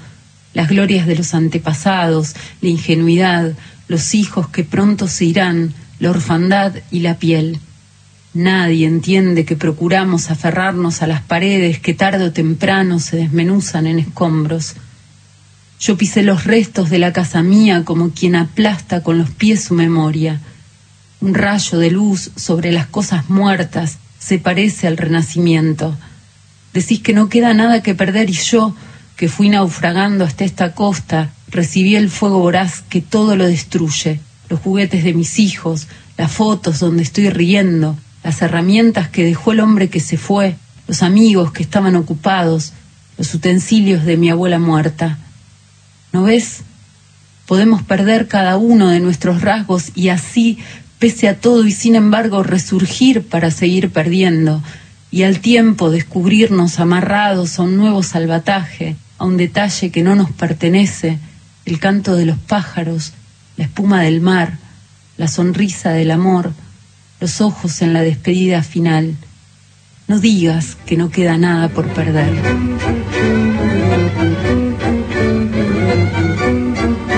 las 0.55 0.69
glorias 0.69 1.07
de 1.07 1.17
los 1.17 1.35
antepasados, 1.35 2.35
la 2.61 2.69
ingenuidad, 2.69 3.53
los 3.89 4.15
hijos 4.15 4.49
que 4.49 4.63
pronto 4.63 5.09
se 5.09 5.25
irán, 5.25 5.75
la 5.99 6.11
orfandad 6.11 6.75
y 6.91 7.01
la 7.01 7.19
piel. 7.19 7.59
Nadie 8.33 8.87
entiende 8.87 9.45
que 9.45 9.57
procuramos 9.57 10.31
aferrarnos 10.31 11.03
a 11.03 11.09
las 11.09 11.23
paredes 11.23 11.81
que 11.81 11.95
tarde 11.95 12.27
o 12.27 12.33
temprano 12.33 13.01
se 13.01 13.17
desmenuzan 13.17 13.89
en 13.89 13.99
escombros. 13.99 14.77
Yo 15.81 15.97
pisé 15.97 16.23
los 16.23 16.45
restos 16.45 16.91
de 16.91 17.01
la 17.01 17.13
casa 17.13 17.43
mía 17.43 17.85
como 17.85 18.11
quien 18.11 18.37
aplasta 18.37 19.03
con 19.03 19.19
los 19.19 19.31
pies 19.31 19.65
su 19.65 19.75
memoria. 19.75 20.41
Un 21.21 21.35
rayo 21.35 21.79
de 21.79 21.91
luz 21.91 22.31
sobre 22.37 22.73
las 22.73 22.87
cosas 22.87 23.29
muertas 23.29 23.99
se 24.18 24.39
parece 24.39 24.87
al 24.87 24.97
renacimiento. 24.97 25.97
Decís 26.73 27.01
que 27.01 27.12
no 27.12 27.29
queda 27.29 27.53
nada 27.53 27.83
que 27.83 27.95
perder 27.95 28.31
y 28.31 28.35
yo, 28.35 28.75
que 29.16 29.29
fui 29.29 29.51
naufragando 29.51 30.25
hasta 30.25 30.45
esta 30.45 30.73
costa, 30.73 31.31
recibí 31.49 31.97
el 31.97 32.11
fuego 32.11 32.39
voraz 32.39 32.83
que 32.89 33.03
todo 33.03 33.37
lo 33.37 33.47
destruye, 33.47 34.21
los 34.49 34.61
juguetes 34.61 35.05
de 35.05 35.12
mis 35.12 35.39
hijos, 35.39 35.89
las 36.16 36.33
fotos 36.33 36.79
donde 36.81 37.03
estoy 37.03 37.29
riendo, 37.29 37.99
las 38.23 38.41
herramientas 38.41 39.09
que 39.09 39.25
dejó 39.25 39.53
el 39.53 39.61
hombre 39.61 39.91
que 39.91 40.01
se 40.01 40.16
fue, 40.16 40.57
los 40.87 41.03
amigos 41.03 41.53
que 41.53 41.62
estaban 41.62 41.97
ocupados, 41.97 42.73
los 43.18 43.35
utensilios 43.35 44.05
de 44.05 44.16
mi 44.16 44.31
abuela 44.31 44.59
muerta. 44.59 45.18
¿No 46.12 46.23
ves? 46.23 46.62
Podemos 47.47 47.83
perder 47.83 48.29
cada 48.29 48.57
uno 48.57 48.89
de 48.89 49.01
nuestros 49.01 49.43
rasgos 49.43 49.93
y 49.95 50.09
así, 50.09 50.59
pese 51.01 51.29
a 51.29 51.41
todo 51.41 51.67
y 51.67 51.73
sin 51.73 51.97
embargo, 51.97 52.45
resurgir 52.45 53.27
para 53.27 53.51
seguir 53.51 53.91
perdiendo 53.91 54.63
y 55.11 55.25
al 55.25 55.41
tiempo 55.41 55.91
descubrirnos 55.91 56.79
amarrados 56.79 57.59
a 57.59 57.63
un 57.63 57.77
nuevo 57.77 58.03
salvataje, 58.03 58.97
a 59.19 59.25
un 59.25 59.37
detalle 59.37 59.91
que 59.91 60.03
no 60.03 60.15
nos 60.15 60.31
pertenece, 60.31 61.19
el 61.65 61.81
canto 61.81 62.15
de 62.15 62.27
los 62.27 62.39
pájaros, 62.39 63.13
la 63.57 63.65
espuma 63.65 64.03
del 64.03 64.21
mar, 64.21 64.59
la 65.17 65.27
sonrisa 65.27 65.91
del 65.91 66.11
amor, 66.11 66.53
los 67.19 67.41
ojos 67.41 67.81
en 67.83 67.93
la 67.93 68.03
despedida 68.03 68.63
final. 68.63 69.17
No 70.07 70.21
digas 70.21 70.77
que 70.87 70.97
no 70.97 71.11
queda 71.11 71.39
nada 71.39 71.71
por 71.71 71.89
perder. 71.89 72.33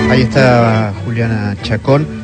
Ahí 0.09 0.21
está 0.21 0.93
Juliana 1.03 1.57
Chacón. 1.63 2.22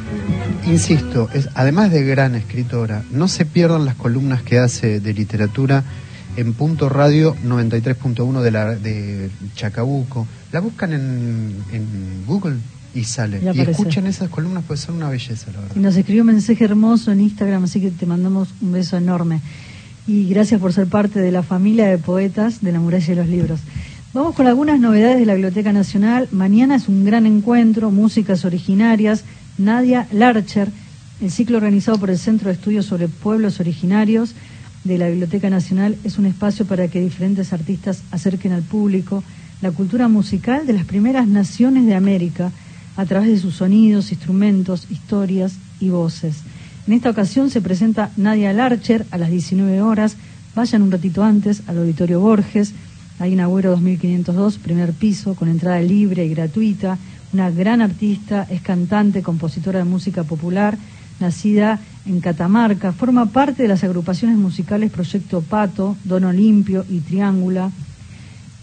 Insisto, 0.69 1.29
es, 1.33 1.49
además 1.55 1.91
de 1.91 2.03
gran 2.03 2.35
escritora, 2.35 3.03
no 3.11 3.27
se 3.27 3.45
pierdan 3.45 3.85
las 3.85 3.95
columnas 3.95 4.43
que 4.43 4.59
hace 4.59 4.99
de 4.99 5.13
literatura 5.13 5.83
en 6.37 6.53
Punto 6.53 6.89
Radio 6.89 7.35
93.1 7.43 8.41
de, 8.41 8.51
la, 8.51 8.75
de 8.75 9.31
Chacabuco. 9.55 10.27
La 10.51 10.59
buscan 10.59 10.93
en, 10.93 11.55
en 11.73 12.23
Google 12.27 12.57
y 12.93 13.03
sale. 13.03 13.41
Y, 13.53 13.59
escuchan 13.61 14.05
esas 14.05 14.29
columnas, 14.29 14.63
pues 14.67 14.79
son 14.81 14.95
una 14.95 15.09
belleza, 15.09 15.51
la 15.51 15.59
verdad. 15.59 15.75
Y 15.75 15.79
nos 15.79 15.95
escribió 15.95 16.21
un 16.21 16.27
mensaje 16.27 16.63
hermoso 16.63 17.11
en 17.11 17.21
Instagram, 17.21 17.63
así 17.63 17.81
que 17.81 17.89
te 17.89 18.05
mandamos 18.05 18.53
un 18.61 18.71
beso 18.71 18.95
enorme. 18.95 19.41
Y 20.07 20.29
gracias 20.29 20.61
por 20.61 20.73
ser 20.73 20.87
parte 20.87 21.19
de 21.19 21.31
la 21.31 21.43
familia 21.43 21.87
de 21.87 21.97
poetas 21.97 22.61
de 22.61 22.71
la 22.71 22.79
muralla 22.79 23.07
de 23.07 23.15
los 23.15 23.27
libros. 23.27 23.59
Vamos 24.13 24.33
con 24.33 24.47
algunas 24.47 24.79
novedades 24.79 25.19
de 25.19 25.25
la 25.25 25.33
Biblioteca 25.33 25.71
Nacional. 25.71 26.27
Mañana 26.31 26.75
es 26.75 26.87
un 26.87 27.05
gran 27.05 27.27
encuentro, 27.27 27.91
músicas 27.91 28.43
originarias. 28.43 29.23
Nadia 29.59 30.07
Larcher, 30.13 30.69
el 31.19 31.31
ciclo 31.31 31.57
organizado 31.57 31.99
por 31.99 32.09
el 32.09 32.17
Centro 32.17 32.47
de 32.47 32.53
Estudios 32.53 32.85
sobre 32.85 33.09
Pueblos 33.09 33.59
Originarios 33.59 34.33
de 34.85 34.97
la 34.97 35.09
Biblioteca 35.09 35.49
Nacional 35.49 35.97
es 36.05 36.17
un 36.17 36.25
espacio 36.25 36.65
para 36.65 36.87
que 36.87 37.01
diferentes 37.01 37.51
artistas 37.51 38.01
acerquen 38.09 38.53
al 38.53 38.63
público 38.63 39.21
la 39.61 39.71
cultura 39.71 40.07
musical 40.07 40.65
de 40.65 40.71
las 40.71 40.85
primeras 40.85 41.27
naciones 41.27 41.85
de 41.85 41.93
América 41.93 42.53
a 42.95 43.05
través 43.05 43.27
de 43.29 43.37
sus 43.37 43.55
sonidos, 43.55 44.13
instrumentos, 44.13 44.87
historias 44.89 45.55
y 45.81 45.89
voces. 45.89 46.37
En 46.87 46.93
esta 46.93 47.09
ocasión 47.09 47.49
se 47.49 47.59
presenta 47.59 48.11
Nadia 48.15 48.53
Larcher 48.53 49.05
a 49.11 49.17
las 49.17 49.29
19 49.29 49.81
horas. 49.81 50.15
Vayan 50.55 50.83
un 50.83 50.91
ratito 50.91 51.21
antes 51.21 51.63
al 51.67 51.79
Auditorio 51.79 52.21
Borges, 52.21 52.71
ahí 53.19 53.33
en 53.33 53.41
Agüero 53.41 53.71
2502, 53.71 54.57
primer 54.57 54.93
piso, 54.93 55.35
con 55.35 55.49
entrada 55.49 55.81
libre 55.81 56.25
y 56.25 56.29
gratuita. 56.29 56.97
Una 57.31 57.51
gran 57.51 57.81
artista, 57.81 58.47
es 58.49 58.61
cantante, 58.61 59.21
compositora 59.21 59.79
de 59.79 59.85
música 59.85 60.23
popular, 60.23 60.77
nacida 61.19 61.79
en 62.05 62.21
Catamarca. 62.21 62.91
Forma 62.91 63.27
parte 63.27 63.63
de 63.63 63.69
las 63.69 63.83
agrupaciones 63.83 64.37
musicales 64.37 64.91
Proyecto 64.91 65.41
Pato, 65.41 65.95
Don 66.05 66.23
Olimpio 66.23 66.85
y 66.89 66.99
Triángula. 66.99 67.71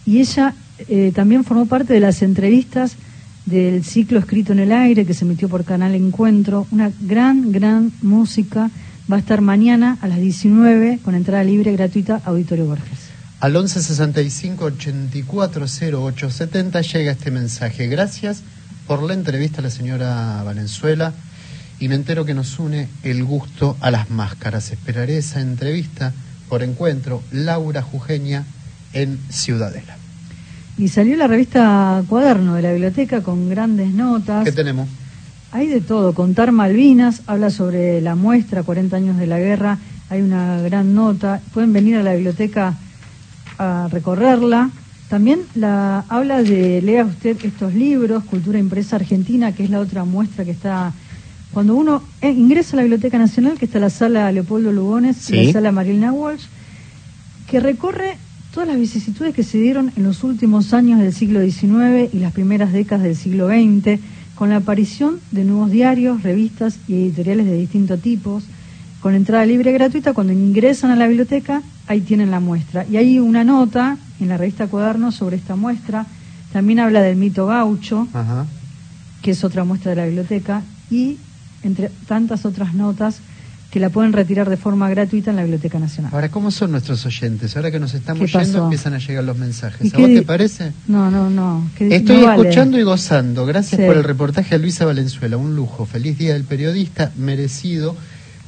Y 0.05 0.19
ella 0.19 0.55
eh, 0.89 1.13
también 1.15 1.45
formó 1.45 1.67
parte 1.67 1.93
de 1.93 2.01
las 2.01 2.23
entrevistas 2.23 2.97
del 3.45 3.85
ciclo 3.85 4.19
Escrito 4.19 4.53
en 4.53 4.59
el 4.59 4.73
Aire 4.73 5.07
que 5.07 5.15
se 5.15 5.25
emitió 5.25 5.49
por 5.49 5.65
Canal 5.65 5.95
Encuentro. 5.95 6.67
Una 6.73 6.91
gran, 7.01 7.53
gran 7.53 7.93
música. 8.03 8.71
Va 9.11 9.17
a 9.17 9.21
estar 9.21 9.41
mañana 9.41 9.97
a 10.01 10.09
las 10.09 10.19
19 10.19 10.99
con 11.05 11.15
entrada 11.15 11.45
libre 11.45 11.71
gratuita 11.71 12.21
Auditorio 12.25 12.67
Borges. 12.67 13.07
Al 13.39 13.53
1165 13.53 14.65
840870 14.65 16.81
llega 16.81 17.13
este 17.13 17.31
mensaje. 17.31 17.87
Gracias 17.87 18.43
por 18.87 19.03
la 19.03 19.15
entrevista 19.15 19.61
a 19.61 19.63
la 19.63 19.71
señora 19.71 20.43
Valenzuela 20.45 21.13
y 21.79 21.89
me 21.89 21.95
entero 21.95 22.25
que 22.25 22.35
nos 22.35 22.59
une 22.59 22.89
el 23.03 23.25
gusto 23.25 23.77
a 23.81 23.91
las 23.91 24.11
máscaras. 24.11 24.71
Esperaré 24.71 25.19
esa 25.19 25.41
entrevista 25.41 26.13
por 26.49 26.63
encuentro 26.63 27.23
Laura 27.33 27.83
Jujeña 27.83 28.45
en 28.93 29.19
Ciudadela. 29.29 29.97
Y 30.79 30.89
salió 30.89 31.17
la 31.17 31.27
revista 31.27 32.03
Cuaderno 32.09 32.55
de 32.55 32.63
la 32.63 32.73
biblioteca 32.73 33.23
con 33.23 33.49
grandes 33.49 33.91
notas. 33.91 34.45
¿Qué 34.45 34.53
tenemos? 34.53 34.89
Hay 35.53 35.69
de 35.69 35.81
todo. 35.81 36.13
Contar 36.13 36.53
Malvinas, 36.53 37.23
habla 37.27 37.51
sobre 37.51 38.01
la 38.01 38.15
muestra, 38.15 38.63
40 38.63 38.97
años 38.97 39.17
de 39.17 39.27
la 39.27 39.39
guerra. 39.39 39.79
Hay 40.11 40.21
una 40.23 40.61
gran 40.61 40.95
nota. 40.95 41.41
Pueden 41.53 41.73
venir 41.73 41.97
a 41.97 42.03
la 42.03 42.15
biblioteca 42.15 42.75
a 43.59 43.89
recorrerla. 43.91 44.71
También 45.09 45.41
la 45.55 46.05
habla 46.09 46.43
de, 46.43 46.83
lea 46.83 47.05
usted 47.05 47.37
estos 47.43 47.75
libros, 47.75 48.25
Cultura 48.25 48.59
Impresa 48.59 48.97
Argentina, 48.97 49.53
que 49.53 49.63
es 49.63 49.71
la 49.71 49.79
otra 49.79 50.05
muestra 50.05 50.45
que 50.45 50.51
está. 50.51 50.93
Cuando 51.53 51.77
uno 51.77 52.03
eh, 52.21 52.31
ingresa 52.31 52.75
a 52.75 52.77
la 52.77 52.83
Biblioteca 52.83 53.17
Nacional, 53.17 53.57
que 53.57 53.67
está 53.67 53.79
la 53.79 53.91
sala 53.91 54.31
Leopoldo 54.33 54.73
Lugones 54.73 55.31
y 55.31 55.47
la 55.47 55.53
sala 55.53 55.73
Marilena 55.73 56.13
Walsh, 56.13 56.47
que 57.49 57.61
recorre 57.61 58.19
todas 58.53 58.69
las 58.69 58.79
vicisitudes 58.79 59.35
que 59.35 59.45
se 59.45 59.59
dieron 59.59 59.93
en 59.97 60.03
los 60.03 60.25
últimos 60.25 60.75
años 60.75 60.99
del 60.99 61.13
siglo 61.13 61.41
XIX 61.41 62.13
y 62.13 62.19
las 62.19 62.33
primeras 62.33 62.73
décadas 62.73 63.05
del 63.05 63.15
siglo 63.15 63.47
XX, 63.49 64.01
con 64.35 64.51
la 64.51 64.57
aparición 64.57 65.21
de 65.31 65.45
nuevos 65.45 65.71
diarios, 65.71 66.25
revistas 66.25 66.79
y 66.89 66.95
editoriales 66.95 67.47
de 67.47 67.57
distintos 67.57 68.01
tipos, 68.03 68.45
con 69.01 69.15
entrada 69.15 69.47
libre 69.47 69.71
y 69.71 69.75
gratuita, 69.75 70.15
cuando 70.15 70.33
ingresan 70.33 70.91
a 70.91 70.97
la 70.97 71.07
biblioteca, 71.07 71.63
ahí 71.89 72.01
tienen 72.01 72.31
la 72.31 72.41
muestra. 72.41 72.85
Y 72.91 72.97
hay 72.97 73.19
una 73.19 73.45
nota 73.45 73.97
en 74.21 74.29
la 74.29 74.37
revista 74.37 74.67
Cuadernos 74.67 75.15
sobre 75.15 75.37
esta 75.37 75.57
muestra, 75.57 76.07
también 76.53 76.81
habla 76.81 77.03
del 77.03 77.17
mito 77.17 77.47
gaucho, 77.47 78.09
que 79.23 79.33
es 79.33 79.45
otra 79.45 79.65
muestra 79.65 79.91
de 79.91 79.97
la 79.97 80.07
biblioteca, 80.07 80.63
y 80.91 81.19
entre 81.63 81.91
tantas 82.07 82.45
otras 82.45 82.75
notas 82.75 83.21
que 83.71 83.81
la 83.81 83.91
pueden 83.91 84.13
retirar 84.13 84.49
de 84.49 84.57
forma 84.57 84.89
gratuita 84.89 85.31
en 85.31 85.37
la 85.37 85.43
Biblioteca 85.43 85.79
Nacional. 85.79 86.11
Ahora, 86.15 86.31
¿cómo 86.31 86.51
son 86.51 86.71
nuestros 86.71 87.05
oyentes? 87.05 87.57
Ahora 87.57 87.71
que 87.71 87.81
nos 87.81 87.95
estamos 87.95 88.33
yendo 88.33 88.65
empiezan 88.65 88.95
a 88.95 88.99
llegar 88.99 89.25
los 89.25 89.37
mensajes. 89.37 89.93
¿A 89.93 89.99
vos 89.99 90.07
te 90.07 90.23
parece? 90.23 90.73
No, 90.87 91.11
no, 91.11 91.29
no. 91.29 91.69
Estoy 91.79 92.25
escuchando 92.25 92.79
y 92.79 92.85
gozando. 92.85 93.45
Gracias 93.45 93.81
por 93.81 93.97
el 93.97 94.05
reportaje 94.05 94.55
a 94.55 94.59
Luisa 94.59 94.85
Valenzuela. 94.87 95.37
Un 95.37 95.57
lujo. 95.57 95.85
Feliz 95.85 96.17
Día 96.17 96.35
del 96.35 96.45
Periodista. 96.45 97.13
Merecido. 97.17 97.97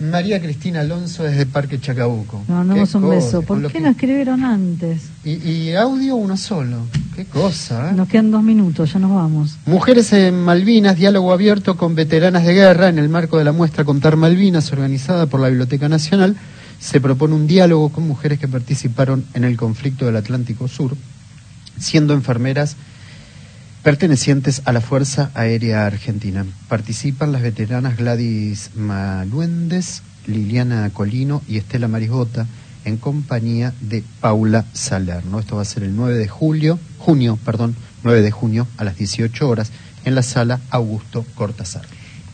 María 0.01 0.41
Cristina 0.41 0.81
Alonso 0.81 1.25
desde 1.25 1.45
Parque 1.47 1.81
Chacabuco. 1.81 2.45
No, 2.47 2.63
no, 2.63 2.75
un 2.75 3.11
beso. 3.11 3.43
¿Por 3.43 3.71
qué 3.71 3.81
no 3.81 3.89
escribieron 3.89 4.45
antes? 4.45 5.03
Y, 5.25 5.33
y, 5.49 5.75
audio 5.75 6.15
uno 6.15 6.37
solo. 6.37 6.87
Qué 7.17 7.25
cosa. 7.25 7.91
¿eh? 7.91 7.95
Nos 7.95 8.09
quedan 8.09 8.31
dos 8.31 8.43
minutos, 8.43 8.93
ya 8.93 9.01
nos 9.01 9.13
vamos. 9.13 9.57
Mujeres 9.67 10.13
en 10.13 10.41
Malvinas, 10.41 10.97
diálogo 10.97 11.33
abierto 11.33 11.77
con 11.77 11.95
veteranas 11.97 12.45
de 12.45 12.55
guerra 12.55 12.89
en 12.89 12.99
el 12.99 13.09
marco 13.09 13.39
de 13.39 13.45
la 13.45 13.53
muestra 13.53 13.85
Contar 13.85 14.17
Malvinas, 14.17 14.73
organizada 14.73 15.27
por 15.27 15.41
la 15.41 15.49
Biblioteca 15.49 15.89
Nacional. 15.89 16.37
Se 16.79 17.01
propone 17.01 17.35
un 17.35 17.49
diálogo 17.49 17.89
con 17.89 18.07
mujeres 18.07 18.39
que 18.39 18.47
participaron 18.47 19.25
en 19.35 19.43
el 19.43 19.57
conflicto 19.57 20.07
del 20.07 20.17
Atlántico 20.17 20.69
Sur, 20.69 20.97
siendo 21.77 22.15
enfermeras 22.15 22.77
pertenecientes 23.83 24.63
a 24.65 24.73
la 24.73 24.81
Fuerza 24.81 25.31
Aérea 25.35 25.87
Argentina. 25.87 26.45
Participan 26.69 27.33
las 27.33 27.43
veteranas 27.43 27.97
Gladys 27.97 28.71
Maluendes, 28.75 30.03
Liliana 30.27 30.91
Colino 30.91 31.43
y 31.49 31.59
Estela 31.59 31.89
Marisbota 31.89 32.47
en 32.85 32.97
compañía 32.97 33.73
de 33.81 34.03
Paula 34.21 34.65
Salerno. 34.73 35.39
Esto 35.39 35.57
va 35.57 35.63
a 35.63 35.67
ser 35.67 35.83
el 35.85 35.97
9 35.97 36.17
de 36.17 36.29
julio, 36.29 36.79
junio, 36.99 37.39
perdón, 37.45 37.77
9 38.05 38.23
de 38.23 38.31
junio 38.31 38.67
a 38.77 38.85
las 38.85 38.97
18 38.97 39.49
horas 39.49 39.71
en 40.05 40.15
la 40.15 40.23
sala 40.23 40.61
Augusto 40.71 41.25
Cortázar. 41.35 41.83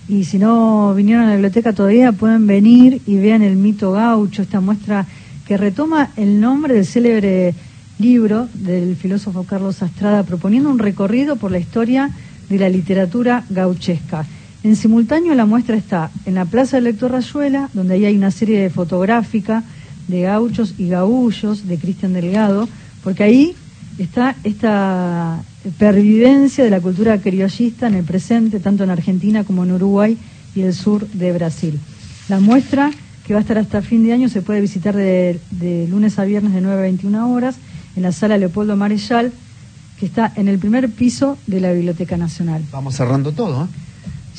Y 0.09 0.25
si 0.25 0.39
no 0.39 0.95
vinieron 0.95 1.25
a 1.25 1.29
la 1.29 1.35
biblioteca 1.35 1.73
todavía, 1.73 2.13
pueden 2.13 2.47
venir 2.47 3.01
y 3.07 3.17
vean 3.17 3.43
el 3.43 3.57
mito 3.57 3.93
gaucho, 3.93 4.43
esta 4.43 4.61
muestra 4.61 5.07
que 5.47 5.57
retoma 5.57 6.11
el 6.17 6.41
nombre 6.41 6.75
del 6.75 6.87
célebre 6.87 7.55
libro 7.99 8.49
del 8.55 8.97
filósofo 8.97 9.45
Carlos 9.45 9.83
Astrada, 9.83 10.23
proponiendo 10.25 10.71
un 10.71 10.79
recorrido 10.79 11.37
por 11.37 11.51
la 11.51 11.59
historia 11.59 12.11
de 12.49 12.59
la 12.59 12.69
literatura 12.69 13.45
gauchesca. 13.51 14.27
En 14.63 14.77
simultáneo 14.77 15.35
la 15.35 15.47
muestra 15.47 15.77
está 15.77 16.11
en 16.25 16.35
la 16.35 16.45
Plaza 16.45 16.77
del 16.77 16.85
Lector 16.85 17.13
Rayuela, 17.13 17.69
donde 17.75 17.95
ahí 17.95 18.07
hay 18.07 18.17
una 18.17 18.31
serie 18.31 18.61
de 18.61 18.71
fotográfica 18.71 19.63
de 20.09 20.23
gauchos 20.23 20.75
y 20.79 20.89
gaullos 20.89 21.67
de 21.67 21.79
Cristian 21.79 22.13
Delgado, 22.13 22.69
porque 23.03 23.23
ahí 23.23 23.55
está 23.99 24.35
esta 24.43 25.43
pervivencia 25.79 26.65
de 26.65 26.71
la 26.71 26.81
cultura 26.81 27.19
criollista 27.19 27.87
en 27.87 27.95
el 27.95 28.05
presente, 28.05 28.61
tanto 28.61 28.85
en 28.85 28.91
Argentina 28.91 29.45
como 29.45 29.65
en 29.65 29.73
Uruguay 29.73 30.19
y 30.55 30.63
el 30.63 30.75
sur 30.75 31.07
de 31.09 31.33
Brasil. 31.33 31.79
La 32.29 32.41
muestra, 32.41 32.91
que 33.27 33.35
va 33.35 33.41
a 33.41 33.43
estar 33.43 33.59
hasta 33.59 33.83
fin 33.83 34.05
de 34.05 34.13
año, 34.13 34.29
se 34.29 34.43
puede 34.43 34.61
visitar 34.61 34.97
de, 34.97 35.41
de 35.51 35.87
lunes 35.89 36.19
a 36.19 36.25
viernes 36.25 36.53
de 36.53 36.61
9 36.61 36.79
a 36.79 36.83
21 36.83 37.33
horas 37.33 37.57
en 37.97 38.03
la 38.03 38.13
sala 38.13 38.37
Leopoldo 38.39 38.77
Marechal, 38.77 39.33
que 39.99 40.07
está 40.07 40.33
en 40.37 40.49
el 40.49 40.59
primer 40.59 40.91
piso 40.91 41.39
de 41.47 41.61
la 41.61 41.73
Biblioteca 41.73 42.17
Nacional. 42.17 42.63
Vamos 42.73 42.95
cerrando 42.97 43.33
todo, 43.33 43.65
¿eh? 43.65 43.69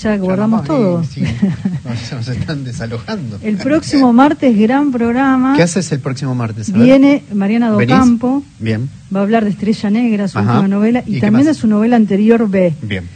Ya 0.01 0.18
guardamos 0.18 0.66
todo. 0.66 1.03
sí, 1.06 1.24
nos 2.12 2.28
están 2.28 2.66
desalojando. 2.66 3.39
El 3.41 3.56
próximo 3.56 4.12
martes, 4.12 4.58
gran 4.60 4.91
programa. 4.91 5.56
¿Qué 5.56 5.64
haces 5.64 5.89
el 5.93 6.01
próximo 6.01 6.36
martes? 6.36 6.72
Viene 6.74 7.24
Mariana. 7.34 7.70
Docampo, 7.70 8.43
Bien, 8.60 8.89
va 9.14 9.22
a 9.22 9.24
hablar 9.24 9.45
de 9.45 9.51
Estrella 9.51 9.89
Negra, 9.89 10.28
su 10.28 10.38
Ajá. 10.38 10.56
última 10.60 10.68
novela, 10.68 11.01
¿Y 11.06 11.22
también 11.22 11.45
de 11.45 11.53
su 11.53 11.68
novela 11.68 11.95
anterior 11.95 12.49
B. 12.49 12.74
bien. 12.82 13.08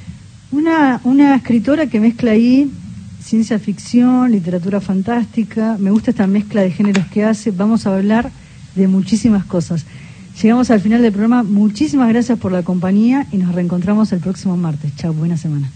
Una, 0.52 1.02
una 1.04 1.36
escritora 1.36 1.88
que 1.88 2.00
mezcla 2.00 2.32
ahí 2.32 2.72
ciencia 3.22 3.60
ficción, 3.60 4.32
literatura 4.32 4.80
fantástica, 4.82 5.76
me 5.80 5.92
gusta 5.92 6.12
esta 6.12 6.26
mezcla 6.28 6.62
de 6.62 6.72
géneros 6.72 7.06
que 7.08 7.24
hace, 7.26 7.52
vamos 7.52 7.86
a 7.86 7.94
hablar 7.96 8.32
de 8.76 8.88
muchísimas 8.88 9.44
cosas. 9.46 9.86
Llegamos 10.42 10.72
al 10.72 10.80
final 10.80 11.02
del 11.02 11.12
programa, 11.12 11.44
muchísimas 11.44 12.08
gracias 12.08 12.40
por 12.40 12.54
la 12.54 12.64
compañía 12.64 13.28
y 13.32 13.38
nos 13.38 13.54
reencontramos 13.54 14.14
el 14.14 14.20
próximo 14.20 14.56
martes. 14.56 14.96
Chao, 14.96 15.14
buena 15.14 15.36
semana. 15.36 15.70